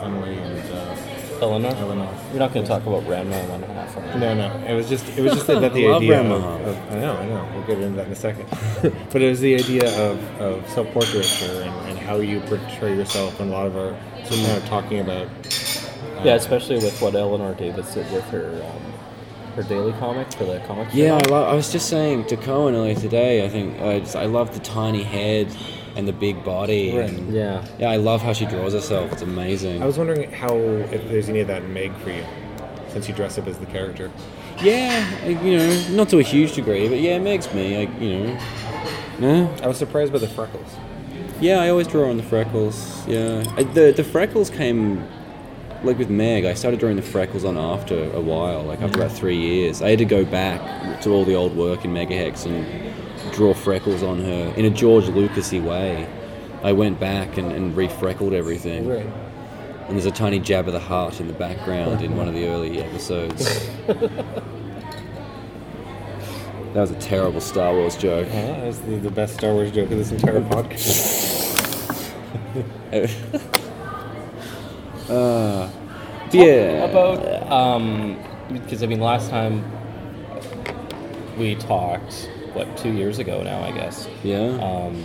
Emily 0.00 0.36
and 0.36 0.72
uh, 0.72 0.96
Eleanor. 1.40 1.68
Eleanor. 1.76 2.14
We're 2.32 2.38
not 2.40 2.52
going 2.52 2.64
to 2.64 2.68
talk 2.68 2.82
about 2.86 3.02
Ranma 3.04 3.48
one 3.48 3.62
and 3.62 3.70
a 3.70 3.74
half. 3.74 3.96
Right? 3.96 4.16
No, 4.18 4.34
no. 4.34 4.66
It 4.66 4.74
was 4.74 4.88
just 4.88 5.06
it 5.16 5.22
was 5.22 5.32
just 5.34 5.46
that, 5.46 5.60
that 5.60 5.74
the 5.74 5.86
I 5.86 5.90
love 5.90 6.02
idea 6.02 6.20
of, 6.20 6.26
Mahal. 6.26 6.64
of- 6.68 6.90
I 6.92 6.94
know, 6.96 7.16
I 7.16 7.26
know. 7.26 7.48
We'll 7.54 7.66
get 7.66 7.78
into 7.78 7.96
that 7.96 8.06
in 8.06 8.12
a 8.12 8.16
second. 8.16 8.46
but 9.12 9.22
it 9.22 9.28
was 9.28 9.40
the 9.40 9.54
idea 9.54 9.88
of, 10.10 10.40
of 10.40 10.68
self 10.70 10.88
portraiture 10.92 11.62
and, 11.62 11.88
and 11.90 11.98
how 11.98 12.16
you 12.16 12.40
portray 12.40 12.96
yourself 12.96 13.38
and 13.40 13.50
a 13.50 13.52
lot 13.52 13.66
of 13.66 13.76
our 13.76 13.96
so 14.24 14.36
we're 14.36 14.46
kind 14.46 14.58
of 14.62 14.68
talking 14.68 14.98
about 15.00 15.28
Yeah, 16.24 16.34
especially 16.34 16.76
with 16.76 17.00
what 17.02 17.14
Eleanor 17.14 17.54
Davis 17.54 17.92
did 17.94 18.10
with 18.12 18.24
her 18.30 18.62
um, 18.64 18.92
her 19.54 19.62
daily 19.62 19.92
comic 19.94 20.32
for 20.32 20.44
the 20.44 20.60
comic. 20.66 20.88
Yeah, 20.92 21.14
I, 21.16 21.28
lo- 21.28 21.44
I 21.44 21.54
was 21.54 21.70
just 21.72 21.88
saying 21.88 22.26
to 22.26 22.36
Cohen 22.36 22.74
earlier 22.74 22.94
today. 22.94 23.44
I 23.44 23.48
think 23.48 23.80
I, 23.80 24.00
just, 24.00 24.16
I 24.16 24.24
love 24.26 24.54
the 24.54 24.60
tiny 24.60 25.02
head 25.02 25.54
and 25.96 26.08
the 26.08 26.12
big 26.12 26.42
body. 26.44 26.96
Right. 26.96 27.10
And, 27.10 27.32
yeah. 27.32 27.64
yeah, 27.78 27.90
I 27.90 27.96
love 27.96 28.22
how 28.22 28.32
she 28.32 28.46
draws 28.46 28.72
herself. 28.72 29.12
It's 29.12 29.22
amazing. 29.22 29.82
I 29.82 29.86
was 29.86 29.98
wondering 29.98 30.30
how 30.32 30.56
if 30.56 31.08
there's 31.08 31.28
any 31.28 31.40
of 31.40 31.48
that 31.48 31.62
in 31.62 31.72
Meg 31.72 31.94
for 31.96 32.10
you, 32.10 32.24
since 32.88 33.08
you 33.08 33.14
dress 33.14 33.38
up 33.38 33.46
as 33.46 33.58
the 33.58 33.66
character. 33.66 34.10
yeah, 34.62 35.26
you 35.26 35.56
know, 35.58 35.88
not 35.90 36.08
to 36.10 36.18
a 36.18 36.22
huge 36.22 36.54
degree, 36.54 36.88
but 36.88 37.00
yeah, 37.00 37.18
Meg's 37.18 37.52
me. 37.52 37.76
I, 37.76 37.80
you 37.98 38.18
know, 38.18 38.38
no. 39.18 39.54
I 39.62 39.66
was 39.66 39.76
surprised 39.76 40.12
by 40.12 40.18
the 40.18 40.28
freckles. 40.28 40.76
Yeah, 41.40 41.60
I 41.60 41.68
always 41.70 41.88
draw 41.88 42.08
on 42.08 42.16
the 42.16 42.22
freckles. 42.22 43.06
Yeah, 43.08 43.44
I, 43.56 43.64
the 43.64 43.92
the 43.92 44.04
freckles 44.04 44.48
came 44.48 45.06
like 45.84 45.98
with 45.98 46.10
Meg. 46.10 46.44
I 46.44 46.54
started 46.54 46.80
drawing 46.80 46.96
the 46.96 47.02
freckles 47.02 47.44
on 47.44 47.56
after 47.56 48.10
a 48.12 48.20
while, 48.20 48.62
like 48.62 48.80
after 48.80 48.98
about 48.98 49.12
three 49.12 49.36
years. 49.36 49.82
I 49.82 49.90
had 49.90 49.98
to 49.98 50.04
go 50.04 50.24
back 50.24 51.00
to 51.02 51.10
all 51.10 51.24
the 51.24 51.34
old 51.34 51.56
work 51.56 51.84
in 51.84 51.92
Megahex 51.92 52.46
and 52.46 53.32
draw 53.32 53.54
freckles 53.54 54.02
on 54.02 54.18
her 54.20 54.54
in 54.56 54.64
a 54.64 54.70
George 54.70 55.04
Lucasy 55.04 55.62
way. 55.62 56.08
I 56.62 56.72
went 56.72 57.00
back 57.00 57.38
and, 57.38 57.50
and 57.52 57.74
refreckled 57.74 58.32
everything. 58.32 58.88
And 58.90 59.96
there's 59.96 60.06
a 60.06 60.12
tiny 60.12 60.38
jab 60.38 60.68
of 60.68 60.72
the 60.72 60.80
heart 60.80 61.20
in 61.20 61.26
the 61.26 61.34
background 61.34 62.02
in 62.02 62.16
one 62.16 62.28
of 62.28 62.34
the 62.34 62.46
early 62.46 62.80
episodes. 62.80 63.68
that 63.86 64.44
was 66.74 66.92
a 66.92 66.98
terrible 67.00 67.40
Star 67.40 67.74
Wars 67.74 67.96
joke. 67.96 68.28
Yeah, 68.28 68.46
that 68.46 68.66
was 68.66 68.80
the, 68.80 68.96
the 68.96 69.10
best 69.10 69.34
Star 69.34 69.52
Wars 69.52 69.72
joke 69.72 69.90
of 69.90 69.98
this 69.98 70.12
entire 70.12 70.40
podcast. 70.40 71.32
uh, 75.08 75.70
yeah. 76.32 76.84
About 76.84 77.50
um, 77.52 78.18
because 78.52 78.82
I 78.82 78.86
mean, 78.86 79.00
last 79.00 79.30
time 79.30 79.64
we 81.38 81.54
talked, 81.56 82.30
what 82.54 82.76
two 82.76 82.92
years 82.92 83.18
ago 83.18 83.42
now, 83.42 83.62
I 83.62 83.72
guess. 83.72 84.08
Yeah. 84.22 84.58
Um, 84.60 85.04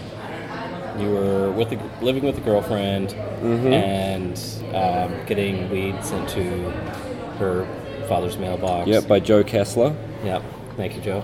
you 1.00 1.12
were 1.12 1.52
with 1.52 1.72
a, 1.74 2.04
living 2.04 2.24
with 2.24 2.38
a 2.38 2.41
girlfriend 2.41 3.16
Mm-hmm. 3.38 3.68
and 3.72 4.36
um, 4.76 5.26
getting 5.28 5.70
weeds 5.70 6.10
into 6.10 6.72
her 7.38 7.68
father's 8.08 8.36
mailbox. 8.39 8.88
Yep, 8.88 9.08
by 9.08 9.20
Joe 9.20 9.43
Kessler. 9.43 9.95
Yep. 10.24 10.41
Thank 10.76 10.95
you, 10.95 11.02
Joe. 11.02 11.24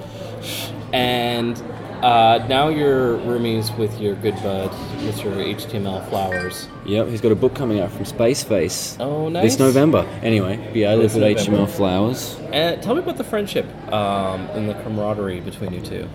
And 0.94 1.58
uh, 2.04 2.45
now 2.49 2.68
you're 2.68 3.18
roomies 3.20 3.76
with 3.78 3.99
your 3.99 4.16
good 4.16 4.36
bud, 4.36 4.70
Mr. 4.99 5.34
HTML 5.56 6.08
Flowers. 6.10 6.68
Yep, 6.86 7.08
he's 7.08 7.22
got 7.22 7.32
a 7.32 7.36
book 7.36 7.56
coming 7.56 7.80
out 7.80 7.91
from 7.91 8.06
Space 8.06 8.43
Face 8.43 8.97
Oh, 8.99 9.30
nice. 9.30 9.43
this 9.43 9.60
November. 9.60 9.99
Anyway, 10.22 10.72
yeah, 10.74 10.91
I 10.91 10.95
live 10.95 11.16
with 11.16 11.24
November. 11.24 11.66
HTML 11.66 11.70
Flowers. 11.70 12.38
And 12.51 12.82
tell 12.84 12.93
me 12.95 13.01
about 13.01 13.18
the 13.18 13.24
friendship 13.24 13.66
um, 13.91 14.41
and 14.51 14.68
the 14.70 14.74
camaraderie 14.76 15.39
between 15.39 15.74
you 15.74 15.82
two. 15.82 16.10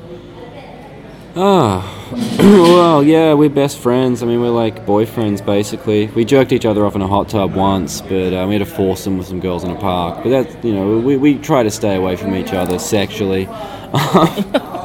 Ah, 1.36 1.82
well, 2.39 3.03
yeah, 3.03 3.32
we're 3.34 3.49
best 3.49 3.78
friends. 3.78 4.22
I 4.22 4.26
mean, 4.26 4.41
we're 4.41 4.49
like 4.51 4.84
boyfriends, 4.84 5.45
basically. 5.45 6.07
We 6.09 6.24
jerked 6.24 6.53
each 6.53 6.66
other 6.66 6.84
off 6.84 6.97
in 6.97 7.03
a 7.03 7.07
hot 7.07 7.28
tub 7.28 7.55
once, 7.55 8.01
but 8.01 8.34
uh, 8.34 8.45
we 8.47 8.55
had 8.55 8.62
a 8.62 8.66
foursome 8.66 9.18
with 9.18 9.28
some 9.28 9.39
girls 9.41 9.62
in 9.64 9.70
a 9.70 9.76
park. 9.78 10.24
But 10.24 10.30
that's, 10.30 10.64
you 10.64 10.72
know, 10.74 10.99
we, 10.99 11.16
we 11.16 11.39
try 11.39 11.62
to 11.62 11.70
stay 11.70 11.95
away 11.97 12.16
from 12.16 12.34
each 12.34 12.53
other 12.53 12.78
sexually. 12.78 13.47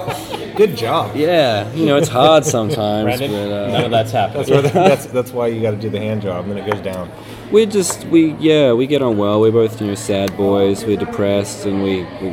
Good 0.55 0.77
job. 0.77 1.15
yeah, 1.15 1.71
you 1.73 1.85
know, 1.85 1.97
it's 1.97 2.09
hard 2.09 2.45
sometimes, 2.45 3.05
Brandon, 3.05 3.31
but 3.31 3.51
uh, 3.51 3.71
none 3.71 3.85
of 3.85 3.91
that's 3.91 4.11
happened. 4.11 4.39
That's, 4.39 4.49
where 4.51 4.61
the, 4.61 4.69
that's 4.69 5.05
that's 5.07 5.31
why 5.31 5.47
you 5.47 5.61
got 5.61 5.71
to 5.71 5.77
do 5.77 5.89
the 5.89 5.99
hand 5.99 6.21
job, 6.21 6.45
and 6.45 6.55
then 6.55 6.63
it 6.63 6.71
goes 6.71 6.81
down. 6.81 7.11
we're 7.51 7.65
just, 7.65 8.05
we, 8.05 8.33
yeah, 8.33 8.73
we 8.73 8.85
get 8.85 9.01
on 9.01 9.17
well. 9.17 9.41
We're 9.41 9.51
both, 9.51 9.81
you 9.81 9.87
know, 9.87 9.95
sad 9.95 10.35
boys. 10.37 10.85
We're 10.85 10.97
depressed, 10.97 11.65
and 11.65 11.81
we, 11.81 12.03
we 12.21 12.29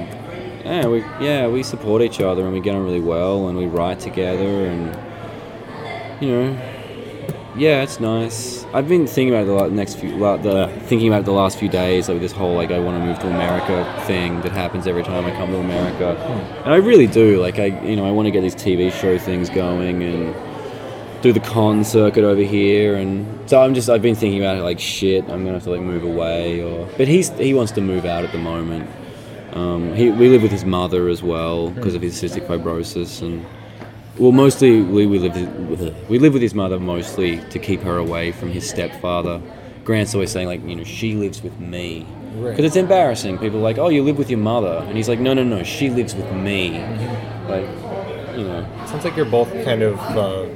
yeah, 0.65 0.87
we, 0.87 1.01
yeah, 1.25 1.49
we 1.49 1.63
support 1.63 2.03
each 2.03 2.21
other, 2.21 2.45
and 2.45 2.53
we 2.53 2.61
get 2.61 2.75
on 2.75 2.85
really 2.85 3.01
well, 3.01 3.49
and 3.49 3.57
we 3.57 3.67
write 3.67 4.01
together, 4.01 4.67
and 4.67 4.97
you 6.23 6.29
know, 6.31 6.70
yeah, 7.57 7.83
it's 7.83 7.99
nice. 8.01 8.65
I've 8.73 8.89
been 8.89 9.07
thinking 9.07 9.35
about 9.35 9.43
it 9.43 9.47
the 9.47 9.53
la- 9.53 9.69
next 9.69 9.97
few, 9.97 10.17
la- 10.17 10.37
the 10.37 10.69
thinking 10.87 11.09
about 11.09 11.23
it 11.23 11.25
the 11.25 11.33
last 11.33 11.59
few 11.59 11.69
days, 11.69 12.09
like 12.09 12.21
this 12.21 12.33
whole 12.33 12.55
like 12.55 12.71
I 12.71 12.79
want 12.79 12.99
to 12.99 13.05
move 13.05 13.19
to 13.19 13.27
America 13.29 14.03
thing 14.07 14.41
that 14.43 14.53
happens 14.53 14.87
every 14.87 15.03
time 15.03 15.27
I 15.27 15.33
come 15.33 15.51
to 15.51 15.59
America, 15.59 16.17
and 16.65 16.73
I 16.73 16.77
really 16.77 17.07
do. 17.07 17.41
Like 17.41 17.59
I, 17.59 17.67
you 17.67 17.97
know, 17.97 18.07
I 18.07 18.11
want 18.13 18.27
to 18.27 18.31
get 18.31 18.43
these 18.43 18.55
TV 18.55 18.93
show 18.93 19.19
things 19.19 19.51
going 19.51 20.03
and 20.03 20.35
do 21.23 21.33
the 21.33 21.41
con 21.41 21.85
circuit 21.85 22.25
over 22.25 22.43
here, 22.43 22.95
and 22.95 23.49
so 23.49 23.61
I'm 23.61 23.75
just 23.75 23.91
I've 23.91 24.03
been 24.03 24.15
thinking 24.15 24.41
about 24.41 24.57
it 24.57 24.63
like 24.63 24.79
shit. 24.79 25.25
I'm 25.25 25.45
gonna 25.45 25.55
have 25.55 25.65
to 25.65 25.71
like 25.71 25.81
move 25.81 26.05
away, 26.05 26.63
or 26.63 26.89
but 26.97 27.09
he's 27.09 27.31
he 27.31 27.53
wants 27.53 27.73
to 27.73 27.81
move 27.81 28.05
out 28.05 28.25
at 28.25 28.33
the 28.33 28.39
moment. 28.39 28.89
Um, 29.53 29.93
he, 29.95 30.11
we 30.11 30.29
live 30.29 30.43
with 30.43 30.53
his 30.53 30.65
mother 30.65 31.09
as 31.09 31.25
well 31.25 31.71
because 31.71 31.97
of 31.97 32.03
his 32.03 32.15
cystic 32.15 32.47
fibrosis, 32.47 33.21
and 33.23 33.45
well, 34.21 34.33
mostly 34.33 34.81
we, 34.83 35.07
we 35.07 35.19
live 35.19 35.35
with 35.69 36.09
we 36.09 36.19
live 36.19 36.33
with 36.33 36.43
his 36.43 36.55
mother 36.55 36.79
mostly 36.79 37.39
to 37.51 37.59
keep 37.59 37.81
her 37.83 37.97
away 37.97 38.31
from 38.33 38.51
his 38.51 38.69
stepfather. 38.69 39.41
Grant's 39.85 40.15
always 40.15 40.31
saying 40.31 40.47
like, 40.47 40.63
you 40.65 40.77
know, 40.77 40.85
she 40.85 41.15
lives 41.15 41.43
with 41.43 41.59
me 41.59 42.07
because 42.31 42.45
Right. 42.59 42.61
it's 42.61 42.77
embarrassing. 42.77 43.39
People 43.39 43.59
are 43.59 43.63
like, 43.63 43.79
oh, 43.79 43.89
you 43.89 44.03
live 44.05 44.17
with 44.19 44.31
your 44.31 44.39
mother, 44.39 44.85
and 44.87 44.97
he's 44.97 45.09
like, 45.09 45.19
no, 45.19 45.35
no, 45.35 45.43
no, 45.43 45.65
she 45.65 45.91
lives 45.91 46.15
with 46.15 46.31
me. 46.33 46.79
Like, 47.49 47.67
you 48.37 48.45
know, 48.45 48.65
Sounds 48.87 49.05
like 49.05 49.17
you're 49.17 49.25
both 49.25 49.51
kind 49.65 49.83
of 49.83 49.99
uh, 49.99 50.47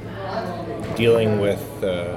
dealing 0.95 1.39
with 1.41 1.61
uh, 1.83 2.15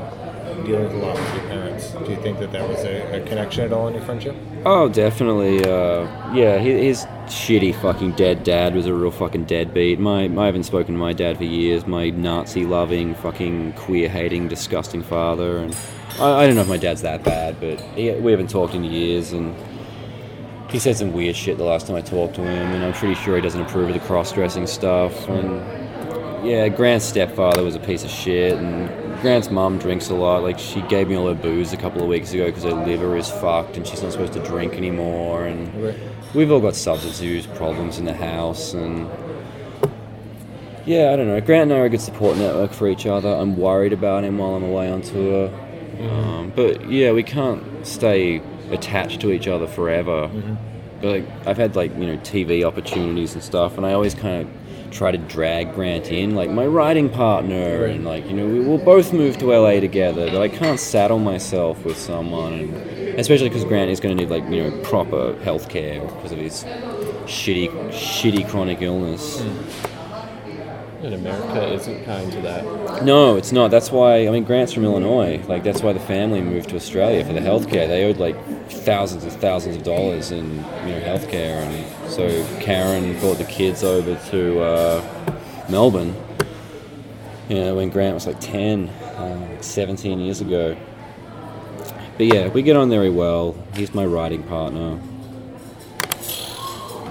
dealing 0.64 0.84
with 0.84 0.92
a 0.92 0.98
lot 0.98 1.16
with 1.16 1.34
your 1.34 1.44
parents. 1.48 1.90
Do 1.92 2.10
you 2.10 2.16
think 2.22 2.38
that 2.38 2.52
that 2.52 2.68
was 2.68 2.84
a, 2.84 3.20
a 3.22 3.26
connection 3.26 3.64
at 3.64 3.72
all 3.72 3.88
in 3.88 3.94
your 3.94 4.02
friendship? 4.04 4.36
Oh, 4.64 4.88
definitely. 4.88 5.64
Uh, 5.64 6.06
yeah, 6.34 6.58
his 6.58 7.04
shitty 7.28 7.74
fucking 7.80 8.12
dead 8.12 8.44
dad 8.44 8.74
was 8.74 8.86
a 8.86 8.94
real 8.94 9.10
fucking 9.10 9.44
deadbeat. 9.44 9.98
My, 9.98 10.24
I 10.24 10.46
haven't 10.46 10.64
spoken 10.64 10.94
to 10.94 11.00
my 11.00 11.12
dad 11.12 11.38
for 11.38 11.44
years. 11.44 11.86
My 11.86 12.10
Nazi-loving, 12.10 13.14
fucking 13.16 13.74
queer-hating, 13.74 14.48
disgusting 14.48 15.02
father. 15.02 15.58
And 15.58 15.76
I, 16.18 16.42
I 16.42 16.46
don't 16.46 16.56
know 16.56 16.62
if 16.62 16.68
my 16.68 16.76
dad's 16.76 17.02
that 17.02 17.24
bad, 17.24 17.60
but 17.60 17.80
he, 17.96 18.10
we 18.12 18.30
haven't 18.30 18.50
talked 18.50 18.74
in 18.74 18.84
years. 18.84 19.32
And 19.32 19.54
he 20.70 20.78
said 20.78 20.96
some 20.96 21.12
weird 21.12 21.36
shit 21.36 21.58
the 21.58 21.64
last 21.64 21.86
time 21.86 21.96
I 21.96 22.00
talked 22.00 22.34
to 22.34 22.42
him. 22.42 22.72
And 22.72 22.84
I'm 22.84 22.92
pretty 22.92 23.14
sure 23.14 23.36
he 23.36 23.42
doesn't 23.42 23.62
approve 23.62 23.88
of 23.88 23.94
the 23.94 24.00
cross-dressing 24.00 24.66
stuff. 24.66 25.28
And 25.28 26.46
yeah, 26.46 26.68
Grant's 26.68 27.04
stepfather 27.04 27.64
was 27.64 27.74
a 27.74 27.80
piece 27.80 28.04
of 28.04 28.10
shit, 28.10 28.56
and 28.56 28.88
Grant's 29.20 29.50
mum 29.50 29.78
drinks 29.78 30.08
a 30.08 30.14
lot. 30.14 30.44
Like 30.44 30.58
she 30.58 30.82
gave 30.82 31.08
me 31.08 31.16
all 31.16 31.26
her 31.26 31.34
booze 31.34 31.72
a 31.72 31.76
couple 31.76 32.00
of 32.00 32.08
weeks 32.08 32.32
ago 32.32 32.46
because 32.46 32.62
her 32.62 32.72
liver 32.72 33.16
is 33.16 33.28
fucked 33.28 33.76
and 33.76 33.86
she's 33.86 34.02
not 34.02 34.12
supposed 34.12 34.34
to 34.34 34.42
drink 34.44 34.74
anymore. 34.74 35.46
And. 35.46 36.16
We've 36.34 36.50
all 36.50 36.60
got 36.60 36.74
substance 36.74 37.20
use 37.20 37.46
problems 37.46 37.98
in 37.98 38.04
the 38.04 38.14
house, 38.14 38.74
and 38.74 39.08
yeah, 40.86 41.12
I 41.12 41.16
don't 41.16 41.26
know. 41.28 41.40
Grant 41.40 41.70
and 41.70 41.72
I 41.72 41.82
are 41.82 41.84
a 41.84 41.88
good 41.90 42.00
support 42.00 42.36
network 42.36 42.72
for 42.72 42.88
each 42.88 43.06
other. 43.06 43.28
I'm 43.28 43.56
worried 43.56 43.92
about 43.92 44.24
him 44.24 44.38
while 44.38 44.54
I'm 44.54 44.64
away 44.64 44.90
on 44.90 45.02
tour, 45.02 45.48
um, 46.00 46.52
but 46.54 46.88
yeah, 46.90 47.12
we 47.12 47.22
can't 47.22 47.86
stay 47.86 48.42
attached 48.70 49.20
to 49.20 49.30
each 49.30 49.48
other 49.48 49.66
forever. 49.66 50.30
But 51.00 51.08
like, 51.08 51.46
I've 51.46 51.56
had 51.56 51.76
like 51.76 51.92
you 51.96 52.06
know 52.06 52.16
TV 52.18 52.64
opportunities 52.64 53.34
and 53.34 53.42
stuff, 53.42 53.76
and 53.76 53.86
I 53.86 53.92
always 53.92 54.14
kind 54.14 54.42
of 54.42 54.67
try 54.90 55.10
to 55.10 55.18
drag 55.18 55.74
Grant 55.74 56.10
in, 56.10 56.34
like 56.34 56.50
my 56.50 56.66
writing 56.66 57.08
partner, 57.08 57.84
and 57.84 58.04
like 58.04 58.26
you 58.26 58.34
know 58.34 58.46
we 58.46 58.60
will 58.60 58.78
both 58.78 59.12
move 59.12 59.38
to 59.38 59.46
LA 59.46 59.80
together. 59.80 60.30
But 60.30 60.42
I 60.42 60.48
can't 60.48 60.80
saddle 60.80 61.18
myself 61.18 61.84
with 61.84 61.96
someone, 61.96 62.52
and 62.54 63.20
especially 63.20 63.48
because 63.48 63.64
Grant 63.64 63.90
is 63.90 64.00
going 64.00 64.16
to 64.16 64.24
need 64.24 64.30
like 64.30 64.44
you 64.50 64.62
know 64.62 64.82
proper 64.82 65.38
health 65.42 65.68
care 65.68 66.00
because 66.00 66.32
of 66.32 66.38
his 66.38 66.64
shitty, 67.24 67.68
shitty 67.90 68.48
chronic 68.48 68.82
illness. 68.82 69.40
Hmm. 69.40 69.97
And 71.02 71.14
America 71.14 71.72
isn't 71.74 72.04
kind 72.04 72.32
to 72.32 72.40
that. 72.40 73.04
No, 73.04 73.36
it's 73.36 73.52
not. 73.52 73.70
That's 73.70 73.92
why 73.92 74.26
I 74.26 74.30
mean 74.30 74.42
Grant's 74.42 74.72
from 74.72 74.84
Illinois. 74.84 75.40
Like 75.46 75.62
that's 75.62 75.80
why 75.80 75.92
the 75.92 76.00
family 76.00 76.40
moved 76.40 76.70
to 76.70 76.76
Australia 76.76 77.24
for 77.24 77.32
the 77.32 77.40
healthcare. 77.40 77.86
They 77.86 78.04
owed 78.04 78.16
like 78.16 78.36
thousands 78.68 79.22
and 79.22 79.32
thousands 79.34 79.76
of 79.76 79.84
dollars 79.84 80.32
in 80.32 80.56
you 80.56 80.60
know 80.90 81.00
healthcare, 81.00 81.62
and 81.62 82.10
so 82.10 82.44
Karen 82.58 83.18
brought 83.20 83.38
the 83.38 83.44
kids 83.44 83.84
over 83.84 84.16
to 84.30 84.60
uh, 84.60 85.34
Melbourne. 85.68 86.16
You 87.48 87.56
know, 87.56 87.76
when 87.76 87.88
Grant 87.88 88.12
was 88.12 88.26
like 88.26 88.40
10, 88.40 88.88
uh, 88.90 89.62
17 89.62 90.18
years 90.20 90.42
ago. 90.42 90.76
But 92.18 92.26
yeah, 92.26 92.48
we 92.48 92.60
get 92.62 92.76
on 92.76 92.90
very 92.90 93.08
well. 93.08 93.56
He's 93.74 93.94
my 93.94 94.04
writing 94.04 94.42
partner. 94.42 94.98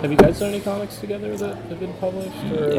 Have 0.01 0.11
you 0.11 0.17
guys 0.17 0.37
done 0.39 0.49
any 0.53 0.59
comics 0.61 0.97
together 0.97 1.35
that 1.37 1.55
have 1.55 1.79
been 1.79 1.93
published? 1.95 2.35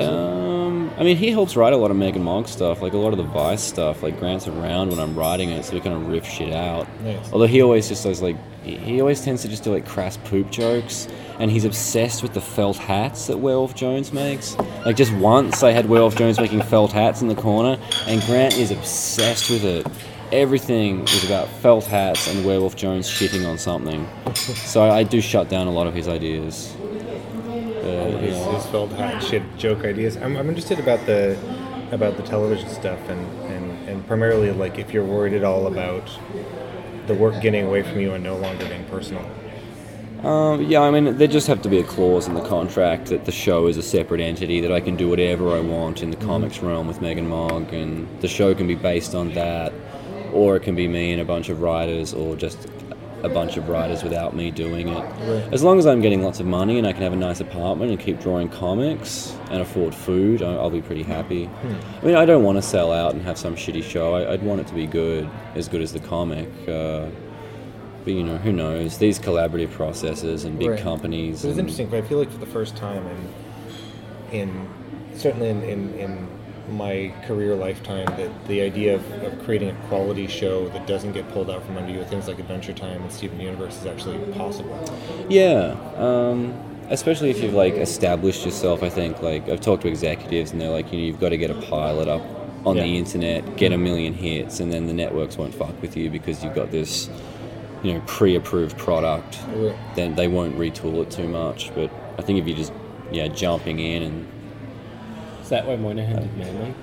Um, 0.08 0.88
I 0.98 1.02
mean, 1.02 1.16
he 1.16 1.30
helps 1.32 1.56
write 1.56 1.72
a 1.72 1.76
lot 1.76 1.90
of 1.90 1.96
Meg 1.96 2.14
and 2.14 2.24
Mogg 2.24 2.46
stuff, 2.46 2.80
like 2.80 2.92
a 2.92 2.96
lot 2.96 3.12
of 3.12 3.16
the 3.18 3.24
Vice 3.24 3.62
stuff. 3.62 4.02
Like 4.04 4.18
Grant's 4.20 4.46
around 4.46 4.90
when 4.90 5.00
I'm 5.00 5.16
writing 5.16 5.50
it, 5.50 5.64
so 5.64 5.74
we 5.74 5.80
kind 5.80 5.96
of 5.96 6.06
riff 6.08 6.24
shit 6.24 6.52
out. 6.52 6.86
Nice. 7.02 7.32
Although 7.32 7.46
he 7.48 7.60
always 7.60 7.88
just 7.88 8.04
does 8.04 8.22
like, 8.22 8.36
he- 8.62 9.00
always 9.00 9.20
tends 9.24 9.42
to 9.42 9.48
just 9.48 9.64
do 9.64 9.72
like 9.72 9.84
crass 9.84 10.16
poop 10.16 10.50
jokes, 10.50 11.08
and 11.40 11.50
he's 11.50 11.64
obsessed 11.64 12.22
with 12.22 12.34
the 12.34 12.40
felt 12.40 12.76
hats 12.76 13.26
that 13.26 13.38
Werewolf 13.38 13.74
Jones 13.74 14.12
makes. 14.12 14.56
Like 14.86 14.96
just 14.96 15.12
once, 15.14 15.64
I 15.64 15.72
had 15.72 15.86
Werewolf 15.88 16.14
Jones 16.16 16.38
making 16.38 16.62
felt 16.62 16.92
hats 16.92 17.20
in 17.20 17.26
the 17.26 17.34
corner, 17.34 17.78
and 18.06 18.22
Grant 18.22 18.56
is 18.56 18.70
obsessed 18.70 19.50
with 19.50 19.64
it. 19.64 19.86
Everything 20.30 21.04
is 21.04 21.24
about 21.24 21.48
felt 21.48 21.84
hats 21.86 22.28
and 22.32 22.44
Werewolf 22.44 22.76
Jones 22.76 23.08
shitting 23.08 23.48
on 23.48 23.56
something. 23.56 24.06
So 24.34 24.82
I 24.82 25.02
do 25.02 25.22
shut 25.22 25.48
down 25.48 25.66
a 25.68 25.70
lot 25.72 25.86
of 25.86 25.94
his 25.94 26.06
ideas. 26.06 26.76
All 27.88 28.10
yeah. 28.10 28.52
his 28.54 28.66
felt 28.66 28.90
hat 28.92 29.22
shit 29.22 29.42
joke 29.56 29.84
ideas. 29.84 30.16
I'm, 30.16 30.36
I'm 30.36 30.48
interested 30.48 30.78
about 30.78 31.04
the 31.06 31.38
about 31.92 32.16
the 32.16 32.22
television 32.22 32.68
stuff 32.68 33.00
and, 33.08 33.26
and, 33.50 33.88
and 33.88 34.06
primarily 34.06 34.50
like 34.50 34.78
if 34.78 34.92
you're 34.92 35.04
worried 35.04 35.32
at 35.32 35.42
all 35.42 35.66
about 35.66 36.10
the 37.06 37.14
work 37.14 37.40
getting 37.40 37.64
away 37.64 37.82
from 37.82 37.98
you 37.98 38.12
and 38.12 38.22
no 38.22 38.36
longer 38.36 38.68
being 38.68 38.84
personal. 38.84 39.24
Um, 40.22 40.62
yeah, 40.62 40.80
I 40.80 40.90
mean, 40.90 41.16
there 41.16 41.28
just 41.28 41.46
have 41.46 41.62
to 41.62 41.68
be 41.68 41.78
a 41.78 41.84
clause 41.84 42.26
in 42.26 42.34
the 42.34 42.44
contract 42.44 43.06
that 43.06 43.24
the 43.24 43.32
show 43.32 43.68
is 43.68 43.76
a 43.76 43.82
separate 43.82 44.20
entity, 44.20 44.60
that 44.60 44.72
I 44.72 44.80
can 44.80 44.96
do 44.96 45.08
whatever 45.08 45.52
I 45.52 45.60
want 45.60 46.02
in 46.02 46.10
the 46.10 46.16
comics 46.16 46.58
realm 46.58 46.88
with 46.88 47.00
Meg 47.00 47.18
and 47.18 47.28
Mogg, 47.28 47.72
and 47.72 48.08
the 48.20 48.26
show 48.26 48.52
can 48.52 48.66
be 48.66 48.74
based 48.74 49.14
on 49.14 49.32
that, 49.34 49.72
or 50.32 50.56
it 50.56 50.64
can 50.64 50.74
be 50.74 50.88
me 50.88 51.12
and 51.12 51.22
a 51.22 51.24
bunch 51.24 51.50
of 51.50 51.62
writers, 51.62 52.12
or 52.14 52.34
just 52.34 52.68
a 53.22 53.28
bunch 53.28 53.56
of 53.56 53.68
writers 53.68 54.02
without 54.02 54.34
me 54.34 54.50
doing 54.50 54.88
it. 54.88 55.52
As 55.52 55.62
long 55.64 55.78
as 55.78 55.86
I'm 55.86 56.00
getting 56.00 56.22
lots 56.22 56.38
of 56.40 56.46
money 56.46 56.78
and 56.78 56.86
I 56.86 56.92
can 56.92 57.02
have 57.02 57.12
a 57.12 57.16
nice 57.16 57.40
apartment 57.40 57.90
and 57.90 57.98
keep 57.98 58.20
drawing 58.20 58.48
comics 58.48 59.34
and 59.50 59.60
afford 59.60 59.94
food, 59.94 60.42
I'll 60.42 60.70
be 60.70 60.82
pretty 60.82 61.02
happy. 61.02 61.50
I 62.00 62.04
mean, 62.06 62.14
I 62.14 62.24
don't 62.24 62.44
want 62.44 62.56
to 62.58 62.62
sell 62.62 62.92
out 62.92 63.14
and 63.14 63.22
have 63.22 63.36
some 63.36 63.56
shitty 63.56 63.82
show. 63.82 64.14
I- 64.14 64.32
I'd 64.34 64.42
want 64.42 64.60
it 64.60 64.66
to 64.68 64.74
be 64.74 64.86
good, 64.86 65.28
as 65.56 65.68
good 65.68 65.82
as 65.82 65.92
the 65.92 66.00
comic. 66.00 66.48
Uh, 66.68 67.06
but 68.04 68.12
you 68.14 68.22
know, 68.22 68.36
who 68.38 68.52
knows? 68.52 68.98
These 68.98 69.18
collaborative 69.18 69.72
processes 69.72 70.44
and 70.44 70.56
big 70.58 70.70
Right. 70.70 70.80
companies. 70.80 71.44
It 71.44 71.48
was 71.48 71.58
and- 71.58 71.68
interesting, 71.68 71.88
but 71.88 71.98
I 71.98 72.02
feel 72.02 72.18
like 72.18 72.30
for 72.30 72.38
the 72.38 72.46
first 72.46 72.76
time 72.76 73.04
in, 74.32 74.38
in 74.40 74.68
certainly 75.16 75.48
in, 75.48 75.62
in, 75.64 75.94
in 75.94 76.27
my 76.70 77.12
career 77.26 77.54
lifetime, 77.54 78.06
that 78.16 78.48
the 78.48 78.60
idea 78.60 78.94
of, 78.94 79.12
of 79.22 79.38
creating 79.44 79.70
a 79.70 79.74
quality 79.88 80.26
show 80.26 80.68
that 80.70 80.86
doesn't 80.86 81.12
get 81.12 81.28
pulled 81.30 81.50
out 81.50 81.64
from 81.64 81.76
under 81.76 81.92
you 81.92 81.98
with 81.98 82.08
things 82.08 82.28
like 82.28 82.38
Adventure 82.38 82.72
Time 82.72 83.02
and 83.02 83.12
Steven 83.12 83.40
Universe 83.40 83.80
is 83.80 83.86
actually 83.86 84.18
possible. 84.32 84.78
Yeah, 85.28 85.76
um, 85.96 86.54
especially 86.90 87.30
if 87.30 87.42
you've 87.42 87.54
like 87.54 87.74
established 87.74 88.44
yourself. 88.44 88.82
I 88.82 88.88
think 88.88 89.22
like 89.22 89.48
I've 89.48 89.60
talked 89.60 89.82
to 89.82 89.88
executives 89.88 90.52
and 90.52 90.60
they're 90.60 90.70
like, 90.70 90.92
you 90.92 90.98
know, 90.98 91.04
you've 91.04 91.20
got 91.20 91.30
to 91.30 91.38
get 91.38 91.50
a 91.50 91.60
pilot 91.62 92.08
up 92.08 92.22
on 92.66 92.76
the 92.76 92.98
internet, 92.98 93.56
get 93.56 93.72
a 93.72 93.78
million 93.78 94.12
hits, 94.12 94.60
and 94.60 94.72
then 94.72 94.86
the 94.86 94.92
networks 94.92 95.36
won't 95.38 95.54
fuck 95.54 95.80
with 95.80 95.96
you 95.96 96.10
because 96.10 96.42
you've 96.44 96.54
got 96.54 96.70
this, 96.70 97.08
you 97.82 97.94
know, 97.94 98.02
pre-approved 98.06 98.76
product. 98.76 99.38
Right. 99.54 99.76
Then 99.94 100.14
they 100.14 100.28
won't 100.28 100.58
retool 100.58 101.02
it 101.02 101.10
too 101.10 101.28
much. 101.28 101.74
But 101.74 101.90
I 102.18 102.22
think 102.22 102.38
if 102.38 102.46
you're 102.46 102.56
just 102.56 102.72
yeah 103.10 103.28
jumping 103.28 103.78
in 103.78 104.02
and 104.02 104.28
Is 105.48 105.50
that 105.52 105.66
why 105.66 105.76
Moynihan 105.76 106.20
did 106.20 106.36
Manly? 106.36 106.74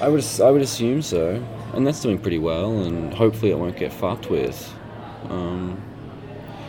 I 0.00 0.08
would 0.08 0.24
I 0.42 0.50
would 0.50 0.60
assume 0.60 1.02
so, 1.02 1.40
and 1.72 1.86
that's 1.86 2.02
doing 2.02 2.18
pretty 2.18 2.40
well, 2.40 2.80
and 2.80 3.14
hopefully 3.14 3.52
it 3.52 3.58
won't 3.60 3.76
get 3.76 3.92
fucked 3.92 4.28
with. 4.28 4.74
Um, 5.28 5.80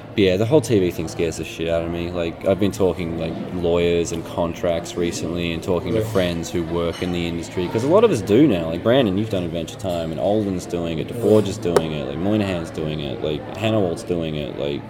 but 0.10 0.20
yeah, 0.20 0.38
the 0.38 0.46
whole 0.46 0.62
TV 0.62 0.94
thing 0.94 1.08
scares 1.08 1.38
the 1.38 1.44
shit 1.44 1.70
out 1.70 1.82
of 1.82 1.90
me. 1.90 2.12
Like 2.12 2.46
I've 2.46 2.60
been 2.60 2.72
talking 2.72 3.18
like 3.18 3.34
lawyers 3.56 4.12
and 4.12 4.24
contracts 4.24 4.96
recently, 4.96 5.54
and 5.54 5.64
talking 5.64 5.96
to 5.96 6.06
friends 6.06 6.52
who 6.52 6.62
work 6.66 7.02
in 7.02 7.12
the 7.14 7.28
industry 7.28 7.66
because 7.66 7.84
a 7.84 7.88
lot 7.90 8.04
of 8.04 8.12
us 8.12 8.22
do 8.22 8.48
now. 8.48 8.68
Like 8.68 8.84
Brandon, 8.84 9.18
you've 9.18 9.32
done 9.32 9.44
Adventure 9.44 9.80
Time, 9.80 10.12
and 10.12 10.20
Alden's 10.20 10.68
doing 10.68 11.00
it, 11.00 11.08
DeForge 11.08 11.48
is 11.48 11.58
doing 11.58 11.94
it, 11.94 12.10
like 12.10 12.20
Moynihan's 12.20 12.70
doing 12.70 13.00
it, 13.00 13.24
like 13.24 13.42
Hanawalt's 13.56 14.04
doing 14.04 14.36
it. 14.36 14.60
Like 14.60 14.84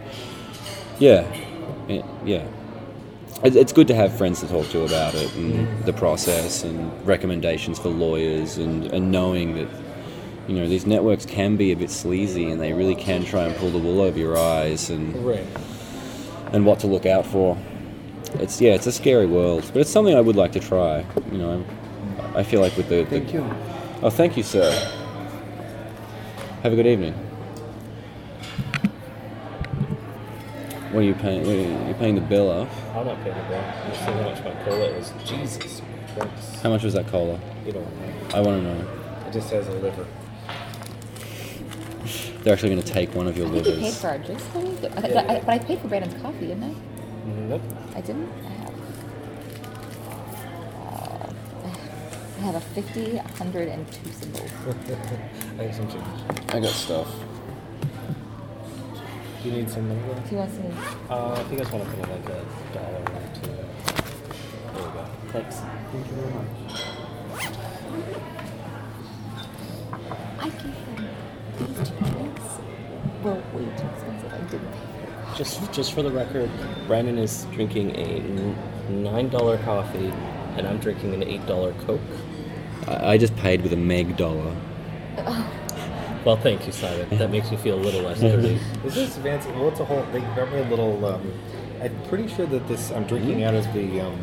yeah, 1.00 1.26
yeah. 1.88 2.06
yeah. 2.26 2.46
It- 3.44 3.56
It's 3.56 3.74
good 3.74 3.88
to 3.88 3.96
have 3.96 4.14
friends 4.14 4.40
to 4.42 4.48
talk 4.48 4.70
to 4.70 4.84
about 4.84 5.16
it 5.16 5.34
and 5.36 5.68
the 5.86 5.94
process 5.94 6.64
and 6.64 6.92
recommendations 7.06 7.80
for 7.80 7.90
lawyers 7.90 8.58
and, 8.58 8.86
and 8.94 9.12
knowing 9.12 9.56
that 9.56 9.68
you 10.48 10.56
know 10.56 10.68
these 10.68 10.86
networks 10.86 11.26
can 11.26 11.56
be 11.56 11.72
a 11.72 11.76
bit 11.76 11.90
sleazy 11.90 12.50
and 12.52 12.60
they 12.62 12.74
really 12.74 12.96
can 12.96 13.24
try 13.26 13.44
and 13.44 13.56
pull 13.56 13.70
the 13.70 13.78
wool 13.78 14.02
over 14.02 14.18
your 14.20 14.38
eyes 14.38 14.90
and 14.90 15.16
Right. 15.26 15.46
and 16.54 16.66
what 16.66 16.80
to 16.80 16.88
look 16.88 17.06
out 17.06 17.26
for. 17.26 17.58
It's 18.40 18.62
yeah, 18.62 18.74
it's 18.74 18.88
a 18.88 18.92
scary 18.92 19.26
world, 19.26 19.64
but 19.74 19.82
it's 19.82 19.90
something 19.90 20.16
I 20.16 20.22
would 20.22 20.36
like 20.36 20.52
to 20.54 20.60
try. 20.60 21.04
You 21.32 21.38
know, 21.38 21.64
I 22.36 22.44
feel 22.44 22.62
like 22.62 22.76
with 22.78 22.90
the, 22.90 23.04
the 23.04 23.20
Thank 23.20 23.34
you. 23.34 23.46
oh, 24.04 24.10
thank 24.10 24.38
you, 24.38 24.44
sir. 24.44 24.72
Have 26.64 26.74
a 26.74 26.76
good 26.76 26.88
evening. 26.88 27.14
What 30.92 31.00
are 31.00 31.04
you 31.04 31.14
paying? 31.16 31.42
What 31.42 31.50
are 31.52 31.56
you, 31.56 31.86
you're 31.86 31.94
paying 31.96 32.16
the 32.16 32.22
bill 32.22 32.50
off? 32.52 32.70
I'm 32.96 33.06
not 33.06 33.22
paying 33.24 33.36
the 33.38 33.44
bill. 33.44 33.60
I'm 33.60 33.92
just 33.92 34.04
seeing 34.06 34.18
how 34.18 34.24
much 34.30 34.44
my 34.44 34.64
cola 34.66 34.86
is. 34.86 35.14
Jesus 35.26 35.82
Christ. 36.16 36.62
How 36.62 36.70
much 36.70 36.84
was 36.84 36.94
that 36.96 37.08
cola? 37.08 37.40
You 37.66 37.72
don't 37.72 37.84
know. 38.02 38.14
I 38.36 38.42
want 38.42 38.62
to 38.62 38.74
know. 38.74 38.88
It 39.28 39.32
just 39.34 39.50
has 39.52 39.68
a 39.70 39.72
liver. 39.74 40.06
They're 42.44 42.54
actually 42.54 42.70
going 42.72 42.82
to 42.82 42.92
take 42.92 43.14
one 43.16 43.28
of 43.28 43.38
your 43.38 43.48
I 43.48 43.52
think 43.52 43.66
you 43.68 43.72
paid 43.74 43.80
livers. 43.82 44.02
for 44.02 44.08
our 44.10 44.18
drinks, 44.18 44.44
didn't 44.48 44.82
you? 44.84 44.90
I- 44.90 45.36
I- 45.36 45.40
But 45.40 45.50
I 45.50 45.60
paid 45.60 45.80
for 45.80 45.88
Brandon's 45.88 46.22
coffee, 46.22 46.48
didn't 46.48 46.64
I? 46.64 46.74
Nope. 47.48 47.62
I 47.96 48.02
didn't. 48.02 48.30
I 48.44 48.50
have. 48.50 48.74
Uh, 50.84 51.34
I 52.38 52.42
have 52.42 52.56
a 52.56 52.60
50, 52.60 53.16
100, 53.18 53.68
and 53.70 53.88
two 53.94 54.12
symbols. 54.12 54.52
I 55.60 55.64
have 55.64 55.76
some 55.76 55.88
change. 55.90 56.04
I 56.50 56.60
got 56.60 56.70
stuff. 56.72 57.08
Do 59.42 59.50
you 59.50 59.56
need 59.56 59.70
some 59.72 59.88
money? 59.88 60.02
He. 60.30 60.38
Uh, 60.38 60.46
I 60.46 61.44
think 61.46 61.54
I 61.54 61.64
just 61.64 61.74
want 61.74 61.84
to 61.84 61.90
put 61.90 62.00
in 62.00 62.12
like 62.12 62.30
a 62.30 62.46
dollar 62.76 63.02
or 63.02 63.24
two. 63.34 63.48
There 63.50 64.76
we 64.76 64.82
go. 64.92 65.06
Thanks. 65.30 65.56
Thank 65.92 66.08
you 66.08 66.14
very 66.14 66.34
much. 66.34 66.48
I 70.40 70.50
gave 70.50 70.62
him 70.62 71.10
these 71.58 71.90
two 71.90 71.96
drinks. 72.12 72.48
Well, 73.24 73.42
way 73.54 73.66
too 73.66 73.88
expensive. 73.88 74.32
I 74.32 74.38
didn't 74.52 74.72
pay. 74.72 75.38
Just, 75.38 75.74
just 75.74 75.94
for 75.94 76.04
the 76.04 76.12
record, 76.12 76.52
Brandon 76.86 77.18
is 77.18 77.46
drinking 77.46 77.96
a 77.96 78.20
nine 78.92 79.30
dollar 79.30 79.58
coffee, 79.60 80.14
and 80.56 80.68
I'm 80.68 80.78
drinking 80.78 81.16
an 81.16 81.24
eight 81.24 81.44
dollar 81.48 81.74
Coke. 81.86 82.00
I, 82.88 83.14
I 83.14 83.18
just 83.18 83.36
paid 83.38 83.64
with 83.64 83.74
a 83.74 83.78
meg 83.78 84.18
dollar. 84.18 84.56
Oh. 85.18 85.62
Well, 86.26 86.38
thank 86.38 86.68
you, 86.68 86.72
Simon. 86.72 87.10
That 87.18 87.32
makes 87.32 87.50
me 87.50 87.58
feel 87.58 87.76
a 87.76 87.82
little 87.82 88.02
less 88.02 88.20
dirty. 88.20 88.60
Is 88.86 88.94
this 88.96 89.18
fancy? 89.18 89.50
Well, 89.52 89.70
it's 89.70 89.80
a 89.80 89.86
whole. 89.86 90.04
They 90.12 90.22
got 90.22 90.52
me 90.52 90.60
a 90.60 90.70
little. 90.70 91.04
Um, 91.06 91.34
I'm 91.82 91.96
pretty 92.10 92.28
sure 92.28 92.46
that 92.46 92.68
this. 92.68 92.92
I'm 92.92 93.06
drinking 93.06 93.44
out 93.44 93.56
of 93.56 93.72
the. 93.74 94.02
Um, 94.02 94.20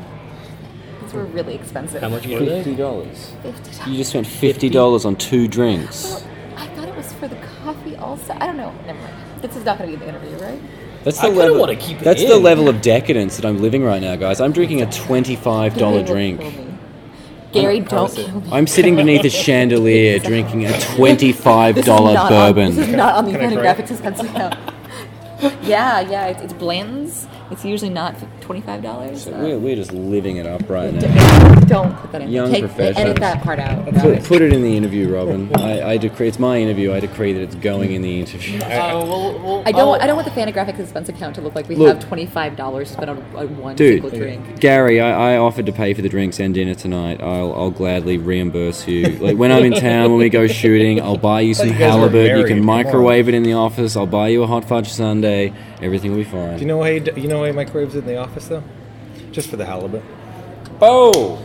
These 1.03 1.12
were 1.12 1.24
really 1.24 1.55
expensive. 1.57 2.01
How 2.01 2.09
much 2.09 2.26
were 2.26 2.38
they? 2.38 2.62
Fifty 2.62 2.76
dollars. 2.76 3.32
Fifty 3.42 3.70
dollars. 3.72 3.88
You 3.88 3.96
just 3.96 4.11
spent 4.11 4.26
fifty 4.26 4.68
dollars 4.68 5.05
on 5.05 5.16
two 5.16 5.49
drinks. 5.49 6.05
Well, 6.05 6.26
I 6.57 6.66
thought 6.68 6.88
it 6.88 6.94
was 6.96 7.12
for 7.14 7.26
the 7.26 7.36
coffee 7.64 7.96
also. 7.96 8.32
I 8.34 8.46
don't 8.46 8.57
know. 8.57 8.72
Never 8.86 9.01
mind. 9.01 9.14
This 9.42 9.57
is 9.57 9.64
not 9.64 9.78
going 9.78 9.90
to 9.90 9.96
be 9.96 10.05
in 10.05 10.12
the 10.12 10.18
interview, 10.18 10.38
right? 10.44 10.61
That's 11.05 11.18
the 11.20 11.28
kinda 11.28 11.40
level. 11.40 11.61
wanna 11.61 11.76
keep 11.76 11.99
it 12.01 12.05
that's 12.05 12.24
the 12.24 12.36
level 12.36 12.68
of 12.68 12.82
decadence 12.82 13.36
that 13.36 13.44
I'm 13.46 13.62
living 13.62 13.84
right 13.84 14.03
now, 14.03 14.16
guys. 14.16 14.40
I'm 14.40 14.53
drinking 14.53 14.82
a 14.82 14.90
twenty-five 14.92 15.76
dollar 15.76 16.03
Gary 16.03 16.34
will 16.34 16.38
drink. 16.38 16.68
Kill 17.61 17.70
me. 17.70 17.78
Gary, 17.78 17.80
don't 17.88 18.14
kill 18.14 18.40
me. 18.40 18.48
I'm 18.52 18.66
sitting 18.66 18.96
beneath 18.96 19.24
a 19.24 19.30
chandelier 19.30 20.18
drinking 20.18 20.66
a 20.66 20.80
twenty-five 20.80 21.74
This 21.74 21.82
is 21.82 21.86
dollar 21.86 22.14
not 22.14 22.32
on- 22.32 22.54
bourbon. 22.54 22.74
this 22.76 22.88
is 22.88 22.94
not 22.94 23.14
on 23.16 23.24
the 23.26 23.32
Can 23.32 23.40
I 23.40 23.44
Fanny 23.44 23.56
try 23.56 23.70
it? 23.70 23.76
Graphics 23.76 23.90
expensive 23.90 24.30
account. 24.34 24.54
yeah, 25.62 26.00
yeah. 26.00 26.26
It's, 26.26 26.42
it's 26.42 26.52
Blanton's. 26.52 27.26
It's 27.50 27.64
usually 27.64 27.90
not 27.90 28.14
twenty-five 28.49 28.82
dollars. 28.82 29.24
So 29.24 29.32
we're, 29.32 29.59
we're 29.59 29.76
just 29.76 29.92
living 29.92 30.38
it 30.38 30.46
up 30.46 30.70
right 30.70 30.92
now. 30.92 31.55
Don't 31.66 31.94
put 31.99 32.12
that 32.12 32.22
in. 32.22 32.30
Young 32.30 32.51
Take, 32.51 32.64
professionals. 32.64 32.96
Edit 32.99 33.20
that 33.20 33.42
part 33.42 33.59
out. 33.59 33.84
Put, 33.96 34.24
put 34.24 34.40
it 34.40 34.55
in 34.55 34.62
the 34.62 34.74
interview, 34.74 35.14
Robin. 35.14 35.55
I, 35.61 35.90
I 35.90 35.96
decree 35.99 36.28
it's 36.28 36.38
my 36.38 36.57
interview. 36.57 36.94
I 36.94 37.01
decree 37.01 37.34
that 37.34 37.42
it's 37.42 37.57
going 37.57 37.92
in 37.92 38.01
the 38.03 38.18
interview. 38.20 38.59
Oh, 38.78 39.05
well, 39.05 39.38
well, 39.40 39.62
I 39.66 39.72
don't. 39.72 39.80
I'll- 39.80 39.88
want, 39.88 40.03
I 40.03 40.07
don't 40.07 40.14
oh. 40.14 40.22
want 40.22 40.34
the 40.34 40.40
Fantagraphics 40.40 40.78
expense 40.78 41.09
account 41.09 41.34
to 41.34 41.40
look 41.40 41.55
like 41.55 41.68
we 41.68 41.74
Look. 41.74 41.88
have 41.88 42.09
twenty-five 42.09 42.57
dollars 42.57 42.90
spent 42.90 43.11
on, 43.11 43.18
on 43.36 43.57
one 43.59 43.76
Dude, 43.76 44.03
single 44.03 44.18
drink. 44.18 44.61
Gary, 44.61 45.01
I, 45.01 45.34
I 45.34 45.36
offered 45.36 45.66
to 45.66 45.72
pay 45.72 45.92
for 45.94 46.01
the 46.01 46.09
drinks 46.09 46.38
and 46.40 46.55
dinner 46.55 46.74
tonight. 46.74 47.20
I'll, 47.20 47.53
I'll 47.55 47.70
gladly 47.70 48.16
reimburse 48.16 48.86
you. 48.88 49.09
Like 49.18 49.36
when 49.36 49.51
I'm 49.53 49.64
in 49.64 49.72
town, 49.80 50.11
when 50.11 50.20
we 50.20 50.28
go 50.30 50.46
shooting, 50.46 51.03
I'll 51.03 51.18
buy 51.18 51.40
you 51.40 51.55
some 51.55 51.68
you 51.68 51.72
guys 51.74 51.80
were 51.80 51.86
halibut. 52.01 52.26
You 52.26 52.28
married, 52.36 52.46
can 52.49 52.57
come 52.59 52.66
microwave 52.66 53.28
it 53.28 53.34
in 53.34 53.42
the 53.42 53.55
office. 53.55 53.96
I'll 53.96 54.07
buy 54.07 54.28
you 54.28 54.42
a 54.42 54.46
hot 54.46 54.64
fudge 54.64 54.88
sundae. 54.90 55.53
Everything 55.80 56.11
will 56.11 56.18
be 56.18 56.24
fine. 56.24 56.55
do 56.57 56.61
you 56.62 56.66
know 56.66 56.82
how 56.82 56.88
you, 56.88 57.01
d- 57.01 57.20
you 57.20 57.28
know 57.28 57.38
how 57.38 57.44
he 57.44 57.53
microwaves 57.53 57.94
it 57.94 58.01
in 58.01 58.07
the 58.07 58.16
office 58.16 58.38
though? 58.47 58.62
Just 59.32 59.51
for 59.51 59.57
the 59.57 59.66
halibut. 59.66 60.03
Oh, 60.80 61.39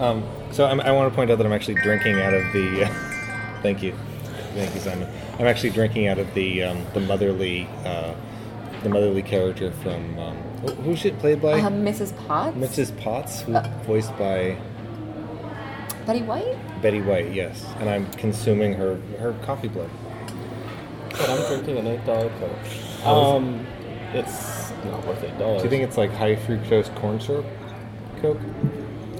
Um, 0.00 0.24
so 0.50 0.66
I'm, 0.66 0.80
I 0.80 0.90
want 0.92 1.12
to 1.12 1.14
point 1.14 1.30
out 1.30 1.38
that 1.38 1.46
I'm 1.46 1.52
actually 1.52 1.74
drinking 1.82 2.20
out 2.20 2.34
of 2.34 2.42
the. 2.52 2.86
thank 3.62 3.82
you, 3.82 3.94
thank 4.54 4.74
you, 4.74 4.80
Simon. 4.80 5.08
I'm 5.38 5.46
actually 5.46 5.70
drinking 5.70 6.08
out 6.08 6.18
of 6.18 6.32
the 6.34 6.64
um, 6.64 6.84
the 6.94 7.00
motherly 7.00 7.68
uh, 7.84 8.14
the 8.82 8.88
motherly 8.88 9.22
character 9.22 9.70
from 9.82 10.18
um, 10.18 10.36
who- 10.62 10.74
who's 10.82 11.04
it 11.04 11.18
played 11.20 11.40
by? 11.40 11.60
Um, 11.60 11.84
Mrs. 11.84 12.12
Potts. 12.26 12.56
Mrs. 12.56 12.98
Potts, 13.00 13.42
who 13.42 13.54
Uh. 13.54 13.68
voiced 13.86 14.16
by 14.18 14.56
Betty 16.06 16.22
White. 16.22 16.56
Betty 16.82 17.00
White. 17.02 17.30
Yes, 17.32 17.64
and 17.78 17.88
I'm 17.88 18.10
consuming 18.12 18.72
her 18.74 18.96
her 19.18 19.34
coffee 19.44 19.68
blood. 19.68 19.90
But 21.10 21.28
I'm 21.28 21.46
drinking 21.46 21.76
an 21.78 21.86
eight 21.86 22.04
dollar 22.06 22.30
Coke. 22.40 23.06
Um, 23.06 23.66
it's 24.14 24.70
not 24.84 25.06
worth 25.06 25.22
eight 25.22 25.38
dollars. 25.38 25.62
Do 25.62 25.64
you 25.64 25.70
think 25.70 25.84
it's 25.84 25.96
like 25.96 26.10
high 26.12 26.36
fructose 26.36 26.94
corn 26.96 27.20
syrup 27.20 27.46
Coke? 28.20 28.38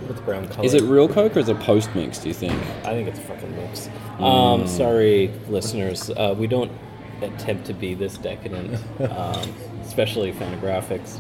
it's 0.09 0.21
brown 0.23 0.49
color? 0.49 0.65
is 0.67 0.75
it 0.75 0.83
real 0.83 1.09
Coke 1.09 1.37
or 1.37 1.41
is 1.41 1.49
it 1.49 1.59
post 1.61 1.95
mix? 1.95 2.19
Do 2.19 2.29
you 2.29 2.35
think? 2.35 2.53
I 2.85 2.93
think 2.93 3.09
it's 3.09 3.19
a 3.19 3.23
fucking 3.23 3.57
mix. 3.57 3.89
Um, 4.19 4.67
sorry, 4.67 5.33
listeners. 5.49 6.11
Uh, 6.11 6.35
we 6.37 6.47
don't 6.47 6.73
attempt 7.23 7.67
to 7.67 7.75
be 7.75 7.95
this 7.95 8.17
decadent, 8.19 8.75
um, 9.01 9.55
especially 9.85 10.33
Fantagraphics. 10.33 11.19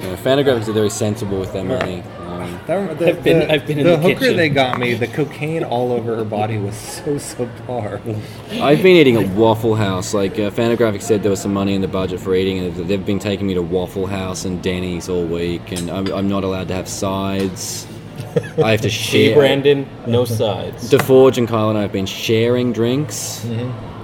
You 0.00 0.08
know, 0.08 0.16
Fantagraphics 0.16 0.68
are 0.68 0.72
very 0.72 0.90
sensible 0.90 1.38
with 1.40 1.52
their 1.52 1.64
money. 1.64 2.02
Um, 2.26 2.60
That, 2.66 2.98
the, 2.98 3.08
I've 3.08 3.22
been- 3.24 3.38
the, 3.40 3.52
I've 3.52 3.66
been 3.66 3.78
in 3.78 3.86
the 3.86 3.92
the 3.92 3.96
hooker 3.98 4.18
kitchen. 4.20 4.36
they 4.36 4.48
got 4.50 4.78
me. 4.78 4.92
The 4.94 5.06
cocaine 5.06 5.64
all 5.64 5.92
over 5.92 6.16
her 6.16 6.24
body 6.24 6.58
was 6.58 6.74
so 6.76 7.14
subpar. 7.14 8.00
I've 8.60 8.82
been 8.82 8.96
eating 8.96 9.16
at 9.16 9.28
Waffle 9.34 9.74
House. 9.74 10.12
Like 10.12 10.32
uh, 10.34 10.50
Fantagraphics 10.50 11.02
said, 11.02 11.22
there 11.22 11.30
was 11.30 11.40
some 11.40 11.52
money 11.54 11.74
in 11.74 11.80
the 11.80 11.88
budget 11.88 12.20
for 12.20 12.34
eating, 12.34 12.58
and 12.58 12.74
they've 12.88 13.04
been 13.06 13.18
taking 13.18 13.46
me 13.46 13.54
to 13.54 13.62
Waffle 13.62 14.06
House 14.06 14.44
and 14.44 14.62
Denny's 14.62 15.08
all 15.08 15.24
week, 15.24 15.72
and 15.72 15.90
I'm, 15.90 16.12
I'm 16.12 16.28
not 16.28 16.44
allowed 16.44 16.68
to 16.68 16.74
have 16.74 16.88
sides. 16.88 17.86
I 18.62 18.72
have 18.72 18.82
to 18.82 18.90
See, 18.90 19.28
share. 19.28 19.34
Brandon, 19.36 19.88
no 20.06 20.24
sides. 20.26 20.90
DeForge 20.90 21.38
and 21.38 21.48
Kyle 21.48 21.70
and 21.70 21.78
I 21.78 21.82
have 21.82 21.92
been 21.92 22.06
sharing 22.06 22.72
drinks. 22.72 23.44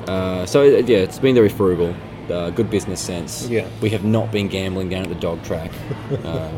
Uh, 0.08 0.46
so 0.46 0.62
uh, 0.62 0.64
yeah, 0.86 0.98
it's 0.98 1.18
been 1.18 1.34
very 1.34 1.48
frugal. 1.50 1.94
Uh, 2.30 2.50
good 2.50 2.70
business 2.70 3.00
sense. 3.00 3.48
Yeah. 3.48 3.66
We 3.80 3.90
have 3.90 4.04
not 4.04 4.30
been 4.30 4.46
gambling 4.48 4.88
down 4.88 5.02
at 5.02 5.08
the 5.08 5.14
dog 5.16 5.42
track. 5.42 5.70
Uh, 6.24 6.50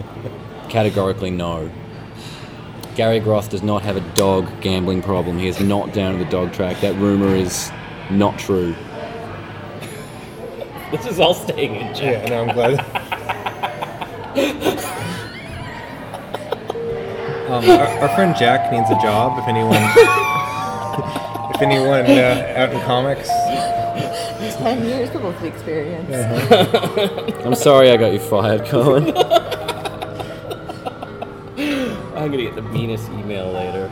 categorically 0.69 1.31
no. 1.31 1.71
Gary 2.97 3.21
Groth 3.21 3.51
does 3.51 3.63
not 3.63 3.83
have 3.83 3.97
a 3.97 4.01
dog 4.15 4.49
gambling 4.61 5.03
problem. 5.03 5.39
He 5.39 5.49
is 5.49 5.61
not 5.61 5.93
down 5.93 6.15
at 6.15 6.19
the 6.19 6.31
dog 6.31 6.53
track. 6.53 6.81
That 6.81 6.95
rumor 6.97 7.35
is 7.35 7.71
not 8.11 8.39
true. 8.39 8.75
This 10.91 11.07
is 11.07 11.19
all 11.19 11.35
staying 11.35 11.75
in 11.75 11.95
check. 11.95 12.23
Yeah, 12.23 12.29
no, 12.29 12.43
I'm 12.45 12.55
glad. 12.55 12.79
um, 17.49 17.69
our, 17.69 17.87
our 18.01 18.09
friend 18.15 18.33
Jacq 18.37 18.71
needs 18.71 18.89
a 18.91 18.95
job. 19.03 19.37
If 19.39 19.49
anyone, 19.49 19.75
if 21.55 21.63
anyone 21.63 22.07
uh, 22.07 22.53
out 22.57 22.73
in 22.73 22.81
comics, 22.83 23.29
Ten 24.59 24.85
years 24.87 25.11
for 25.11 25.19
both 25.21 25.39
the 25.41 25.47
experience. 25.47 26.11
I'm 27.45 27.55
sorry 27.55 27.91
I 27.91 27.97
got 27.97 28.13
you 28.13 28.19
fired, 28.21 28.65
Colin. 28.67 29.13
I'm 32.17 32.31
gonna 32.31 32.43
get 32.45 32.55
the 32.55 32.63
meanest 32.63 33.11
email 33.11 33.53
later. 33.53 33.91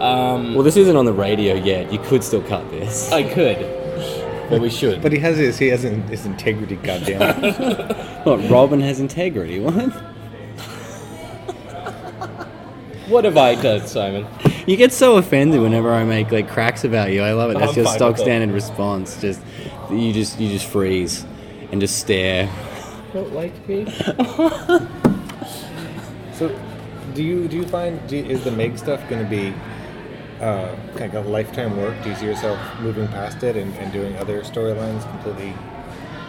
Um, 0.00 0.54
well, 0.54 0.62
this 0.62 0.76
isn't 0.76 0.94
on 0.96 1.04
the 1.04 1.12
radio 1.12 1.54
yet. 1.54 1.92
You 1.92 1.98
could 2.00 2.22
still 2.22 2.42
cut 2.42 2.68
this. 2.70 3.10
I 3.12 3.22
could, 3.22 3.58
but 4.50 4.60
we 4.60 4.68
should. 4.70 5.00
but 5.02 5.12
he 5.12 5.18
has 5.18 5.36
his 5.38 5.58
he 5.58 5.68
has 5.68 5.84
in- 5.84 6.02
his 6.08 6.26
integrity. 6.26 6.76
Goddamn. 6.76 7.44
it. 7.44 7.96
What, 8.28 8.50
Robin 8.50 8.80
has 8.80 9.00
integrity. 9.00 9.58
What? 9.60 9.92
What 13.08 13.24
have 13.24 13.36
I 13.38 13.54
done, 13.54 13.86
Simon? 13.86 14.26
You 14.66 14.76
get 14.76 14.92
so 14.92 15.16
offended 15.16 15.62
whenever 15.62 15.92
I 15.92 16.04
make 16.04 16.30
like 16.30 16.48
cracks 16.48 16.84
about 16.84 17.10
you. 17.10 17.22
I 17.22 17.32
love 17.32 17.50
it. 17.50 17.58
That's 17.58 17.70
I'm 17.72 17.76
your 17.76 17.84
fine 17.86 17.94
stock 17.96 18.12
with 18.12 18.20
it. 18.20 18.24
standard 18.24 18.50
response. 18.54 19.18
Just 19.20 19.40
you 19.90 20.12
just 20.12 20.38
you 20.38 20.50
just 20.50 20.66
freeze 20.66 21.24
and 21.72 21.80
just 21.80 21.98
stare. 21.98 22.50
Don't 23.14 23.32
like 23.32 23.66
me? 23.66 23.86
so, 26.34 26.54
do 27.14 27.22
you 27.22 27.48
do 27.48 27.56
you 27.56 27.66
find 27.66 28.06
do 28.08 28.18
you, 28.18 28.24
is 28.26 28.44
the 28.44 28.50
Meg 28.50 28.76
stuff 28.76 29.00
going 29.08 29.24
to 29.24 29.30
be 29.30 29.54
uh, 30.42 30.76
kind 30.96 31.14
of 31.14 31.24
a 31.24 31.28
lifetime 31.30 31.76
work? 31.78 31.94
Do 32.02 32.10
you 32.10 32.16
see 32.16 32.26
yourself 32.26 32.58
moving 32.80 33.08
past 33.08 33.42
it 33.42 33.56
and, 33.56 33.74
and 33.76 33.90
doing 33.90 34.14
other 34.18 34.42
storylines 34.42 35.08
completely 35.10 35.54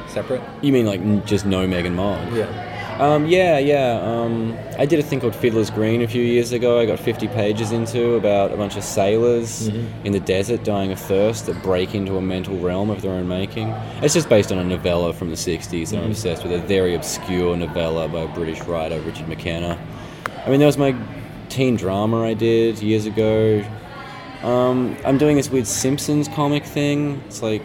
separate? 0.08 0.42
You 0.62 0.72
mean 0.72 0.86
like 0.86 1.02
n- 1.02 1.26
just 1.26 1.46
no 1.46 1.68
Meg 1.68 1.86
and 1.86 1.96
Mogg? 1.98 2.32
Yeah. 2.34 2.69
Um, 3.00 3.28
yeah, 3.28 3.58
yeah. 3.60 4.02
Um, 4.04 4.58
I 4.78 4.86
did 4.86 5.00
a 5.00 5.04
thing 5.04 5.22
called 5.22 5.34
Fiddler's 5.34 5.70
Green 5.70 6.02
a 6.02 6.08
few 6.08 6.22
years 6.22 6.52
ago. 6.52 6.80
I 6.82 6.86
got 6.86 7.00
50 7.00 7.30
pages 7.30 7.72
into 7.72 8.16
about 8.16 8.52
a 8.52 8.58
bunch 8.58 8.76
of 8.76 8.84
sailors 8.84 9.70
in 10.04 10.12
the 10.12 10.20
desert 10.20 10.66
dying 10.66 10.92
of 10.92 11.00
thirst 11.00 11.46
that 11.46 11.64
break 11.64 11.96
into 11.96 12.18
a 12.18 12.22
mental 12.22 12.58
realm 12.58 12.90
of 12.90 13.02
their 13.02 13.14
own 13.14 13.26
making. 13.26 13.70
It's 14.02 14.14
just 14.14 14.28
based 14.28 14.52
on 14.52 14.58
a 14.58 14.66
novella 14.66 15.14
from 15.14 15.30
the 15.30 15.38
60s 15.38 15.92
that 15.92 16.04
I'm 16.04 16.12
obsessed 16.12 16.44
with, 16.44 16.52
a 16.52 16.60
very 16.60 16.94
obscure 16.94 17.56
novella 17.56 18.10
by 18.10 18.20
a 18.20 18.28
British 18.28 18.62
writer, 18.64 19.00
Richard 19.00 19.30
McKenna. 19.30 19.80
I 20.46 20.50
mean, 20.50 20.60
that 20.60 20.66
was 20.66 20.78
my 20.78 20.94
teen 21.48 21.78
drama 21.78 22.26
I 22.26 22.34
did 22.34 22.82
years 22.82 23.06
ago. 23.06 23.64
Um, 24.44 24.98
I'm 25.06 25.18
doing 25.18 25.38
this 25.38 25.50
weird 25.50 25.68
Simpsons 25.68 26.28
comic 26.28 26.66
thing. 26.66 27.22
It's 27.28 27.42
like 27.42 27.64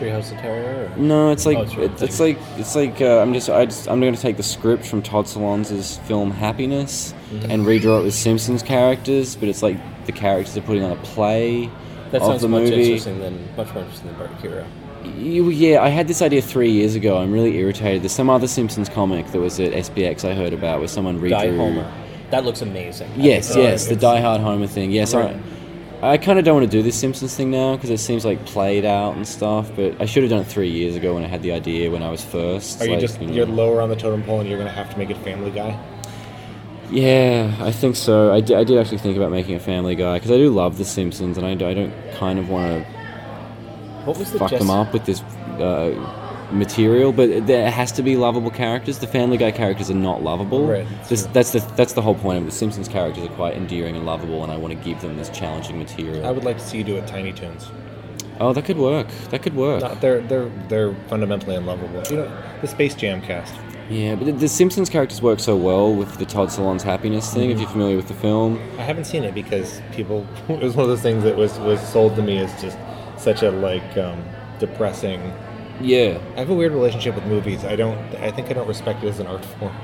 Treehouse 0.00 0.32
of 0.32 0.38
Terror? 0.38 0.90
Or? 0.92 0.96
no, 0.96 1.30
it's 1.30 1.46
like 1.46 1.58
Oh, 1.58 1.80
it's 1.82 2.02
it's, 2.02 2.20
like 2.20 2.38
it's 2.56 2.74
like 2.74 3.00
uh, 3.00 3.18
I'm 3.20 3.32
just 3.34 3.48
I 3.50 3.66
just 3.66 3.88
I'm 3.88 4.00
going 4.00 4.14
to 4.14 4.20
take 4.20 4.36
the 4.36 4.42
script 4.42 4.86
from 4.86 5.02
Todd 5.02 5.26
Solondz's 5.26 5.98
film 6.08 6.30
Happiness 6.30 7.14
Mm-hmm. 7.30 7.48
and 7.50 7.64
redraw 7.64 8.00
it 8.00 8.04
with 8.04 8.14
Simpsons 8.14 8.60
characters, 8.60 9.36
but 9.36 9.48
it's 9.48 9.62
like 9.62 9.76
the 10.06 10.10
characters 10.10 10.56
are 10.56 10.62
putting 10.62 10.82
on 10.82 10.90
a 10.90 10.96
play 10.96 11.70
That 12.10 12.22
of 12.22 12.26
sounds 12.26 12.42
the 12.42 12.48
much 12.48 12.62
movie. 12.62 12.82
interesting 12.82 13.20
than 13.20 13.38
much 13.56 13.72
more 13.72 13.84
interesting 13.84 14.08
than 14.08 14.16
Bart 14.18 14.66
yeah, 15.16 15.80
I 15.80 15.88
had 15.88 16.08
this 16.08 16.22
idea 16.22 16.42
three 16.42 16.70
years 16.72 16.94
ago. 16.96 17.18
I'm 17.18 17.32
really 17.32 17.56
irritated. 17.56 18.02
There's 18.02 18.12
some 18.12 18.28
other 18.28 18.48
Simpsons 18.48 18.88
comic 18.88 19.28
that 19.28 19.38
was 19.40 19.60
at 19.60 19.72
SPX 19.72 20.28
I 20.28 20.34
heard 20.34 20.52
about 20.52 20.80
where 20.80 20.88
someone 20.88 21.20
redrew. 21.20 21.30
Die 21.30 21.56
Homer. 21.56 21.92
That 22.30 22.44
looks 22.44 22.62
amazing. 22.62 23.10
Yes, 23.16 23.54
yes, 23.56 23.86
the 23.86 23.96
Die 23.96 24.20
Hard 24.20 24.40
Homer 24.40 24.66
thing. 24.66 24.90
Yes, 24.90 25.14
Right. 25.14 25.34
I, 25.36 25.40
I 26.02 26.16
kind 26.16 26.38
of 26.38 26.46
don't 26.46 26.54
want 26.54 26.70
to 26.70 26.76
do 26.76 26.82
this 26.82 26.98
Simpsons 26.98 27.36
thing 27.36 27.50
now 27.50 27.76
because 27.76 27.90
it 27.90 27.98
seems 27.98 28.24
like 28.24 28.44
played 28.46 28.86
out 28.86 29.16
and 29.16 29.28
stuff. 29.28 29.70
But 29.76 30.00
I 30.00 30.06
should 30.06 30.22
have 30.22 30.30
done 30.30 30.40
it 30.40 30.46
three 30.46 30.70
years 30.70 30.96
ago 30.96 31.14
when 31.14 31.24
I 31.24 31.26
had 31.26 31.42
the 31.42 31.52
idea 31.52 31.90
when 31.90 32.02
I 32.02 32.10
was 32.10 32.24
first. 32.24 32.80
Are 32.80 32.86
you 32.86 32.92
like, 32.92 33.00
just 33.00 33.20
you 33.20 33.26
know. 33.26 33.34
you're 33.34 33.46
lower 33.46 33.82
on 33.82 33.90
the 33.90 33.96
totem 33.96 34.22
pole 34.22 34.40
and 34.40 34.48
you're 34.48 34.58
going 34.58 34.70
to 34.70 34.74
have 34.74 34.90
to 34.90 34.98
make 34.98 35.10
it 35.10 35.18
Family 35.18 35.50
Guy? 35.50 35.78
Yeah, 36.90 37.54
I 37.60 37.70
think 37.70 37.96
so. 37.96 38.32
I 38.32 38.40
did, 38.40 38.56
I 38.56 38.64
did 38.64 38.78
actually 38.78 38.98
think 38.98 39.16
about 39.16 39.30
making 39.30 39.54
a 39.54 39.60
Family 39.60 39.94
Guy 39.94 40.14
because 40.14 40.30
I 40.30 40.38
do 40.38 40.50
love 40.50 40.78
The 40.78 40.84
Simpsons 40.84 41.36
and 41.36 41.46
I, 41.46 41.54
do, 41.54 41.68
I 41.68 41.74
don't 41.74 41.92
kind 42.14 42.38
of 42.38 42.48
want 42.48 42.84
to 42.84 42.90
What 44.06 44.18
was 44.18 44.32
the 44.32 44.38
fuck 44.38 44.50
Jess- 44.50 44.60
them 44.60 44.70
up 44.70 44.92
with 44.92 45.04
this 45.04 45.20
uh, 45.20 46.19
material, 46.52 47.12
but 47.12 47.46
there 47.46 47.70
has 47.70 47.92
to 47.92 48.02
be 48.02 48.16
lovable 48.16 48.50
characters. 48.50 48.98
The 48.98 49.06
Family 49.06 49.36
Guy 49.36 49.50
characters 49.50 49.90
are 49.90 49.94
not 49.94 50.22
lovable. 50.22 50.66
Right, 50.66 50.86
that's 51.08 51.26
that's 51.26 51.52
the 51.52 51.60
that's 51.76 51.92
the 51.92 52.02
whole 52.02 52.14
point 52.14 52.38
of 52.38 52.44
it. 52.44 52.46
The 52.46 52.56
Simpsons 52.56 52.88
characters 52.88 53.24
are 53.24 53.34
quite 53.34 53.56
endearing 53.56 53.96
and 53.96 54.06
lovable, 54.06 54.42
and 54.42 54.52
I 54.52 54.56
want 54.56 54.72
to 54.76 54.84
give 54.84 55.00
them 55.00 55.16
this 55.16 55.30
challenging 55.30 55.78
material. 55.78 56.26
I 56.26 56.30
would 56.30 56.44
like 56.44 56.58
to 56.58 56.64
see 56.64 56.78
you 56.78 56.84
do 56.84 56.96
it 56.96 57.06
Tiny 57.06 57.32
Toons. 57.32 57.70
oh, 58.40 58.52
that 58.52 58.64
could 58.64 58.78
work. 58.78 59.08
That 59.30 59.42
could 59.42 59.54
work. 59.54 59.82
No, 59.82 59.94
they're 59.96 60.20
they're 60.22 60.48
they're 60.68 60.94
fundamentally 61.08 61.56
unlovable. 61.56 62.02
You 62.10 62.16
know, 62.24 62.42
the 62.60 62.68
Space 62.68 62.94
Jam 62.94 63.20
cast. 63.22 63.54
Yeah, 63.88 64.14
but 64.14 64.38
the, 64.38 64.48
Simpsons 64.48 64.88
characters 64.88 65.20
work 65.20 65.40
so 65.40 65.56
well 65.56 65.92
with 65.92 66.16
the 66.18 66.24
Todd 66.24 66.50
Solondz 66.50 66.82
happiness 66.82 67.34
thing. 67.34 67.50
If 67.50 67.58
you're 67.58 67.68
familiar 67.68 67.96
with 67.96 68.06
the 68.06 68.14
film, 68.14 68.56
I 68.78 68.82
haven't 68.82 69.06
seen 69.06 69.24
it 69.24 69.34
because 69.34 69.82
people. 69.92 70.24
It 70.48 70.62
was 70.62 70.76
one 70.76 70.84
of 70.84 70.90
those 70.90 71.02
things 71.02 71.24
that 71.24 71.36
was 71.36 71.58
was 71.58 71.80
sold 71.80 72.14
to 72.16 72.22
me 72.22 72.38
as 72.38 72.52
just 72.62 72.78
such 73.16 73.42
a 73.42 73.50
like 73.50 73.96
um, 73.96 74.22
depressing. 74.60 75.20
Yeah. 75.80 76.18
I 76.36 76.40
have 76.40 76.50
a 76.50 76.54
weird 76.54 76.72
relationship 76.72 77.14
with 77.14 77.24
movies. 77.26 77.64
I 77.64 77.76
don't. 77.76 77.98
I 78.16 78.30
think 78.30 78.50
I 78.50 78.52
don't 78.52 78.68
respect 78.68 79.02
it 79.04 79.08
as 79.08 79.18
an 79.20 79.26
art 79.26 79.44
form. 79.44 79.74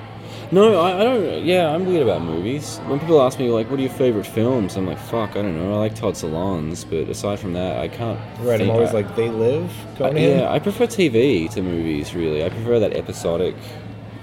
No, 0.53 0.81
I, 0.81 1.01
I 1.01 1.05
don't. 1.05 1.45
Yeah, 1.45 1.75
I'm 1.75 1.87
weird 1.87 2.03
about 2.03 2.23
movies. 2.23 2.79
When 2.87 3.01
people 3.01 3.21
ask 3.21 3.39
me 3.39 3.51
like, 3.51 3.69
"What 3.69 3.81
are 3.81 3.83
your 3.83 3.91
favorite 3.93 4.27
films?" 4.27 4.77
I'm 4.77 4.87
like, 4.87 4.99
"Fuck, 4.99 5.31
I 5.31 5.43
don't 5.43 5.57
know. 5.57 5.75
I 5.75 5.79
like 5.79 5.95
Todd 5.97 6.15
Solondz, 6.15 6.89
but 6.89 7.09
aside 7.09 7.41
from 7.41 7.55
that, 7.55 7.79
I 7.79 7.89
can't." 7.89 8.19
Right. 8.41 8.61
I'm 8.61 8.71
always 8.71 8.91
I- 8.91 8.95
like, 8.95 9.17
they 9.17 9.29
live. 9.29 9.73
I- 10.01 10.11
yeah, 10.11 10.53
I 10.53 10.59
prefer 10.61 10.87
TV 10.87 11.49
to 11.53 11.63
movies. 11.63 12.15
Really, 12.15 12.45
I 12.45 12.49
prefer 12.49 12.79
that 12.79 12.93
episodic, 12.95 13.57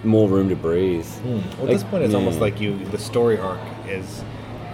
more 0.05 0.30
room 0.30 0.47
to 0.49 0.55
breathe. 0.55 1.05
Hmm. 1.05 1.39
Well, 1.57 1.63
at 1.63 1.67
this 1.74 1.84
point, 1.84 2.03
it's 2.03 2.13
almost 2.13 2.39
like 2.39 2.61
you. 2.61 2.78
The 2.86 2.99
story 2.99 3.38
arc 3.38 3.59
is 3.88 4.24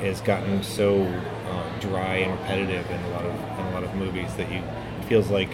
has 0.02 0.22
gotten 0.22 0.62
so 0.62 1.02
uh, 1.04 1.80
dry 1.80 2.18
and 2.18 2.32
repetitive 2.40 2.90
in 2.92 3.02
a 3.02 3.10
lot 3.10 3.26
of 3.26 3.34
in 3.34 3.66
a 3.66 3.72
lot 3.72 3.84
of 3.84 3.94
movies 3.96 4.32
that 4.36 4.52
you 4.52 4.60
it 4.60 5.06
feels 5.06 5.30
like 5.30 5.50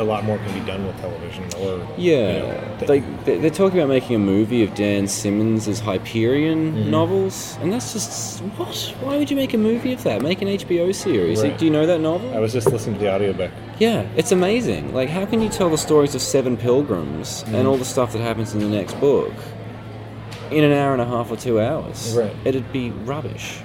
a 0.00 0.04
lot 0.04 0.24
more 0.24 0.38
can 0.38 0.58
be 0.58 0.66
done 0.66 0.86
with 0.86 0.98
television 1.00 1.44
or 1.60 1.86
Yeah, 1.98 2.32
you 2.32 2.38
know, 2.40 2.76
th- 2.78 2.88
like 2.88 3.24
they- 3.26 3.38
they're 3.38 3.50
talking 3.50 3.78
about 3.78 3.90
making 3.90 4.16
a 4.16 4.18
movie 4.18 4.62
of 4.64 4.74
Dan 4.74 5.06
Simmons' 5.06 5.78
Hyperion 5.78 6.72
Mm-hmm. 6.72 6.90
novels, 6.90 7.58
and 7.60 7.72
that's 7.72 7.92
just 7.92 8.40
what? 8.56 8.74
Why 9.02 9.16
would 9.18 9.30
you 9.30 9.36
make 9.36 9.52
a 9.54 9.58
movie 9.58 9.92
of 9.92 10.02
that? 10.04 10.22
Make 10.22 10.40
an 10.42 10.48
HBO 10.48 10.90
series? 10.92 11.42
Right. 11.42 11.56
Do 11.56 11.64
you 11.66 11.70
know 11.70 11.86
that 11.86 12.00
novel? 12.00 12.32
I 12.34 12.38
was 12.38 12.52
just 12.52 12.70
listening 12.72 12.96
to 12.98 13.00
the 13.04 13.12
audiobook. 13.14 13.50
Yeah, 13.78 14.06
it's 14.16 14.32
amazing. 14.32 14.94
Like, 14.94 15.08
how 15.10 15.26
can 15.26 15.40
you 15.42 15.48
tell 15.48 15.68
the 15.70 15.78
stories 15.78 16.14
of 16.14 16.22
seven 16.22 16.56
pilgrims 16.56 17.44
Mm. 17.48 17.54
and 17.54 17.68
all 17.68 17.76
the 17.76 17.84
stuff 17.84 18.12
that 18.14 18.20
happens 18.22 18.54
in 18.54 18.60
the 18.60 18.68
next 18.68 18.98
book 19.00 19.32
in 20.50 20.64
an 20.64 20.72
hour 20.72 20.92
and 20.92 21.02
a 21.02 21.06
half 21.06 21.30
or 21.30 21.36
two 21.36 21.60
hours? 21.60 22.14
Right. 22.16 22.34
It'd 22.44 22.72
be 22.72 22.90
rubbish. 23.04 23.60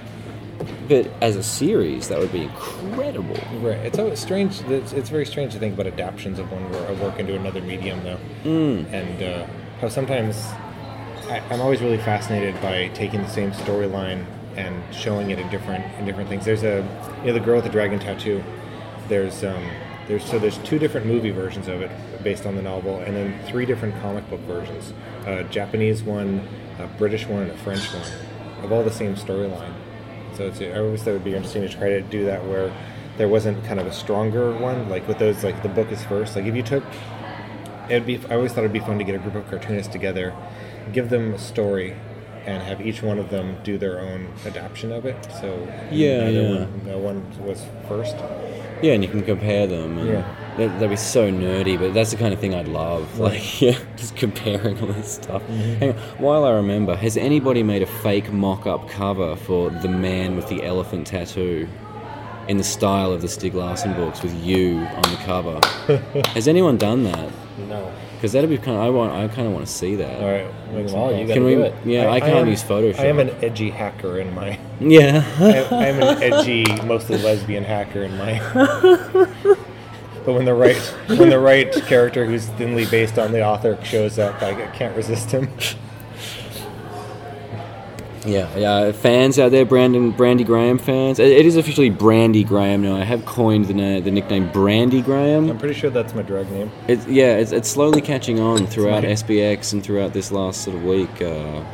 But 0.88 1.10
as 1.20 1.36
a 1.36 1.42
series, 1.42 2.08
that 2.08 2.18
would 2.18 2.32
be 2.32 2.42
incredible. 2.42 3.36
Right. 3.60 3.78
It's 3.78 3.98
always 3.98 4.20
strange. 4.20 4.60
It's, 4.62 4.92
it's 4.92 5.08
very 5.10 5.26
strange 5.26 5.52
to 5.54 5.58
think 5.58 5.74
about 5.74 5.86
adaptations 5.86 6.38
of 6.38 6.50
one 6.50 6.62
of 6.64 7.00
work 7.00 7.18
into 7.18 7.34
another 7.34 7.60
medium, 7.60 8.02
though, 8.04 8.18
Mm. 8.44 8.92
and 8.92 9.22
uh, 9.22 9.46
how 9.80 9.88
sometimes 9.88 10.36
I, 11.28 11.42
I'm 11.50 11.60
always 11.60 11.80
really 11.80 11.98
fascinated 11.98 12.60
by 12.62 12.88
taking 12.94 13.20
the 13.22 13.28
same 13.28 13.50
storyline 13.52 14.24
and 14.56 14.82
showing 14.94 15.30
it 15.30 15.38
in 15.38 15.48
different 15.50 15.84
in 15.98 16.04
different 16.06 16.28
things. 16.28 16.44
There's 16.44 16.62
a 16.62 16.86
you 17.20 17.26
know 17.28 17.32
the 17.34 17.40
girl 17.40 17.56
with 17.56 17.64
the 17.64 17.70
dragon 17.70 17.98
tattoo. 17.98 18.42
There's 19.08 19.42
um, 19.44 19.68
there's 20.08 20.24
so 20.24 20.38
there's 20.38 20.58
two 20.58 20.78
different 20.78 21.06
movie 21.06 21.30
versions 21.32 21.68
of 21.68 21.82
it 21.82 21.90
based 22.22 22.46
on 22.46 22.54
the 22.56 22.62
novel, 22.62 22.98
and 23.00 23.14
then 23.16 23.38
three 23.46 23.66
different 23.66 24.00
comic 24.00 24.28
book 24.30 24.40
versions: 24.42 24.92
a 25.26 25.42
Japanese 25.44 26.02
one, 26.02 26.46
a 26.78 26.86
British 26.86 27.26
one, 27.26 27.42
and 27.42 27.50
a 27.50 27.56
French 27.58 27.92
one, 27.92 28.64
of 28.64 28.72
all 28.72 28.82
the 28.84 28.90
same 28.92 29.14
storyline. 29.16 29.72
So 30.36 30.48
it's, 30.48 30.60
I 30.60 30.78
always 30.78 31.02
thought 31.02 31.10
it 31.10 31.14
would 31.14 31.24
be 31.24 31.34
interesting 31.34 31.62
to 31.62 31.68
try 31.68 31.88
to 31.90 32.02
do 32.02 32.24
that 32.26 32.44
where 32.44 32.72
there 33.16 33.28
wasn't 33.28 33.64
kind 33.64 33.80
of 33.80 33.86
a 33.86 33.92
stronger 33.92 34.52
one, 34.56 34.88
like 34.88 35.06
with 35.08 35.18
those, 35.18 35.42
like 35.42 35.62
the 35.62 35.68
book 35.68 35.90
is 35.90 36.04
first. 36.04 36.36
Like 36.36 36.44
if 36.44 36.54
you 36.54 36.62
took, 36.62 36.84
it'd 37.88 38.06
be. 38.06 38.18
I 38.28 38.34
always 38.34 38.52
thought 38.52 38.60
it'd 38.60 38.72
be 38.72 38.80
fun 38.80 38.98
to 38.98 39.04
get 39.04 39.14
a 39.14 39.18
group 39.18 39.34
of 39.34 39.48
cartoonists 39.48 39.92
together, 39.92 40.34
give 40.92 41.08
them 41.08 41.34
a 41.34 41.38
story, 41.38 41.96
and 42.44 42.62
have 42.62 42.80
each 42.80 43.02
one 43.02 43.18
of 43.18 43.30
them 43.30 43.56
do 43.64 43.78
their 43.78 43.98
own 44.00 44.32
adaptation 44.44 44.92
of 44.92 45.06
it. 45.06 45.16
So 45.40 45.66
Yeah, 45.90 46.28
yeah. 46.28 46.60
One, 46.60 46.86
no 46.86 46.98
one 46.98 47.44
was 47.44 47.64
first. 47.88 48.16
Yeah, 48.82 48.92
and 48.92 49.02
you 49.02 49.08
can 49.08 49.22
compare 49.22 49.66
them. 49.66 49.98
And 49.98 50.08
Yeah. 50.08 50.24
that, 50.58 50.68
that'd 50.74 50.90
be 50.90 50.96
so 50.96 51.30
nerdy, 51.30 51.78
but 51.78 51.94
that's 51.94 52.10
the 52.10 52.16
kind 52.16 52.32
of 52.34 52.40
thing 52.40 52.54
I'd 52.54 52.68
love. 52.68 53.18
Like, 53.26 53.60
yeah, 53.60 53.78
just 53.96 54.16
comparing 54.16 54.78
all 54.80 54.88
this 54.88 55.14
stuff. 55.14 55.42
Mm-hmm. 55.42 55.74
Hang 55.80 55.90
on, 55.90 55.96
while 56.18 56.44
I 56.44 56.50
remember, 56.52 56.94
has 56.96 57.16
anybody 57.16 57.62
made 57.62 57.82
a 57.82 57.86
fake 57.86 58.32
mock-up 58.32 58.88
cover 58.88 59.36
for 59.36 59.70
the 59.70 59.88
man 59.88 60.36
with 60.36 60.48
the 60.48 60.64
elephant 60.64 61.06
tattoo 61.06 61.68
in 62.48 62.58
the 62.58 62.64
style 62.64 63.12
of 63.12 63.20
the 63.22 63.26
Stieg 63.28 63.54
Larsson 63.54 63.92
books 63.94 64.22
with 64.22 64.34
you 64.44 64.78
on 64.78 65.02
the 65.02 65.18
cover? 65.24 65.60
has 66.34 66.46
anyone 66.48 66.76
done 66.76 67.02
that? 67.04 67.30
No. 67.68 67.92
Because 68.16 68.32
that'd 68.32 68.50
be 68.50 68.56
kind. 68.58 68.76
Of, 68.76 68.82
I 68.84 68.90
want. 68.90 69.12
I 69.12 69.28
kind 69.28 69.46
of 69.46 69.52
want 69.54 69.66
to 69.66 69.72
see 69.72 69.94
that. 69.96 70.20
All 70.20 70.30
right. 70.30 70.72
make 70.72 70.88
some 70.88 70.98
Well, 71.00 71.10
you 71.12 71.16
calls. 71.18 71.28
gotta 71.28 71.34
Can 71.34 71.44
we? 71.44 71.54
do 71.54 71.62
it. 71.62 71.74
Yeah, 71.84 72.10
I, 72.10 72.20
can't 72.20 72.32
am- 72.34 72.48
use 72.48 72.62
Photoshop. 72.64 72.98
I 72.98 73.06
am 73.06 73.18
an 73.20 73.30
edgy 73.42 73.70
hacker 73.70 74.18
in 74.18 74.34
my. 74.34 74.58
Yeah. 74.80 75.24
I, 75.38 75.74
I 75.74 75.86
am 75.86 76.02
an 76.02 76.22
edgy, 76.22 76.64
mostly 76.84 77.18
lesbian 77.18 77.64
hacker 77.64 78.02
in 78.02 78.16
my. 78.16 79.56
But 80.26 80.32
when 80.32 80.44
the 80.44 80.54
right 80.54 80.76
when 81.06 81.30
the 81.30 81.38
right 81.38 81.72
character 81.86 82.26
who's 82.26 82.46
thinly 82.46 82.84
based 82.86 83.16
on 83.16 83.30
the 83.30 83.44
author 83.46 83.78
shows 83.84 84.18
up, 84.18 84.42
I 84.42 84.54
can't 84.72 84.96
resist 84.96 85.30
him. 85.30 85.48
Yeah, 88.26 88.56
yeah. 88.56 88.92
Fans 88.92 89.38
out 89.38 89.52
there, 89.52 89.64
Brandon, 89.64 90.10
Brandy 90.10 90.42
Graham 90.42 90.78
fans. 90.78 91.18
It, 91.18 91.28
it 91.28 91.46
is 91.46 91.56
officially 91.56 91.90
Brandy 91.90 92.42
Graham 92.42 92.82
now. 92.82 92.96
I 92.96 93.04
have 93.04 93.24
coined 93.24 93.66
the, 93.66 93.74
na- 93.74 94.00
the 94.00 94.10
nickname 94.10 94.50
Brandy 94.50 95.00
Graham. 95.00 95.48
I'm 95.48 95.58
pretty 95.58 95.74
sure 95.74 95.90
that's 95.90 96.14
my 96.14 96.22
drag 96.22 96.50
name. 96.50 96.70
It's, 96.88 97.06
yeah, 97.06 97.36
it's, 97.36 97.52
it's 97.52 97.68
slowly 97.68 98.00
catching 98.00 98.40
on 98.40 98.66
throughout 98.66 99.04
SPX 99.04 99.72
and 99.72 99.82
throughout 99.82 100.12
this 100.12 100.32
last 100.32 100.62
sort 100.62 100.76
of 100.76 100.84
week. 100.84 101.22
Uh, 101.22 101.64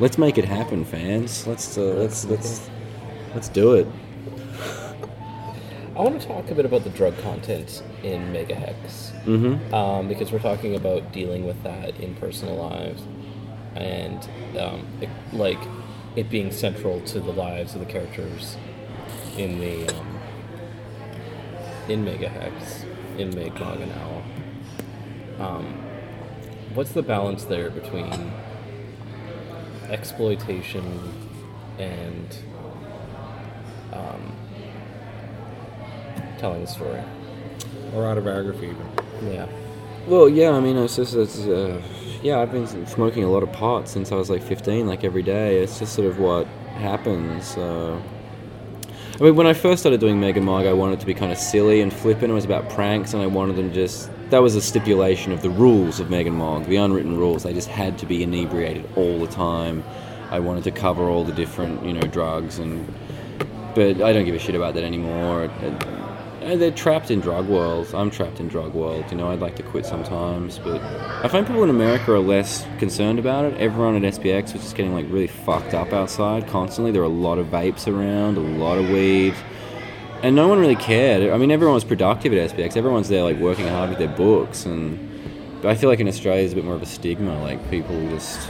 let's 0.00 0.18
make 0.18 0.36
it 0.36 0.44
happen, 0.44 0.84
fans. 0.84 1.46
Let's 1.46 1.78
uh, 1.78 1.82
let's 1.82 2.24
let's 2.24 2.68
let's 3.34 3.48
do 3.48 3.74
it. 3.74 3.86
I 5.96 6.02
want 6.02 6.20
to 6.20 6.26
talk 6.26 6.50
a 6.50 6.54
bit 6.54 6.64
about 6.64 6.82
the 6.82 6.90
drug 6.90 7.16
content 7.18 7.82
in 8.02 8.32
Megahex. 8.32 9.10
Mm-hmm. 9.20 9.74
um, 9.74 10.08
because 10.08 10.32
we're 10.32 10.38
talking 10.38 10.74
about 10.74 11.12
dealing 11.12 11.44
with 11.44 11.62
that 11.62 11.94
in 12.00 12.14
personal 12.14 12.56
lives 12.56 13.02
and 13.76 14.28
um, 14.58 14.86
it, 15.00 15.08
like 15.32 15.58
it 16.16 16.28
being 16.28 16.50
central 16.50 17.00
to 17.02 17.20
the 17.20 17.32
lives 17.32 17.74
of 17.74 17.80
the 17.80 17.86
characters 17.86 18.56
in 19.36 19.60
the 19.60 19.88
um, 19.94 20.18
in 21.88 22.04
Megahex, 22.04 22.84
in 23.18 23.34
Meg 23.34 23.58
Mogg 23.58 23.80
and 23.80 23.92
Owl. 23.92 24.22
Um, 25.40 25.64
what's 26.74 26.92
the 26.92 27.02
balance 27.02 27.44
there 27.44 27.70
between 27.70 28.32
exploitation 29.88 31.12
and 31.78 32.36
um, 33.92 34.36
telling 36.38 36.60
the 36.60 36.66
story? 36.66 37.02
Or 37.94 38.06
autobiography, 38.06 38.66
even. 38.66 39.32
Yeah. 39.32 39.48
Well, 40.06 40.28
yeah. 40.28 40.50
I 40.50 40.60
mean, 40.60 40.76
it's 40.76 40.96
just 40.96 41.14
it's, 41.14 41.40
uh, 41.40 41.82
yeah. 42.22 42.40
I've 42.40 42.52
been 42.52 42.86
smoking 42.86 43.24
a 43.24 43.28
lot 43.30 43.42
of 43.42 43.52
pot 43.52 43.88
since 43.88 44.12
I 44.12 44.16
was 44.16 44.30
like 44.30 44.42
15, 44.42 44.86
like 44.86 45.04
every 45.04 45.22
day. 45.22 45.58
It's 45.58 45.78
just 45.78 45.94
sort 45.94 46.06
of 46.08 46.18
what 46.18 46.46
happens. 46.74 47.56
Uh, 47.56 48.00
I 49.18 49.22
mean, 49.24 49.36
when 49.36 49.46
I 49.46 49.52
first 49.52 49.82
started 49.82 50.00
doing 50.00 50.18
Meg 50.18 50.36
and 50.36 50.46
Mogg, 50.46 50.64
I 50.66 50.72
wanted 50.72 50.98
to 51.00 51.06
be 51.06 51.12
kind 51.12 51.30
of 51.30 51.38
silly 51.38 51.80
and 51.82 51.92
flippant. 51.92 52.30
It 52.30 52.34
was 52.34 52.44
about 52.46 52.70
pranks, 52.70 53.12
and 53.12 53.22
I 53.22 53.26
wanted 53.26 53.56
them 53.56 53.72
just. 53.72 54.10
That 54.30 54.38
was 54.42 54.54
a 54.54 54.60
stipulation 54.62 55.32
of 55.32 55.42
the 55.42 55.50
rules 55.50 55.98
of 55.98 56.08
Meg 56.08 56.26
and 56.28 56.36
Mogg, 56.36 56.66
the 56.66 56.76
unwritten 56.76 57.16
rules. 57.16 57.42
They 57.42 57.52
just 57.52 57.68
had 57.68 57.98
to 57.98 58.06
be 58.06 58.22
inebriated 58.22 58.88
all 58.96 59.18
the 59.18 59.26
time. 59.26 59.82
I 60.30 60.38
wanted 60.38 60.62
to 60.64 60.70
cover 60.70 61.02
all 61.08 61.24
the 61.24 61.32
different, 61.32 61.84
you 61.84 61.92
know, 61.92 62.02
drugs 62.02 62.58
and. 62.58 62.86
But 63.74 64.00
I 64.02 64.12
don't 64.12 64.24
give 64.24 64.34
a 64.34 64.38
shit 64.38 64.54
about 64.54 64.74
that 64.74 64.84
anymore. 64.84 65.44
It- 65.44 65.50
it- 65.62 65.86
Uh, 66.42 66.56
they're 66.56 66.70
trapped 66.70 67.10
in 67.10 67.20
drug 67.20 67.46
worlds. 67.48 67.92
I'm 67.92 68.10
trapped 68.10 68.40
in 68.40 68.48
drug 68.48 68.72
world. 68.72 69.04
You 69.10 69.18
know, 69.18 69.30
I'd 69.30 69.40
like 69.40 69.56
to 69.56 69.62
quit 69.62 69.84
sometimes, 69.84 70.58
but 70.58 70.80
I 70.80 71.28
find 71.28 71.46
people 71.46 71.62
in 71.62 71.68
America 71.68 72.12
are 72.12 72.18
less 72.18 72.66
concerned 72.78 73.18
about 73.18 73.44
it. 73.44 73.58
Everyone 73.58 74.02
at 74.02 74.14
SPX 74.14 74.54
was 74.54 74.62
just 74.62 74.74
getting 74.74 74.94
like 74.94 75.04
really 75.10 75.26
fucked 75.26 75.74
up 75.74 75.92
outside 75.92 76.48
constantly. 76.48 76.92
There 76.92 77.02
were 77.02 77.06
a 77.06 77.10
lot 77.10 77.36
of 77.36 77.48
vapes 77.48 77.86
around, 77.86 78.38
a 78.38 78.40
lot 78.40 78.78
of 78.78 78.88
weed, 78.88 79.34
and 80.22 80.34
no 80.34 80.48
one 80.48 80.58
really 80.58 80.76
cared. 80.76 81.30
I 81.30 81.36
mean, 81.36 81.50
everyone 81.50 81.74
was 81.74 81.84
productive 81.84 82.32
at 82.32 82.50
SPX. 82.50 82.74
Everyone's 82.74 83.10
there 83.10 83.22
like 83.22 83.36
working 83.36 83.68
hard 83.68 83.90
with 83.90 83.98
their 83.98 84.08
books, 84.08 84.64
and 84.64 85.60
but 85.60 85.68
I 85.68 85.74
feel 85.74 85.90
like 85.90 86.00
in 86.00 86.08
Australia 86.08 86.40
there's 86.40 86.52
a 86.52 86.56
bit 86.56 86.64
more 86.64 86.74
of 86.74 86.82
a 86.82 86.86
stigma. 86.86 87.38
Like 87.42 87.70
people 87.70 87.96
just. 88.08 88.48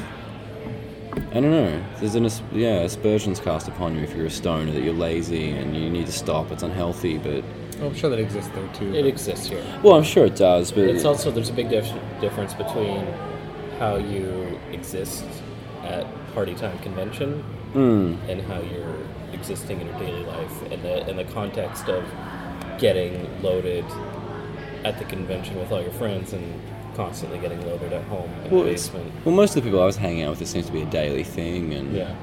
I 1.32 1.34
don't 1.34 1.50
know. 1.50 1.84
There's 1.98 2.14
an 2.14 2.28
yeah 2.52 2.82
aspersions 2.82 3.40
cast 3.40 3.66
upon 3.66 3.96
you 3.96 4.02
if 4.02 4.14
you're 4.14 4.26
a 4.26 4.30
stoner 4.30 4.70
that 4.70 4.84
you're 4.84 4.94
lazy 4.94 5.50
and 5.50 5.76
you 5.76 5.90
need 5.90 6.06
to 6.06 6.12
stop. 6.12 6.52
It's 6.52 6.62
unhealthy, 6.62 7.18
but 7.18 7.42
I'm 7.82 7.94
sure 7.94 8.10
that 8.10 8.18
exists 8.18 8.50
there 8.54 8.68
too. 8.74 8.94
It 8.94 9.06
exists 9.06 9.46
here. 9.48 9.62
well, 9.82 9.94
I'm 9.94 10.02
sure 10.04 10.26
it 10.26 10.36
does, 10.36 10.70
but 10.72 10.84
It's 10.84 11.04
also 11.04 11.30
there's 11.30 11.48
a 11.48 11.52
big 11.54 11.68
dif- 11.70 11.92
difference 12.20 12.54
between 12.54 13.06
how 13.78 13.96
you 13.96 14.58
exist 14.72 15.24
at 15.84 16.06
party 16.34 16.54
time 16.54 16.78
convention 16.80 17.42
Mm, 17.74 18.18
and 18.28 18.42
how 18.42 18.60
you're 18.60 18.96
existing 19.32 19.80
in 19.80 19.86
your 19.86 19.98
daily 20.00 20.24
life, 20.24 20.62
and 20.72 20.82
the 20.82 21.08
in 21.08 21.16
the 21.16 21.24
context 21.24 21.88
of 21.88 22.02
getting 22.78 23.28
loaded 23.42 23.84
at 24.84 24.98
the 24.98 25.04
convention 25.04 25.56
with 25.56 25.70
all 25.70 25.80
your 25.80 25.92
friends 25.92 26.32
and 26.32 26.60
constantly 26.96 27.38
getting 27.38 27.64
loaded 27.64 27.92
at 27.92 28.02
home 28.04 28.28
in 28.44 28.50
Well, 28.50 28.64
the 28.64 28.70
basement. 28.72 29.12
well, 29.24 29.34
most 29.36 29.50
of 29.56 29.62
the 29.62 29.68
people 29.70 29.80
I 29.80 29.86
was 29.86 29.96
hanging 29.96 30.24
out 30.24 30.30
with, 30.30 30.42
it 30.42 30.48
seems 30.48 30.66
to 30.66 30.72
be 30.72 30.82
a 30.82 30.86
daily 30.86 31.22
thing, 31.22 31.72
and 31.72 31.94
Yeah. 31.96 32.14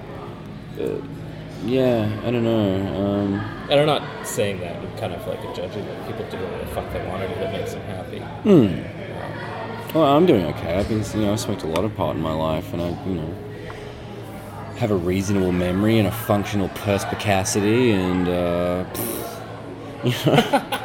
Yeah, 1.65 2.21
I 2.25 2.31
don't 2.31 2.43
know. 2.43 2.75
Um, 2.95 3.33
And 3.69 3.79
I'm 3.79 3.85
not 3.85 4.25
saying 4.25 4.59
that 4.61 4.81
in 4.83 4.97
kind 4.97 5.13
of 5.13 5.25
like 5.27 5.39
a 5.43 5.53
judging 5.53 5.85
that 5.85 6.07
people 6.07 6.25
do 6.29 6.37
whatever 6.37 6.65
the 6.65 6.71
fuck 6.71 6.91
they 6.93 7.05
want 7.07 7.21
to 7.23 7.27
do 7.29 7.35
that 7.35 7.51
makes 7.53 7.73
them 7.73 7.81
happy. 7.83 8.19
well, 9.93 10.15
I'm 10.17 10.25
doing 10.25 10.45
okay. 10.45 10.75
I've 10.75 10.87
been, 10.87 11.03
you 11.13 11.25
know, 11.25 11.33
I've 11.33 11.39
smoked 11.39 11.63
a 11.63 11.67
lot 11.67 11.83
of 11.83 11.95
pot 11.95 12.15
in 12.15 12.21
my 12.21 12.33
life, 12.33 12.71
and 12.73 12.81
I, 12.81 12.89
you 13.07 13.15
know, 13.15 13.35
have 14.77 14.91
a 14.91 14.95
reasonable 14.95 15.51
memory 15.51 15.97
and 15.97 16.07
a 16.07 16.11
functional 16.11 16.69
perspicacity, 16.69 17.91
and 17.91 18.27
uh, 18.27 18.85
you 20.03 20.11
know. 20.25 20.83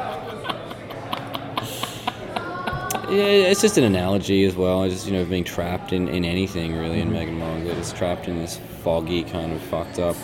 Yeah, 3.10 3.50
it's 3.50 3.60
just 3.60 3.76
an 3.76 3.84
analogy 3.84 4.44
as 4.44 4.56
well. 4.56 4.82
I 4.82 4.88
just 4.88 5.06
you 5.06 5.12
know, 5.12 5.26
being 5.26 5.44
trapped 5.44 5.92
in, 5.92 6.08
in 6.08 6.24
anything 6.24 6.74
really 6.74 6.98
in 7.00 7.12
Megan 7.12 7.38
Margaret 7.38 7.76
is 7.76 7.92
trapped 7.92 8.26
in 8.26 8.38
this 8.38 8.56
foggy 8.82 9.22
kind 9.22 9.52
of 9.52 9.60
fucked 9.60 9.98
up, 9.98 10.16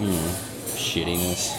you 0.00 0.08
know, 0.08 0.28
shittiness. 0.74 1.52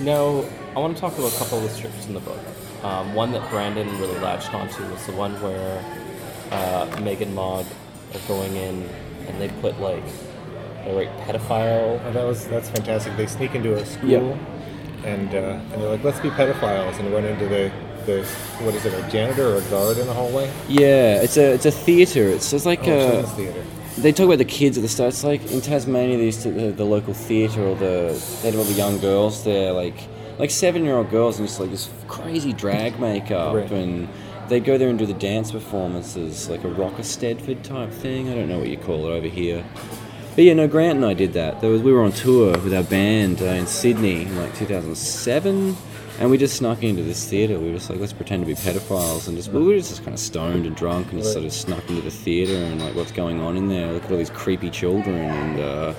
No, 0.00 0.48
I 0.74 0.78
want 0.78 0.94
to 0.96 1.00
talk 1.00 1.16
about 1.18 1.32
a 1.32 1.36
couple 1.36 1.58
of 1.58 1.64
the 1.64 1.70
strips 1.70 2.06
in 2.06 2.14
the 2.14 2.20
book. 2.20 2.38
Um, 2.82 3.14
one 3.14 3.32
that 3.32 3.48
Brandon 3.50 3.86
really 4.00 4.18
latched 4.18 4.52
onto 4.54 4.82
was 4.90 5.06
the 5.06 5.12
one 5.12 5.34
where 5.40 5.84
uh, 6.50 7.00
Meg 7.02 7.22
and 7.22 7.34
Mogg 7.34 7.66
are 8.14 8.28
going 8.28 8.54
in 8.56 8.88
and 9.28 9.40
they 9.40 9.48
put 9.60 9.80
like 9.80 10.02
they 10.84 10.94
write 10.94 11.16
pedophile. 11.20 12.00
Oh, 12.04 12.12
that 12.12 12.24
was 12.24 12.46
that's 12.48 12.70
fantastic. 12.70 13.16
They 13.16 13.26
sneak 13.26 13.54
into 13.54 13.74
a 13.76 13.86
school, 13.86 14.08
Yep. 14.10 14.38
and 15.04 15.34
uh, 15.34 15.38
and 15.72 15.72
they're 15.82 15.90
like, 15.90 16.02
"Let's 16.02 16.18
be 16.20 16.30
pedophiles," 16.30 16.98
and 16.98 17.12
run 17.12 17.24
into 17.24 17.46
the 17.46 17.70
the 18.06 18.24
what 18.64 18.74
is 18.74 18.84
it, 18.84 18.92
a 18.94 19.08
janitor 19.08 19.54
or 19.54 19.56
a 19.58 19.60
guard 19.70 19.96
in 19.98 20.08
the 20.08 20.12
hallway? 20.12 20.50
Yeah, 20.68 21.22
it's 21.22 21.36
a 21.36 21.52
it's 21.52 21.66
a 21.66 21.70
theater. 21.70 22.26
It's 22.28 22.50
just 22.50 22.66
like 22.66 22.80
Oh, 22.80 22.84
children's 22.86 23.30
theater. 23.34 23.64
They 23.98 24.10
talk 24.12 24.26
about 24.26 24.38
the 24.38 24.44
kids 24.46 24.78
at 24.78 24.82
the 24.82 24.88
start. 24.88 25.08
It's 25.10 25.22
like 25.22 25.50
in 25.52 25.60
Tasmania, 25.60 26.16
they 26.16 26.24
used 26.24 26.42
to 26.42 26.50
the, 26.50 26.70
the 26.72 26.84
local 26.84 27.12
theatre 27.14 27.62
or 27.62 27.74
the 27.76 28.18
they 28.42 28.50
had 28.50 28.58
all 28.58 28.64
the 28.64 28.72
young 28.72 28.98
girls 28.98 29.44
there, 29.44 29.72
like 29.72 29.94
like 30.38 30.50
seven 30.50 30.84
year 30.84 30.96
old 30.96 31.10
girls, 31.10 31.38
and 31.38 31.46
just 31.46 31.60
like 31.60 31.70
this 31.70 31.90
crazy 32.08 32.52
drag 32.54 32.98
makeup, 32.98 33.54
Right. 33.54 33.70
and 33.70 34.08
they'd 34.48 34.64
go 34.64 34.78
there 34.78 34.88
and 34.88 34.98
do 34.98 35.04
the 35.06 35.12
dance 35.14 35.52
performances, 35.52 36.48
like 36.48 36.64
a 36.64 36.68
Rock 36.68 36.94
Eisteddfod 36.94 37.62
type 37.62 37.90
thing. 37.90 38.30
I 38.30 38.34
don't 38.34 38.48
know 38.48 38.58
what 38.58 38.68
you 38.68 38.78
call 38.78 39.06
it 39.06 39.10
over 39.10 39.28
here. 39.28 39.62
But 40.34 40.44
yeah, 40.44 40.54
no, 40.54 40.66
Grant 40.66 40.96
and 40.96 41.04
I 41.04 41.12
did 41.12 41.34
that. 41.34 41.60
There 41.60 41.68
was 41.68 41.82
we 41.82 41.92
were 41.92 42.02
on 42.02 42.12
tour 42.12 42.52
with 42.60 42.72
our 42.72 42.82
band 42.82 43.42
uh, 43.42 43.46
in 43.46 43.66
Sydney 43.66 44.22
in 44.22 44.36
like 44.36 44.54
2007, 44.56 45.76
and 46.18 46.30
we 46.30 46.38
just 46.38 46.56
snuck 46.56 46.82
into 46.82 47.02
this 47.02 47.28
theatre. 47.28 47.58
We 47.58 47.68
were 47.68 47.78
just 47.78 47.90
like, 47.90 47.98
let's 47.98 48.12
pretend 48.12 48.42
to 48.42 48.46
be 48.46 48.54
pedophiles, 48.54 49.28
and 49.28 49.36
just 49.36 49.50
we 49.50 49.62
were 49.62 49.76
just 49.76 50.02
kind 50.02 50.14
of 50.14 50.20
stoned 50.20 50.66
and 50.66 50.76
drunk, 50.76 51.12
and 51.12 51.20
just 51.20 51.32
sort 51.32 51.44
of 51.44 51.52
snuck 51.52 51.88
into 51.88 52.02
the 52.02 52.10
theatre 52.10 52.56
and 52.56 52.80
like, 52.80 52.94
what's 52.94 53.12
going 53.12 53.40
on 53.40 53.56
in 53.56 53.68
there? 53.68 53.92
Look 53.92 54.04
at 54.04 54.10
all 54.12 54.18
these 54.18 54.30
creepy 54.30 54.70
children, 54.70 55.16
and 55.16 55.60
uh, 55.60 55.94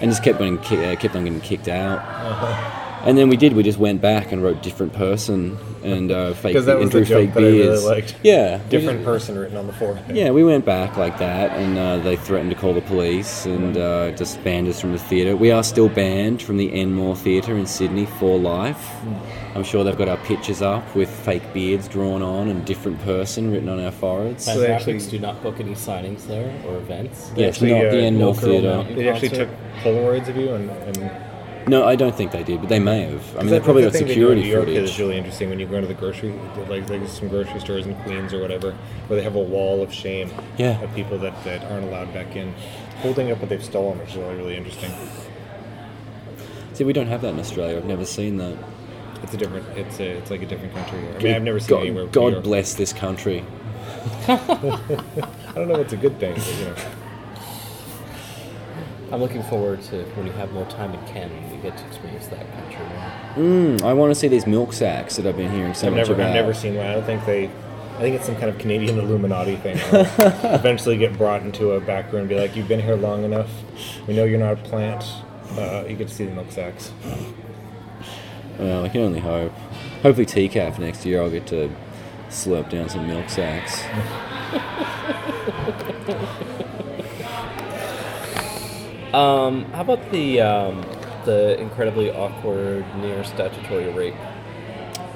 and 0.00 0.10
just 0.10 0.22
kept 0.22 0.40
on 0.40 0.58
uh, 0.58 0.96
kept 0.98 1.14
on 1.14 1.24
getting 1.24 1.40
kicked 1.40 1.68
out. 1.68 2.87
And 3.04 3.16
then 3.16 3.28
we 3.28 3.36
did. 3.36 3.52
We 3.54 3.62
just 3.62 3.78
went 3.78 4.00
back 4.00 4.32
and 4.32 4.42
wrote 4.42 4.62
different 4.62 4.92
person 4.92 5.56
and 5.84 6.10
uh, 6.10 6.34
fake 6.34 6.54
'Cause 6.56 6.66
that 6.66 6.76
and 6.76 6.84
was 6.86 6.90
drew 6.90 7.00
the 7.00 7.06
joke 7.06 7.18
fake 7.26 7.34
that 7.34 7.40
I 7.40 7.46
really 7.46 7.58
beards. 7.58 7.84
liked. 7.84 8.16
Yeah, 8.24 8.58
we 8.64 8.68
Different 8.70 8.98
just- 8.98 9.06
person 9.06 9.38
written 9.38 9.56
on 9.56 9.66
the 9.68 9.72
forehead. 9.72 10.14
yeah, 10.16 10.30
we 10.30 10.42
went 10.42 10.64
back 10.64 10.96
like 10.96 11.18
that, 11.18 11.52
and 11.56 11.78
uh, 11.78 11.98
they 11.98 12.16
threatened 12.16 12.50
to 12.50 12.56
call 12.56 12.74
the 12.74 12.80
police 12.82 13.46
and 13.46 13.76
uh, 13.76 14.10
just 14.10 14.42
banned 14.42 14.66
us 14.68 14.80
from 14.80 14.92
the 14.92 14.98
theatre. 14.98 15.36
We 15.36 15.52
are 15.52 15.62
still 15.62 15.88
banned 15.88 16.42
from 16.42 16.56
the 16.56 16.72
Enmore 16.78 17.14
Theatre 17.14 17.56
in 17.56 17.66
Sydney 17.66 18.06
for 18.06 18.36
life. 18.38 18.90
I'm 19.54 19.62
sure 19.62 19.84
they've 19.84 19.96
got 19.96 20.08
our 20.08 20.16
pictures 20.18 20.60
up 20.60 20.94
with 20.96 21.08
fake 21.08 21.54
beards 21.54 21.86
drawn 21.88 22.22
on 22.22 22.48
and 22.48 22.64
different 22.64 23.00
person 23.02 23.50
written 23.52 23.68
on 23.68 23.82
our 23.82 23.92
foreheads. 23.92 24.44
So 24.44 24.58
they 24.58 24.66
Fantagraphics 24.66 24.74
actually- 24.80 25.10
do 25.10 25.18
not 25.20 25.42
book 25.44 25.60
any 25.60 25.72
signings 25.74 26.26
there 26.26 26.52
or 26.66 26.76
events. 26.78 27.30
Yeah, 27.36 27.46
it's 27.46 27.58
Actually, 27.58 27.72
not 27.74 27.86
uh, 27.86 27.90
the 27.92 27.98
Enmore 28.02 28.34
Theatre. 28.34 28.84
They 28.94 29.08
actually 29.08 29.28
took 29.30 29.48
Polaroids 29.82 30.28
of 30.28 30.36
you, 30.36 30.54
and, 30.54 30.68
and 30.70 31.10
No, 31.68 31.84
I 31.86 31.96
don't 31.96 32.14
think 32.14 32.32
they 32.32 32.42
did, 32.42 32.60
but 32.60 32.68
they 32.68 32.78
may 32.78 33.02
have. 33.02 33.36
I 33.36 33.40
mean, 33.40 33.50
they 33.50 33.60
probably 33.60 33.82
the 33.82 33.90
got 33.90 33.98
thing 33.98 34.06
they 34.08 34.14
do 34.14 34.30
in 34.30 34.38
security 34.38 34.42
New 34.42 34.48
York 34.48 34.64
footage. 34.66 34.90
is 34.90 34.98
really 34.98 35.16
interesting 35.16 35.50
when 35.50 35.60
you 35.60 35.66
go 35.66 35.76
into 35.76 35.88
the 35.88 35.94
grocery, 35.94 36.32
like 36.68 36.88
like 36.88 37.06
some 37.08 37.28
grocery 37.28 37.60
stores 37.60 37.86
in 37.86 37.94
Queens 38.02 38.32
or 38.32 38.40
whatever, 38.40 38.72
where 39.06 39.18
they 39.18 39.22
have 39.24 39.36
a 39.36 39.40
wall 39.40 39.82
of 39.82 39.92
shame 39.92 40.30
Yeah. 40.56 40.80
of 40.82 40.94
people 40.94 41.18
that, 41.18 41.44
that 41.44 41.64
aren't 41.70 41.84
allowed 41.86 42.12
back 42.14 42.34
in, 42.36 42.54
holding 43.00 43.30
up 43.30 43.38
what 43.40 43.48
they've 43.50 43.64
stolen, 43.64 43.98
which 43.98 44.10
is 44.10 44.16
really 44.16 44.36
really 44.36 44.56
interesting. 44.56 44.90
See, 46.74 46.84
we 46.84 46.92
don't 46.92 47.08
have 47.08 47.22
that 47.22 47.34
in 47.34 47.40
Australia. 47.40 47.76
I've 47.76 47.84
never 47.84 48.04
seen 48.04 48.36
that. 48.38 48.56
It's 49.22 49.34
a 49.34 49.36
different, 49.36 49.66
it's 49.76 49.98
a, 49.98 50.04
it's 50.10 50.30
like 50.30 50.42
a 50.42 50.46
different 50.46 50.72
country. 50.74 50.98
I 51.00 51.18
mean, 51.22 51.34
I've 51.34 51.42
never 51.42 51.58
seen 51.58 51.68
God, 51.70 51.80
anywhere. 51.80 52.06
God 52.06 52.42
bless 52.44 52.74
this 52.74 52.92
country. 52.92 53.44
I 54.28 54.36
don't 55.56 55.68
know 55.68 55.74
if 55.74 55.80
it's 55.80 55.92
a 55.92 55.96
good 55.96 56.18
thing, 56.20 56.34
but 56.34 56.56
you 56.58 56.64
know. 56.66 56.74
I'm 59.10 59.20
looking 59.20 59.42
forward 59.44 59.82
to 59.84 60.04
when 60.16 60.26
you 60.26 60.32
have 60.32 60.52
more 60.52 60.66
time 60.66 60.92
in 60.92 61.00
Canada, 61.06 61.34
you 61.50 61.62
get 61.62 61.76
to 61.78 61.86
experience 61.86 62.26
that 62.26 62.46
country. 62.52 62.84
Mm, 63.36 63.82
I 63.82 63.94
want 63.94 64.10
to 64.10 64.14
see 64.14 64.28
these 64.28 64.46
milk 64.46 64.74
sacks 64.74 65.16
that 65.16 65.26
I've 65.26 65.36
been 65.36 65.50
hearing 65.50 65.72
so 65.72 65.86
I've 65.86 65.94
much 65.94 66.08
never, 66.08 66.14
about. 66.14 66.28
I've 66.28 66.34
never 66.34 66.52
seen 66.52 66.74
one. 66.74 66.86
I 66.86 66.94
don't 66.94 67.04
think 67.04 67.24
they. 67.24 67.46
I 67.46 68.00
think 68.00 68.14
it's 68.16 68.26
some 68.26 68.36
kind 68.36 68.50
of 68.50 68.58
Canadian 68.58 68.98
Illuminati 69.00 69.56
thing. 69.56 69.76
Eventually 70.52 70.98
get 70.98 71.16
brought 71.16 71.42
into 71.42 71.72
a 71.72 71.80
back 71.80 72.12
room 72.12 72.20
and 72.22 72.28
be 72.28 72.38
like, 72.38 72.54
"You've 72.54 72.68
been 72.68 72.80
here 72.80 72.96
long 72.96 73.24
enough. 73.24 73.50
We 74.06 74.14
know 74.14 74.24
you're 74.24 74.38
not 74.38 74.52
a 74.52 74.56
plant. 74.56 75.04
Uh, 75.52 75.84
you 75.88 75.96
get 75.96 76.08
to 76.08 76.14
see 76.14 76.26
the 76.26 76.32
milk 76.32 76.52
sacks." 76.52 76.92
Well, 78.58 78.84
I 78.84 78.88
can 78.88 79.00
only 79.00 79.20
hope. 79.20 79.52
Hopefully, 80.02 80.26
TCAF 80.26 80.78
next 80.78 81.06
year 81.06 81.22
I'll 81.22 81.30
get 81.30 81.46
to 81.48 81.70
slurp 82.28 82.68
down 82.70 82.88
some 82.88 83.06
milk 83.06 83.30
sacks. 83.30 83.82
Um, 89.14 89.64
how 89.72 89.80
about 89.82 90.10
the 90.10 90.40
um, 90.40 90.82
the 91.24 91.58
incredibly 91.60 92.10
awkward 92.10 92.84
near 92.96 93.24
statutory 93.24 93.88
rape? 93.90 94.14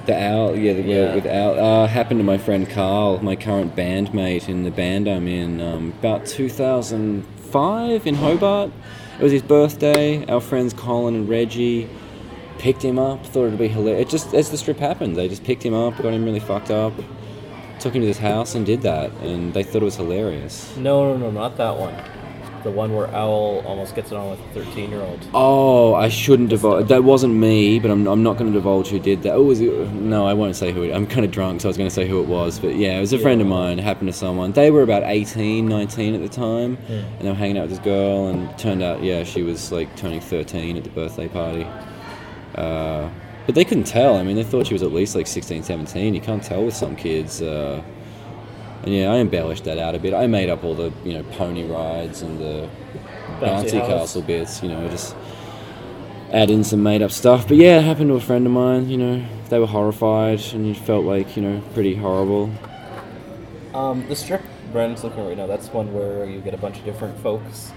The 0.07 0.20
owl, 0.20 0.57
yeah, 0.57 0.72
the 0.72 0.82
Yeah. 0.82 1.14
with 1.14 1.26
owl 1.26 1.59
uh, 1.61 1.86
happened 1.86 2.18
to 2.20 2.24
my 2.24 2.38
friend 2.38 2.68
Carl, 2.68 3.22
my 3.22 3.36
current 3.36 3.76
bandmate 3.76 4.49
in 4.49 4.64
the 4.64 4.70
band 4.70 5.07
I'm 5.09 5.28
in. 5.28 5.61
Um, 5.61 5.95
about 6.01 6.26
2005 6.26 8.07
in 8.07 8.14
Hobart. 8.16 8.70
It 9.18 9.22
was 9.22 9.30
his 9.32 9.43
birthday. 9.43 10.24
Our 10.26 10.40
friends 10.40 10.72
Colin 10.72 11.14
and 11.14 11.28
Reggie 11.28 11.88
picked 12.59 12.82
him 12.82 12.99
up. 12.99 13.24
Thought 13.26 13.49
it'd 13.49 13.59
be 13.59 13.68
hilarious. 13.68 14.07
It 14.07 14.11
just 14.11 14.34
as 14.34 14.51
the 14.51 14.57
strip 14.59 14.78
happened, 14.78 15.16
they 15.16 15.28
just 15.28 15.45
picked 15.45 15.62
him 15.64 15.74
up, 15.74 15.97
got 15.99 16.12
him 16.12 16.24
really 16.24 16.40
fucked 16.40 16.70
up, 16.70 16.95
took 17.78 17.95
him 17.95 18.01
to 18.01 18.07
this 18.07 18.18
house 18.18 18.55
and 18.55 18.64
did 18.66 18.82
that, 18.82 19.12
and 19.22 19.53
they 19.55 19.62
thought 19.62 19.82
it 19.82 19.84
was 19.84 19.97
hilarious. 19.97 20.74
No, 20.78 21.12
no, 21.12 21.18
no, 21.18 21.30
not 21.30 21.57
that 21.59 21.76
one. 21.76 21.95
The 22.62 22.70
one 22.70 22.94
where 22.94 23.08
Owl 23.08 23.64
almost 23.66 23.96
gets 23.96 24.12
it 24.12 24.16
on 24.16 24.30
with 24.30 24.40
a 24.40 24.64
13 24.64 24.90
year 24.90 25.00
old. 25.00 25.26
Oh, 25.34 25.94
I 25.94 26.08
shouldn't 26.08 26.50
divulge. 26.50 26.86
That 26.88 27.02
wasn't 27.02 27.34
me, 27.34 27.80
but 27.80 27.90
I'm, 27.90 28.06
I'm 28.06 28.22
not 28.22 28.36
going 28.38 28.52
to 28.52 28.56
divulge 28.56 28.88
who 28.88 29.00
did 29.00 29.22
that. 29.22 29.32
Oh, 29.34 29.42
was 29.42 29.60
it? 29.60 29.72
No, 29.92 30.26
I 30.26 30.34
won't 30.34 30.54
say 30.54 30.72
who 30.72 30.84
it. 30.84 30.92
I'm 30.92 31.06
kind 31.06 31.24
of 31.24 31.32
drunk, 31.32 31.60
so 31.60 31.68
I 31.68 31.70
was 31.70 31.76
going 31.76 31.88
to 31.88 31.94
say 31.94 32.06
who 32.06 32.20
it 32.20 32.28
was. 32.28 32.60
But 32.60 32.76
yeah, 32.76 32.96
it 32.98 33.00
was 33.00 33.12
a 33.12 33.18
friend 33.18 33.40
of 33.40 33.48
mine. 33.48 33.78
It 33.80 33.82
happened 33.82 34.08
to 34.08 34.12
someone. 34.12 34.52
They 34.52 34.70
were 34.70 34.82
about 34.82 35.02
18, 35.04 35.66
19 35.66 36.14
at 36.14 36.22
the 36.22 36.28
time, 36.28 36.78
and 36.88 37.20
they 37.20 37.28
were 37.28 37.34
hanging 37.34 37.58
out 37.58 37.62
with 37.62 37.70
this 37.70 37.80
girl. 37.80 38.28
And 38.28 38.48
it 38.48 38.58
turned 38.58 38.82
out, 38.82 39.02
yeah, 39.02 39.24
she 39.24 39.42
was 39.42 39.72
like 39.72 39.94
turning 39.96 40.20
13 40.20 40.76
at 40.76 40.84
the 40.84 40.90
birthday 40.90 41.28
party. 41.28 41.66
Uh, 42.54 43.08
but 43.46 43.54
they 43.56 43.64
couldn't 43.64 43.84
tell. 43.84 44.16
I 44.16 44.22
mean, 44.22 44.36
they 44.36 44.44
thought 44.44 44.68
she 44.68 44.74
was 44.74 44.82
at 44.82 44.92
least 44.92 45.16
like 45.16 45.26
16, 45.26 45.64
17. 45.64 46.14
You 46.14 46.20
can't 46.20 46.42
tell 46.42 46.64
with 46.64 46.76
some 46.76 46.94
kids. 46.94 47.42
Uh, 47.42 47.82
and 48.82 48.94
yeah, 48.94 49.12
I 49.12 49.16
embellished 49.16 49.64
that 49.64 49.78
out 49.78 49.94
a 49.94 49.98
bit. 49.98 50.14
I 50.14 50.26
made 50.26 50.48
up 50.48 50.64
all 50.64 50.74
the 50.74 50.92
you 51.04 51.14
know 51.14 51.22
pony 51.32 51.64
rides 51.64 52.22
and 52.22 52.38
the 52.38 52.68
Bouncy 53.40 53.70
bouncy 53.70 53.86
castle 53.86 54.22
bits. 54.22 54.62
You 54.62 54.68
know, 54.70 54.88
just 54.88 55.14
add 56.32 56.50
in 56.50 56.64
some 56.64 56.82
made 56.82 57.02
up 57.02 57.10
stuff. 57.10 57.48
But 57.48 57.56
yeah, 57.56 57.78
it 57.78 57.82
happened 57.84 58.08
to 58.08 58.14
a 58.14 58.20
friend 58.20 58.46
of 58.46 58.52
mine. 58.52 58.88
You 58.88 58.96
know, 58.98 59.24
they 59.48 59.58
were 59.58 59.66
horrified, 59.66 60.40
and 60.52 60.66
you 60.66 60.74
felt 60.74 61.04
like 61.04 61.36
you 61.36 61.42
know 61.42 61.62
pretty 61.74 61.94
horrible. 61.94 62.50
Um, 63.74 64.06
the 64.08 64.16
strip 64.16 64.42
Brandon's 64.72 65.04
looking 65.04 65.20
at 65.20 65.28
right 65.28 65.36
now, 65.36 65.46
that's 65.46 65.68
one 65.68 65.92
where 65.92 66.24
you 66.24 66.40
get 66.40 66.54
a 66.54 66.58
bunch 66.58 66.78
of 66.78 66.84
different 66.84 67.18
folks. 67.20 67.72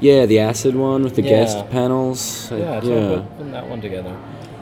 Yeah, 0.00 0.26
the 0.26 0.40
acid 0.40 0.74
one 0.74 1.02
with 1.02 1.14
the 1.16 1.22
Yeah. 1.22 1.28
guest 1.30 1.70
panels. 1.70 2.50
Yeah, 2.50 2.82
yeah. 2.82 3.22
putting 3.36 3.52
that 3.52 3.68
one 3.68 3.80
together. 3.80 4.16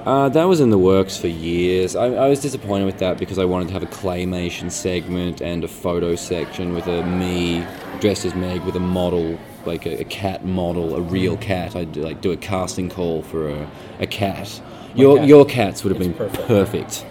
Uh, 0.05 0.29
that 0.29 0.45
was 0.45 0.59
in 0.61 0.71
the 0.71 0.79
works 0.79 1.17
for 1.17 1.29
years. 1.29 1.95
I, 1.95 2.07
I 2.07 2.29
was 2.29 2.41
disappointed 2.41 2.87
with 2.87 2.99
that 2.99 3.19
because 3.19 3.39
I 3.39 3.45
wanted 3.45 3.69
to 3.69 3.75
have 3.75 3.85
a 3.85 3.87
claymation 3.87 4.71
segment 4.71 5.41
and 5.41 5.63
a 5.63 5.69
photo 5.69 6.17
section 6.17 6.75
with 6.75 6.89
a 6.89 7.05
me 7.07 7.65
dressed 8.01 8.25
as 8.25 8.35
Meg 8.35 8.63
with 8.63 8.75
a 8.75 8.81
model, 8.81 9.39
like 9.65 9.87
a, 9.87 10.01
a 10.01 10.05
cat 10.05 10.45
model, 10.45 10.97
a 10.97 11.01
real 11.01 11.37
cat. 11.37 11.77
I'd 11.77 11.97
like 11.97 12.21
do 12.21 12.33
a 12.33 12.37
casting 12.37 12.89
call 12.89 13.23
for 13.23 13.49
a, 13.49 13.71
a 14.01 14.07
cat. 14.09 14.61
Your 14.97 15.19
cat. 15.19 15.27
your 15.29 15.45
cats 15.45 15.85
would 15.85 15.95
have 15.95 16.03
It's 16.03 16.09
been 16.19 16.29
perfect. 16.29 16.49
perfect, 16.49 17.07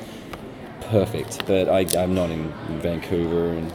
perfect. 0.82 1.48
But 1.48 1.70
I, 1.70 1.88
I'm 1.98 2.14
not 2.14 2.30
in 2.30 2.52
Vancouver 2.82 3.54
and 3.54 3.72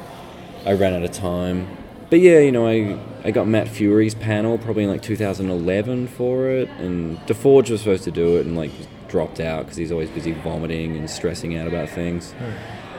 I 0.67 0.75
ran 0.75 0.93
out 0.93 1.03
of 1.05 1.13
time. 1.13 1.69
But 2.11 2.21
yeah, 2.21 2.39
you 2.41 2.53
know, 2.53 2.69
I 2.69 2.99
I 3.25 3.31
got 3.31 3.49
Matt 3.49 3.67
Furie's 3.69 4.15
panel 4.15 4.59
probably 4.59 4.85
in 4.85 4.91
like 4.91 5.03
2011 5.03 6.07
for 6.09 6.49
it, 6.51 6.69
and 6.79 7.19
DeForge 7.21 7.71
was 7.71 7.81
supposed 7.81 8.05
to 8.05 8.11
do 8.11 8.37
it 8.37 8.45
and 8.47 8.57
like 8.57 8.71
dropped 9.09 9.41
out 9.41 9.65
because 9.65 9.77
he's 9.77 9.93
always 9.93 10.11
busy 10.11 10.33
vomiting 10.33 10.97
and 10.97 11.09
stressing 11.09 11.57
out 11.57 11.67
about 11.67 11.89
things. 11.89 12.35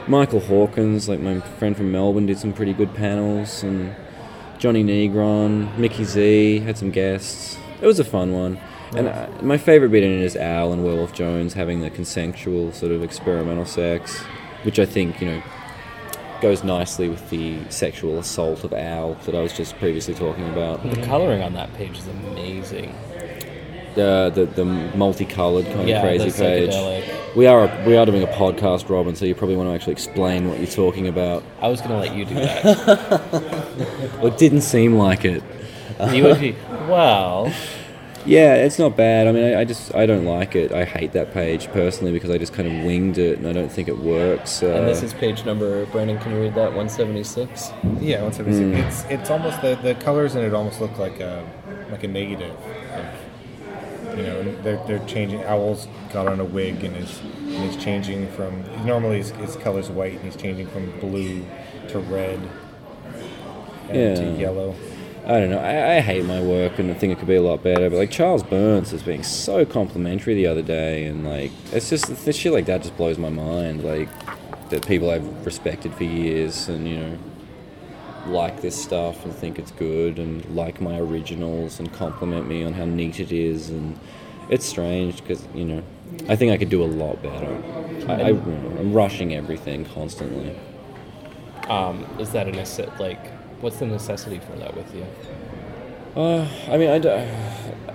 Michael 0.07 0.39
Hawkins, 0.39 1.09
like 1.09 1.19
my 1.19 1.39
friend 1.41 1.75
from 1.75 1.91
Melbourne, 1.91 2.25
did 2.25 2.39
some 2.39 2.53
pretty 2.53 2.73
good 2.73 2.93
panels, 2.93 3.63
and 3.63 3.93
Johnny 4.57 4.83
Negron, 4.83 5.77
Mickey 5.77 6.03
Z 6.05 6.59
had 6.59 6.77
some 6.77 6.91
guests. 6.91 7.57
It 7.81 7.85
was 7.85 7.99
a 7.99 8.05
fun 8.05 8.31
one. 8.31 8.59
And 8.95 9.07
uh, 9.09 9.27
my 9.41 9.57
favorite 9.57 9.89
bit 9.89 10.03
in 10.03 10.11
it 10.11 10.21
is 10.21 10.35
Al 10.37 10.71
and 10.71 10.83
Werewolf 10.83 11.13
Jones 11.13 11.53
having 11.53 11.81
the 11.81 11.89
consensual 11.89 12.71
sort 12.71 12.93
of 12.93 13.03
experimental 13.03 13.65
sex, 13.65 14.17
which 14.63 14.79
I 14.79 14.85
think 14.85 15.19
you 15.19 15.27
know 15.27 15.43
goes 16.41 16.63
nicely 16.63 17.09
with 17.09 17.29
the 17.29 17.59
sexual 17.69 18.19
assault 18.19 18.63
of 18.63 18.71
Al 18.73 19.15
that 19.25 19.35
I 19.35 19.41
was 19.41 19.53
just 19.53 19.77
previously 19.77 20.13
talking 20.13 20.47
about. 20.49 20.89
The 20.89 21.01
coloring 21.01 21.41
on 21.41 21.53
that 21.53 21.73
page 21.73 21.97
is 21.97 22.07
amazing. 22.07 22.95
The 23.97 24.31
the, 24.33 24.45
the 24.45 24.65
multicolored 24.95 25.65
kind 25.65 25.89
Yeah, 25.89 25.97
of 25.97 26.03
crazy 26.03 26.31
page. 26.31 26.73
We 27.35 27.47
are 27.47 27.65
we 27.85 27.97
are 27.97 28.05
doing 28.05 28.23
a 28.23 28.27
podcast, 28.27 28.89
Robin, 28.89 29.15
so 29.15 29.25
you 29.25 29.33
probably 29.35 29.55
want 29.55 29.69
to 29.69 29.73
actually 29.75 29.93
explain 29.93 30.47
what 30.49 30.59
you're 30.59 30.67
talking 30.67 31.07
about. 31.07 31.43
I 31.61 31.67
was 31.67 31.81
gonna 31.81 31.99
let 31.99 32.15
you 32.15 32.25
do 32.25 32.35
that. 32.35 33.21
Well, 34.17 34.27
it 34.27 34.37
didn't 34.37 34.61
seem 34.61 34.93
like 34.95 35.25
it. 35.25 35.43
you 36.11 36.23
would 36.23 36.39
be 36.39 36.55
well. 36.87 37.51
Yeah, 38.25 38.55
it's 38.55 38.77
not 38.77 38.97
bad. 38.97 39.27
I 39.27 39.31
mean, 39.31 39.43
I, 39.55 39.61
I 39.61 39.63
just 39.65 39.95
I 39.95 40.05
don't 40.05 40.25
like 40.25 40.55
it. 40.55 40.71
I 40.71 40.83
hate 40.85 41.13
that 41.13 41.33
page 41.33 41.67
personally 41.67 42.11
because 42.11 42.29
I 42.29 42.37
just 42.37 42.53
kind 42.53 42.67
of 42.67 42.85
winged 42.85 43.17
it 43.17 43.37
and 43.39 43.47
I 43.47 43.53
don't 43.53 43.71
think 43.71 43.87
it 43.87 43.97
works. 43.99 44.61
Uh, 44.61 44.67
And 44.77 44.87
this 44.87 45.01
is 45.01 45.13
page 45.13 45.45
number. 45.45 45.85
Brandon, 45.87 46.17
can 46.19 46.33
you 46.33 46.39
read 46.41 46.55
that? 46.55 46.73
One 46.73 46.89
seventy 46.89 47.23
six. 47.23 47.71
Yeah, 47.99 48.21
once 48.23 48.39
every 48.39 48.53
Hmm. 48.53 48.73
It's 48.75 49.05
it's 49.05 49.29
almost 49.29 49.61
the, 49.61 49.75
the 49.81 49.95
colors 49.95 50.35
in 50.35 50.43
it 50.43 50.53
almost 50.53 50.81
look 50.81 50.97
like 50.99 51.19
a 51.19 51.43
like 51.91 52.03
a 52.03 52.07
negative. 52.07 52.51
Of, 52.93 53.05
you 54.17 54.23
know, 54.23 54.61
they're 54.63 54.83
they're 54.87 55.05
changing. 55.07 55.43
Owl's 55.43 55.87
got 56.11 56.27
on 56.27 56.39
a 56.39 56.45
wig 56.45 56.83
and 56.83 56.95
is 56.97 57.19
and 57.19 57.71
he's 57.71 57.81
changing 57.81 58.29
from 58.31 58.63
normally 58.85 59.17
his, 59.17 59.29
his 59.31 59.55
color's 59.55 59.89
white 59.89 60.13
and 60.13 60.21
he's 60.23 60.35
changing 60.35 60.67
from 60.67 60.91
blue 60.99 61.45
to 61.89 61.99
red 61.99 62.39
and 63.89 64.17
to 64.17 64.41
yellow. 64.41 64.75
I 65.25 65.39
don't 65.39 65.49
know. 65.49 65.59
I, 65.59 65.97
I 65.97 65.99
hate 65.99 66.25
my 66.25 66.41
work 66.41 66.79
and 66.79 66.89
I 66.89 66.93
think 66.93 67.11
it 67.11 67.19
could 67.19 67.27
be 67.27 67.35
a 67.35 67.41
lot 67.41 67.61
better. 67.61 67.89
But 67.89 67.97
like 67.97 68.11
Charles 68.11 68.43
Burns 68.43 68.93
was 68.93 69.03
being 69.03 69.23
so 69.23 69.65
complimentary 69.65 70.35
the 70.35 70.47
other 70.47 70.61
day, 70.61 71.05
and 71.05 71.25
like 71.25 71.51
it's 71.71 71.89
just 71.89 72.25
the 72.25 72.33
shit 72.33 72.53
like 72.53 72.65
that 72.65 72.81
just 72.81 72.95
blows 72.97 73.17
my 73.17 73.29
mind. 73.29 73.83
Like 73.83 74.09
that 74.69 74.87
people 74.87 75.09
I've 75.09 75.45
respected 75.45 75.93
for 75.93 76.03
years 76.03 76.67
and 76.67 76.87
you 76.87 76.97
know 76.97 77.17
like 78.27 78.61
this 78.61 78.81
stuff 78.81 79.23
and 79.25 79.33
think 79.33 79.57
it's 79.59 79.71
good 79.71 80.19
and 80.19 80.43
like 80.55 80.79
my 80.81 80.99
originals 80.99 81.79
and 81.79 81.91
compliment 81.93 82.47
me 82.47 82.63
on 82.63 82.73
how 82.73 82.85
neat 82.85 83.19
it 83.19 83.31
is 83.31 83.69
and 83.69 83.99
it's 84.49 84.65
strange 84.65 85.17
because 85.21 85.45
you 85.53 85.65
know 85.65 85.83
I 86.29 86.35
think 86.35 86.51
I 86.51 86.57
could 86.57 86.69
do 86.69 86.83
a 86.83 86.85
lot 86.87 87.21
better. 87.21 87.61
I, 88.07 88.29
I'm 88.29 88.93
rushing 88.93 89.33
everything 89.35 89.83
constantly. 89.85 90.57
Um, 91.67 92.05
is 92.17 92.31
that 92.31 92.47
a 92.47 92.51
necess- 92.51 92.97
like? 92.99 93.19
What's 93.61 93.77
the 93.77 93.87
necessity 93.87 94.39
for 94.39 94.53
that 94.57 94.75
with 94.77 94.93
you? 94.95 95.05
Uh, 96.15 96.47
I 96.69 96.77
mean, 96.77 96.89
I, 96.89 96.99
d- 96.99 97.09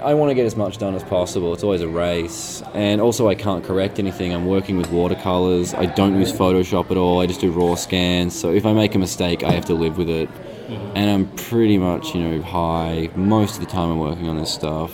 I 0.05 0.15
want 0.15 0.31
to 0.31 0.35
get 0.35 0.47
as 0.47 0.57
much 0.57 0.79
done 0.79 0.95
as 0.95 1.03
possible. 1.05 1.53
It's 1.55 1.63
always 1.63 1.81
a 1.81 1.89
race. 1.89 2.63
And 2.75 3.01
also, 3.01 3.29
I 3.29 3.35
can't 3.35 3.65
correct 3.65 3.99
anything. 3.99 4.33
I'm 4.33 4.47
working 4.47 4.77
with 4.77 4.91
watercolors. 4.91 5.75
I 5.75 5.87
don't 5.87 6.19
use 6.19 6.33
Photoshop 6.33 6.91
at 6.91 6.97
all. 6.97 7.21
I 7.21 7.27
just 7.27 7.41
do 7.41 7.51
raw 7.51 7.75
scans. 7.75 8.39
So 8.39 8.51
if 8.53 8.67
I 8.67 8.73
make 8.73 8.95
a 8.95 8.99
mistake, 8.99 9.43
I 9.43 9.53
have 9.53 9.65
to 9.67 9.75
live 9.75 9.99
with 9.99 10.09
it. 10.09 10.29
And 10.95 11.11
I'm 11.11 11.29
pretty 11.37 11.77
much, 11.79 12.15
you 12.15 12.21
know, 12.23 12.43
high 12.43 13.11
most 13.15 13.55
of 13.57 13.61
the 13.61 13.71
time 13.71 13.91
I'm 13.91 13.99
working 13.99 14.29
on 14.29 14.39
this 14.39 14.53
stuff. 14.53 14.93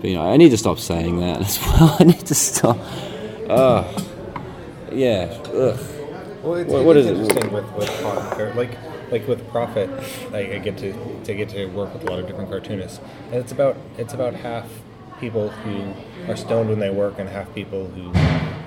But, 0.00 0.10
you 0.10 0.16
know, 0.16 0.30
I 0.30 0.36
need 0.36 0.50
to 0.50 0.58
stop 0.58 0.78
saying 0.78 1.20
that 1.20 1.40
as 1.40 1.58
well. 1.62 1.96
I 1.98 2.04
need 2.04 2.26
to 2.26 2.34
stop. 2.34 2.76
Uh, 3.48 3.84
yeah. 4.92 5.34
Ugh. 5.46 5.78
Well, 6.42 6.54
it's, 6.56 6.70
What- 6.72 6.80
it 6.80 6.84
what 6.84 6.96
is 6.96 7.06
is 7.06 7.28
it? 7.28 7.52
with 7.52 7.64
with 7.72 8.56
like 8.56 8.76
like 9.12 9.28
with 9.28 9.46
Prophet. 9.50 9.88
I, 10.32 10.54
I 10.54 10.58
get 10.58 10.78
to 10.78 10.92
to 11.24 11.34
get 11.34 11.50
to 11.50 11.66
work 11.66 11.92
with 11.92 12.02
a 12.02 12.10
lot 12.10 12.18
of 12.18 12.26
different 12.26 12.50
cartoonists, 12.50 13.00
and 13.26 13.34
it's 13.34 13.52
about 13.52 13.76
it's 13.98 14.14
about 14.14 14.34
half 14.34 14.66
people 15.20 15.50
who 15.50 15.94
are 16.30 16.36
stoned 16.36 16.68
when 16.68 16.80
they 16.80 16.90
work 16.90 17.18
and 17.18 17.28
half 17.28 17.54
people 17.54 17.86
who 17.86 18.10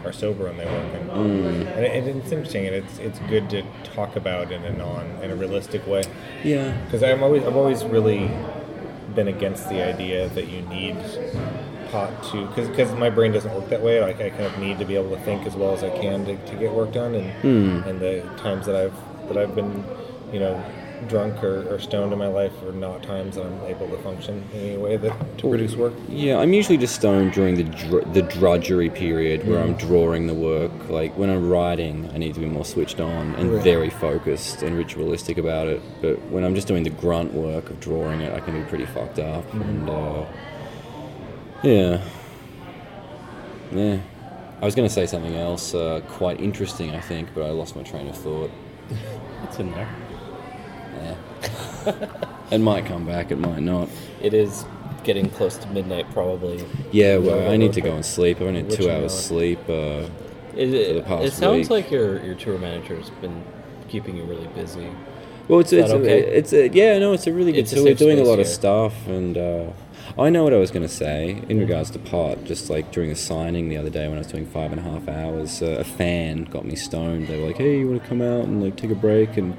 are 0.08 0.14
sober 0.14 0.46
when 0.46 0.58
they 0.58 0.66
work, 0.66 0.94
and, 0.94 1.10
mm. 1.10 1.76
and 1.76 1.86
it, 1.86 2.16
it's 2.16 2.32
interesting 2.32 2.66
and 2.66 2.76
it's 2.76 3.00
it's 3.00 3.20
good 3.28 3.50
to 3.50 3.64
talk 3.84 4.16
about 4.16 4.52
in 4.52 4.64
a 4.64 4.72
non 4.72 5.06
in 5.24 5.32
a 5.32 5.36
realistic 5.36 5.86
way 5.88 6.04
Yeah. 6.44 6.78
because 6.86 7.04
I'm 7.04 7.24
always 7.24 7.44
I've 7.44 7.56
always 7.56 7.84
really 7.84 8.32
been 9.16 9.28
against 9.28 9.68
the 9.70 9.82
idea 9.82 10.30
that 10.30 10.48
you 10.48 10.62
need 10.64 10.98
pot 11.92 12.24
to 12.32 12.46
because 12.48 12.92
my 12.94 13.10
brain 13.10 13.32
doesn't 13.32 13.54
work 13.54 13.70
that 13.70 13.82
way. 13.82 14.00
Like 14.02 14.22
I 14.22 14.30
kind 14.30 14.44
of 14.44 14.58
need 14.60 14.80
to 14.80 14.86
be 14.86 14.96
able 14.96 15.16
to 15.16 15.22
think 15.24 15.46
as 15.46 15.56
well 15.56 15.74
as 15.74 15.84
I 15.84 15.90
can 15.90 16.26
to, 16.26 16.38
to 16.38 16.56
get 16.56 16.72
work 16.72 16.94
done, 16.94 17.16
and 17.16 17.32
hmm. 17.42 17.90
and 17.90 18.00
the 18.00 18.22
times 18.38 18.66
that 18.68 18.76
I've 18.76 18.96
that 19.28 19.38
I've 19.38 19.56
been 19.56 19.84
you 20.36 20.42
know 20.42 20.62
drunk 21.08 21.44
or, 21.44 21.74
or 21.74 21.80
stoned 21.80 22.12
in 22.12 22.20
my 22.20 22.28
life 22.28 22.52
are 22.64 22.72
not 22.72 23.04
times 23.04 23.36
that 23.36 23.46
I'm 23.46 23.62
able 23.66 23.88
to 23.88 23.98
function 23.98 24.44
in 24.54 24.60
any 24.60 24.78
way 24.78 24.98
that 24.98 25.38
to 25.38 25.50
produce 25.50 25.76
work. 25.76 25.94
Yeah, 26.10 26.40
I'm 26.40 26.52
usually 26.52 26.78
just 26.78 26.96
stoned 26.96 27.32
during 27.32 27.56
the 27.56 27.64
dr- 27.64 28.14
the 28.14 28.22
drudgery 28.22 28.90
period 28.90 29.48
where 29.48 29.62
I'm 29.62 29.76
drawing 29.76 30.28
the 30.28 30.34
work. 30.34 30.72
Like 30.90 31.18
when 31.18 31.30
I'm 31.30 31.50
writing, 31.50 32.10
I 32.14 32.18
need 32.18 32.34
to 32.34 32.42
be 32.42 32.48
more 32.48 32.66
switched 32.66 33.00
on 33.00 33.34
and 33.36 33.50
very 33.62 33.90
focused 33.90 34.62
and 34.62 34.76
ritualistic 34.78 35.38
about 35.38 35.68
it. 35.68 35.82
But 36.02 36.22
when 36.32 36.44
I'm 36.44 36.54
just 36.54 36.68
doing 36.68 36.84
the 36.84 36.90
grunt 36.90 37.34
work 37.34 37.70
of 37.70 37.80
drawing 37.80 38.20
it, 38.20 38.34
I 38.34 38.42
can 38.42 38.62
be 38.62 38.68
pretty 38.68 38.86
fucked 38.86 39.20
up. 39.20 39.54
And 39.54 39.90
uh, 39.90 40.26
yeah, 41.64 42.02
yeah. 43.72 44.00
I 44.62 44.66
was 44.66 44.76
going 44.76 44.88
to 44.88 44.94
say 44.94 45.06
something 45.06 45.36
else 45.36 45.74
uh, 45.74 46.02
quite 46.08 46.42
interesting, 46.42 46.92
I 46.92 47.02
think, 47.02 47.34
but 47.34 47.44
I 47.44 47.52
lost 47.52 47.76
my 47.76 47.84
train 47.84 48.08
of 48.10 48.18
thought. 48.18 48.52
It's 49.44 49.60
in 49.60 49.72
there. 49.72 49.88
Yeah. 50.96 51.96
it 52.52 52.60
might 52.60 52.86
come 52.86 53.06
back, 53.06 53.32
it 53.32 53.38
might 53.38 53.62
not. 53.62 53.90
It 54.22 54.34
is 54.34 54.66
getting 55.04 55.30
close 55.30 55.58
to 55.58 55.68
midnight, 55.70 56.10
probably. 56.14 56.66
Yeah, 56.92 57.18
well, 57.18 57.52
I 57.52 57.58
need 57.58 57.74
to 57.74 57.82
go 57.82 57.94
and 57.94 58.06
sleep. 58.06 58.38
I've 58.42 58.48
only 58.48 58.62
had 58.64 58.72
two 58.72 58.90
hours 58.90 59.14
sleep. 59.18 59.60
Uh, 59.70 60.08
It, 60.56 60.68
For 60.68 60.72
the 60.72 60.98
it, 60.98 61.06
past 61.06 61.24
it 61.26 61.34
sounds 61.34 61.70
week. 61.70 61.70
like 61.70 61.92
your 61.92 62.24
your 62.24 62.36
tour 62.36 62.58
manager's 62.58 63.10
been 63.22 63.44
keeping 63.90 64.16
you 64.18 64.24
really 64.24 64.48
busy. 64.48 64.88
well, 65.48 65.60
it's 65.60 65.74
it's 65.74 65.92
okay? 65.92 66.24
a, 66.24 66.28
it's 66.38 66.54
a, 66.54 66.70
yeah, 66.70 66.98
no, 66.98 67.14
it's 67.14 67.28
a 67.28 67.34
really 67.34 67.52
good 67.52 67.60
It's 67.66 67.74
tour. 67.74 67.84
We're 67.84 67.94
doing 67.94 68.20
a 68.20 68.24
lot 68.24 68.40
of 68.40 68.48
stuff, 68.48 68.94
and 69.06 69.38
uh, 69.38 69.66
I 70.18 70.30
know 70.30 70.44
what 70.46 70.54
I 70.54 70.58
was 70.58 70.72
going 70.72 70.88
to 70.88 70.94
say 70.94 71.44
in 71.50 71.60
regards 71.60 71.92
to 71.92 72.00
pot. 72.00 72.46
Just 72.46 72.70
like 72.70 72.92
during 72.92 73.10
the 73.10 73.16
signing 73.18 73.68
the 73.70 73.78
other 73.78 73.90
day 73.92 74.08
when 74.08 74.16
I 74.16 74.20
was 74.20 74.28
doing 74.28 74.46
five 74.48 74.72
and 74.72 74.80
a 74.80 74.84
half 74.84 75.08
hours, 75.10 75.62
uh, 75.62 75.78
a 75.80 75.84
fan 75.84 76.46
got 76.46 76.64
me 76.66 76.76
stoned. 76.76 77.28
They 77.28 77.38
were 77.40 77.48
like, 77.48 77.58
"Hey, 77.58 77.80
you 77.80 77.90
want 77.90 78.02
to 78.02 78.08
come 78.08 78.22
out 78.22 78.46
and 78.46 78.64
like 78.64 78.76
take 78.78 78.92
a 78.92 78.96
break?" 78.96 79.36
And 79.38 79.56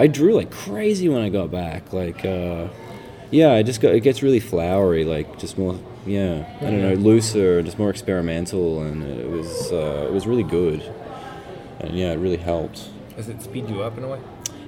I 0.00 0.06
drew 0.06 0.32
like 0.32 0.50
crazy 0.50 1.10
when 1.10 1.20
I 1.20 1.28
got 1.28 1.50
back. 1.50 1.92
Like, 1.92 2.24
uh, 2.24 2.68
yeah, 3.30 3.52
I 3.52 3.62
just 3.62 3.82
got 3.82 3.94
it 3.94 4.00
gets 4.00 4.22
really 4.22 4.40
flowery, 4.40 5.04
like 5.04 5.38
just 5.38 5.58
more. 5.58 5.78
Yeah, 6.06 6.46
I 6.62 6.64
don't 6.64 6.80
know, 6.80 6.94
looser, 6.94 7.62
just 7.62 7.78
more 7.78 7.90
experimental, 7.90 8.82
and 8.82 9.02
it 9.02 9.28
was 9.28 9.70
uh, 9.70 10.06
it 10.08 10.12
was 10.12 10.26
really 10.26 10.42
good, 10.42 10.82
and 11.80 11.90
yeah, 11.94 12.12
it 12.12 12.16
really 12.16 12.38
helped. 12.38 12.88
Does 13.14 13.28
it 13.28 13.42
speed 13.42 13.68
you 13.68 13.82
up 13.82 13.98
in 13.98 14.04
a 14.04 14.08
way? 14.08 14.20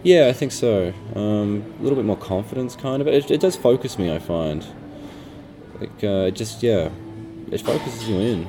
Yeah, 0.03 0.27
I 0.29 0.35
think 0.35 0.53
so. 0.53 0.93
Um, 1.17 1.65
a 1.81 1.83
little 1.83 1.97
bit 1.97 2.05
more 2.05 2.19
confidence, 2.19 2.77
kind 2.77 3.01
of. 3.01 3.09
It, 3.09 3.31
it 3.31 3.41
does 3.41 3.57
focus 3.57 3.99
me, 3.99 4.15
I 4.15 4.19
find. 4.19 4.67
Like, 5.81 6.05
uh, 6.05 6.29
it 6.29 6.33
just 6.33 6.63
yeah, 6.63 6.91
it 7.51 7.63
focuses 7.63 8.07
you 8.07 8.17
in. 8.17 8.49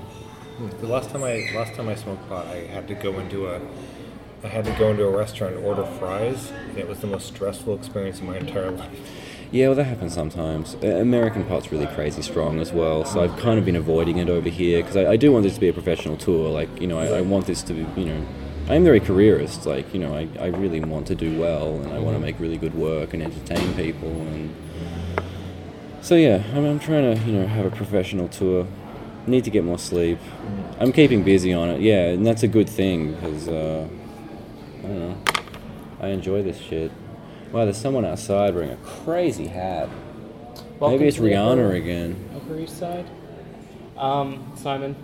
The 0.81 0.87
last 0.87 1.11
time 1.11 1.23
I 1.23 1.49
last 1.55 1.75
time 1.75 1.87
I 1.87 1.95
smoked 1.95 2.27
pot, 2.27 2.45
I 2.47 2.67
had 2.67 2.89
to 2.89 2.95
go 2.95 3.17
into 3.19 3.47
a 3.47 3.61
I 4.43 4.49
had 4.49 4.65
to 4.65 4.71
go 4.73 4.91
into 4.91 5.05
a 5.05 5.09
restaurant 5.09 5.55
and 5.55 5.65
order 5.65 5.85
fries, 5.85 6.51
and 6.69 6.77
it 6.77 6.87
was 6.87 6.99
the 6.99 7.07
most 7.07 7.27
stressful 7.27 7.75
experience 7.75 8.19
of 8.19 8.25
my 8.25 8.37
entire 8.37 8.71
life. 8.71 8.99
Yeah, 9.51 9.67
well, 9.67 9.75
that 9.75 9.85
happens 9.85 10.13
sometimes. 10.13 10.73
American 10.83 11.45
pot's 11.45 11.71
really 11.71 11.87
crazy 11.87 12.21
strong 12.21 12.59
as 12.59 12.73
well, 12.73 13.05
so 13.05 13.23
I've 13.23 13.37
kind 13.37 13.57
of 13.57 13.63
been 13.63 13.77
avoiding 13.77 14.17
it 14.17 14.27
over 14.27 14.49
here 14.49 14.81
because 14.81 14.97
I, 14.97 15.11
I 15.11 15.15
do 15.15 15.31
want 15.31 15.43
this 15.43 15.53
to 15.53 15.61
be 15.61 15.69
a 15.69 15.73
professional 15.73 16.17
tour. 16.17 16.49
Like, 16.49 16.81
you 16.81 16.87
know, 16.87 16.99
I, 16.99 17.19
I 17.19 17.21
want 17.21 17.45
this 17.45 17.61
to 17.63 17.73
be, 17.73 18.01
you 18.01 18.07
know, 18.07 18.25
I 18.67 18.75
am 18.75 18.83
very 18.83 18.99
careerist. 18.99 19.65
Like, 19.65 19.93
you 19.93 19.99
know, 19.99 20.13
I, 20.13 20.27
I 20.37 20.47
really 20.47 20.81
want 20.81 21.07
to 21.07 21.15
do 21.15 21.39
well 21.39 21.75
and 21.75 21.93
I 21.93 21.99
want 21.99 22.17
to 22.17 22.19
make 22.19 22.37
really 22.39 22.57
good 22.57 22.73
work 22.73 23.13
and 23.13 23.23
entertain 23.23 23.73
people. 23.75 24.09
And 24.09 24.53
so, 26.01 26.15
yeah, 26.15 26.43
I'm, 26.53 26.65
I'm 26.65 26.79
trying 26.79 27.15
to, 27.15 27.25
you 27.25 27.31
know, 27.31 27.47
have 27.47 27.65
a 27.65 27.71
professional 27.71 28.27
tour. 28.27 28.67
Need 29.25 29.45
to 29.45 29.51
get 29.51 29.63
more 29.63 29.79
sleep. 29.79 30.19
I'm 30.79 30.91
keeping 30.91 31.23
busy 31.23 31.53
on 31.53 31.69
it, 31.69 31.79
yeah, 31.79 32.07
and 32.07 32.25
that's 32.25 32.43
a 32.43 32.47
good 32.47 32.67
thing 32.67 33.13
because, 33.13 33.47
uh, 33.47 33.87
I 34.83 34.87
don't 34.87 34.99
know, 34.99 35.17
I 36.01 36.07
enjoy 36.09 36.43
this 36.43 36.59
shit. 36.59 36.91
Wow, 37.53 37.63
there's 37.65 37.77
someone 37.77 38.03
outside 38.03 38.53
wearing 38.53 38.71
a 38.71 38.75
crazy 38.77 39.47
hat. 39.47 39.87
Welcome 40.79 40.97
Maybe 40.97 41.07
it's 41.07 41.17
Rihanna 41.17 41.67
Upper- 41.67 41.75
again. 41.75 42.29
Upper 42.35 42.59
East 42.59 42.77
Side. 42.77 43.05
Um, 43.95 44.51
Simon, 44.57 44.95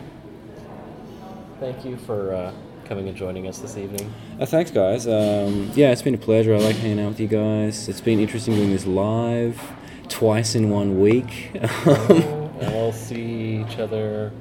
thank 1.61 1.85
you 1.85 1.95
for 1.95 2.33
uh, 2.33 2.53
coming 2.85 3.07
and 3.07 3.15
joining 3.15 3.47
us 3.47 3.59
this 3.59 3.77
evening. 3.77 4.13
Uh, 4.39 4.45
thanks, 4.45 4.71
guys. 4.71 5.07
Um, 5.07 5.71
yeah, 5.75 5.91
it's 5.91 6.01
been 6.01 6.15
a 6.15 6.17
pleasure. 6.17 6.53
I 6.55 6.57
like 6.57 6.75
hanging 6.75 6.99
out 6.99 7.09
with 7.09 7.19
you 7.21 7.27
guys. 7.27 7.87
It's 7.87 8.01
been 8.01 8.19
interesting 8.19 8.55
doing 8.55 8.71
this 8.71 8.85
live, 8.85 9.61
twice 10.09 10.55
in 10.55 10.69
one 10.69 10.99
week. 10.99 11.51
we'll 11.85 12.91
see 12.91 13.61
each 13.61 13.77
other 13.79 14.33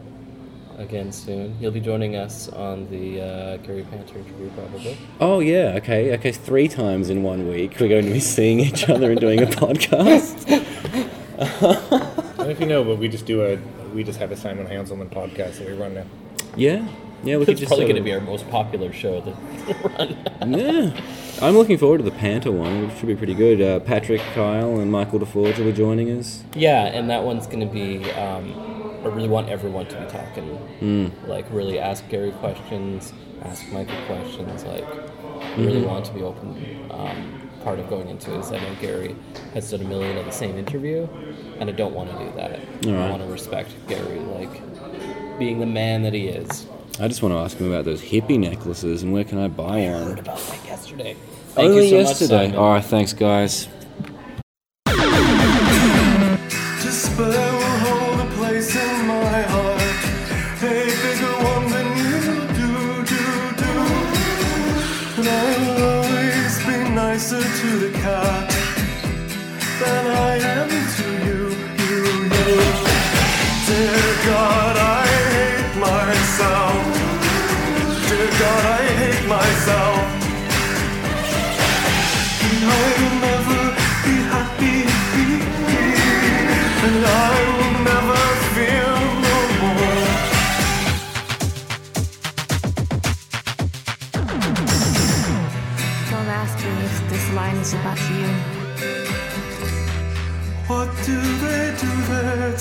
again 0.78 1.12
soon. 1.12 1.54
He'll 1.58 1.70
be 1.70 1.80
joining 1.80 2.16
us 2.16 2.48
on 2.48 2.88
the 2.90 3.20
uh, 3.20 3.56
Gary 3.58 3.82
Panter 3.90 4.18
interview 4.18 4.48
probably. 4.56 4.96
Oh 5.20 5.40
yeah, 5.40 5.74
okay, 5.78 6.14
okay. 6.14 6.32
Three 6.32 6.68
times 6.68 7.10
in 7.10 7.22
one 7.22 7.48
week, 7.48 7.76
we're 7.80 7.88
going 7.88 8.06
to 8.06 8.12
be 8.12 8.20
seeing 8.20 8.60
each 8.60 8.88
other 8.88 9.10
and 9.10 9.20
doing 9.20 9.42
a 9.42 9.46
podcast. 9.62 10.46
I 11.38 12.36
don't 12.36 12.38
know 12.38 12.48
if 12.48 12.60
you 12.60 12.66
know, 12.66 12.84
but 12.84 12.98
we 12.98 13.08
just 13.08 13.26
do 13.26 13.42
a 13.44 13.58
we 13.94 14.04
just 14.04 14.18
have 14.18 14.30
a 14.32 14.36
Simon 14.36 14.66
Hanselmann 14.66 15.08
podcast 15.10 15.58
that 15.58 15.66
we 15.68 15.74
run 15.74 15.94
now. 15.94 16.04
Yeah, 16.56 16.86
yeah. 17.24 17.36
We 17.36 17.44
could 17.44 17.52
It's 17.52 17.60
just 17.60 17.70
probably 17.70 17.84
sort 17.86 17.94
going 17.94 17.94
to 17.94 17.98
of- 18.00 18.04
be 18.04 18.12
our 18.12 18.20
most 18.20 18.48
popular 18.50 18.92
show 18.92 19.20
to 19.20 19.30
run. 19.88 20.16
Yeah, 20.52 21.00
I'm 21.42 21.54
looking 21.56 21.78
forward 21.78 21.98
to 21.98 22.04
the 22.04 22.10
Panter 22.12 22.52
one. 22.52 22.86
Which 22.88 22.96
should 22.98 23.06
be 23.08 23.16
pretty 23.16 23.34
good. 23.34 23.60
Uh, 23.60 23.80
Patrick 23.80 24.20
Kyle 24.34 24.78
and 24.80 24.90
Michael 24.90 25.18
DeForge 25.20 25.58
will 25.58 25.66
be 25.66 25.72
joining 25.72 26.10
us. 26.18 26.42
yeah, 26.54 26.84
and 26.86 27.10
that 27.10 27.22
one's 27.24 27.46
going 27.46 27.60
to 27.60 27.66
be. 27.66 28.10
Um, 28.12 28.76
I 29.04 29.08
really 29.08 29.28
want 29.28 29.48
everyone 29.48 29.86
to 29.86 30.00
be 30.00 30.06
talking. 30.06 31.10
Like, 31.26 31.46
really 31.50 31.78
ask 31.78 32.08
Gary 32.08 32.32
questions, 32.32 33.12
ask 33.42 33.66
Michael 33.72 34.00
questions. 34.06 34.64
Like, 34.64 34.84
I 35.40 35.54
really 35.56 35.82
want 35.82 36.04
to 36.06 36.12
be 36.12 36.22
open. 36.22 36.90
Um, 36.90 37.50
part 37.62 37.78
of 37.78 37.88
going 37.88 38.08
into 38.08 38.34
it 38.34 38.38
is 38.40 38.52
I 38.52 38.58
know 38.58 38.74
Gary 38.80 39.14
has 39.54 39.70
done 39.70 39.80
a 39.82 39.84
million 39.84 40.16
of 40.18 40.24
the 40.26 40.32
same 40.32 40.56
interview, 40.58 41.08
and 41.58 41.68
I 41.68 41.72
don't 41.72 41.94
want 41.94 42.10
to 42.10 42.18
do 42.18 42.32
that. 42.36 42.60
I 42.88 43.10
want 43.10 43.22
to 43.22 43.28
respect 43.28 43.70
Gary, 43.88 44.18
like 44.20 45.38
being 45.38 45.60
the 45.60 45.66
man 45.66 46.02
that 46.02 46.12
he 46.12 46.28
is. 46.28 46.66
I 47.00 47.06
just 47.06 47.22
want 47.22 47.32
to 47.32 47.38
ask 47.38 47.56
him 47.56 47.70
about 47.70 47.84
those 47.84 48.02
hippie 48.02 48.38
necklaces 48.38 49.04
and 49.04 49.12
where 49.12 49.22
can 49.22 49.38
I 49.38 49.46
buy 49.46 49.82
Heard 49.82 50.18
about 50.18 50.38
that 50.38 50.64
yesterday. 50.64 51.16
Thank 51.50 51.70
Only 51.70 51.84
you 51.84 51.90
so 51.90 51.96
yesterday. 52.08 52.56
All 52.56 52.72
right, 52.72 52.84
thanks, 52.84 53.12
guys. 53.12 53.68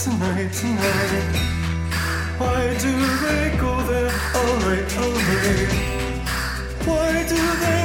tonight, 0.09 0.53
tonight. 0.53 1.35
Why 2.37 2.77
do 2.79 2.93
they 3.23 3.57
go 3.59 3.81
there? 3.83 4.11
Alright, 4.35 4.97
alright. 4.97 5.71
Why 6.85 7.25
do 7.27 7.35
they? 7.35 7.76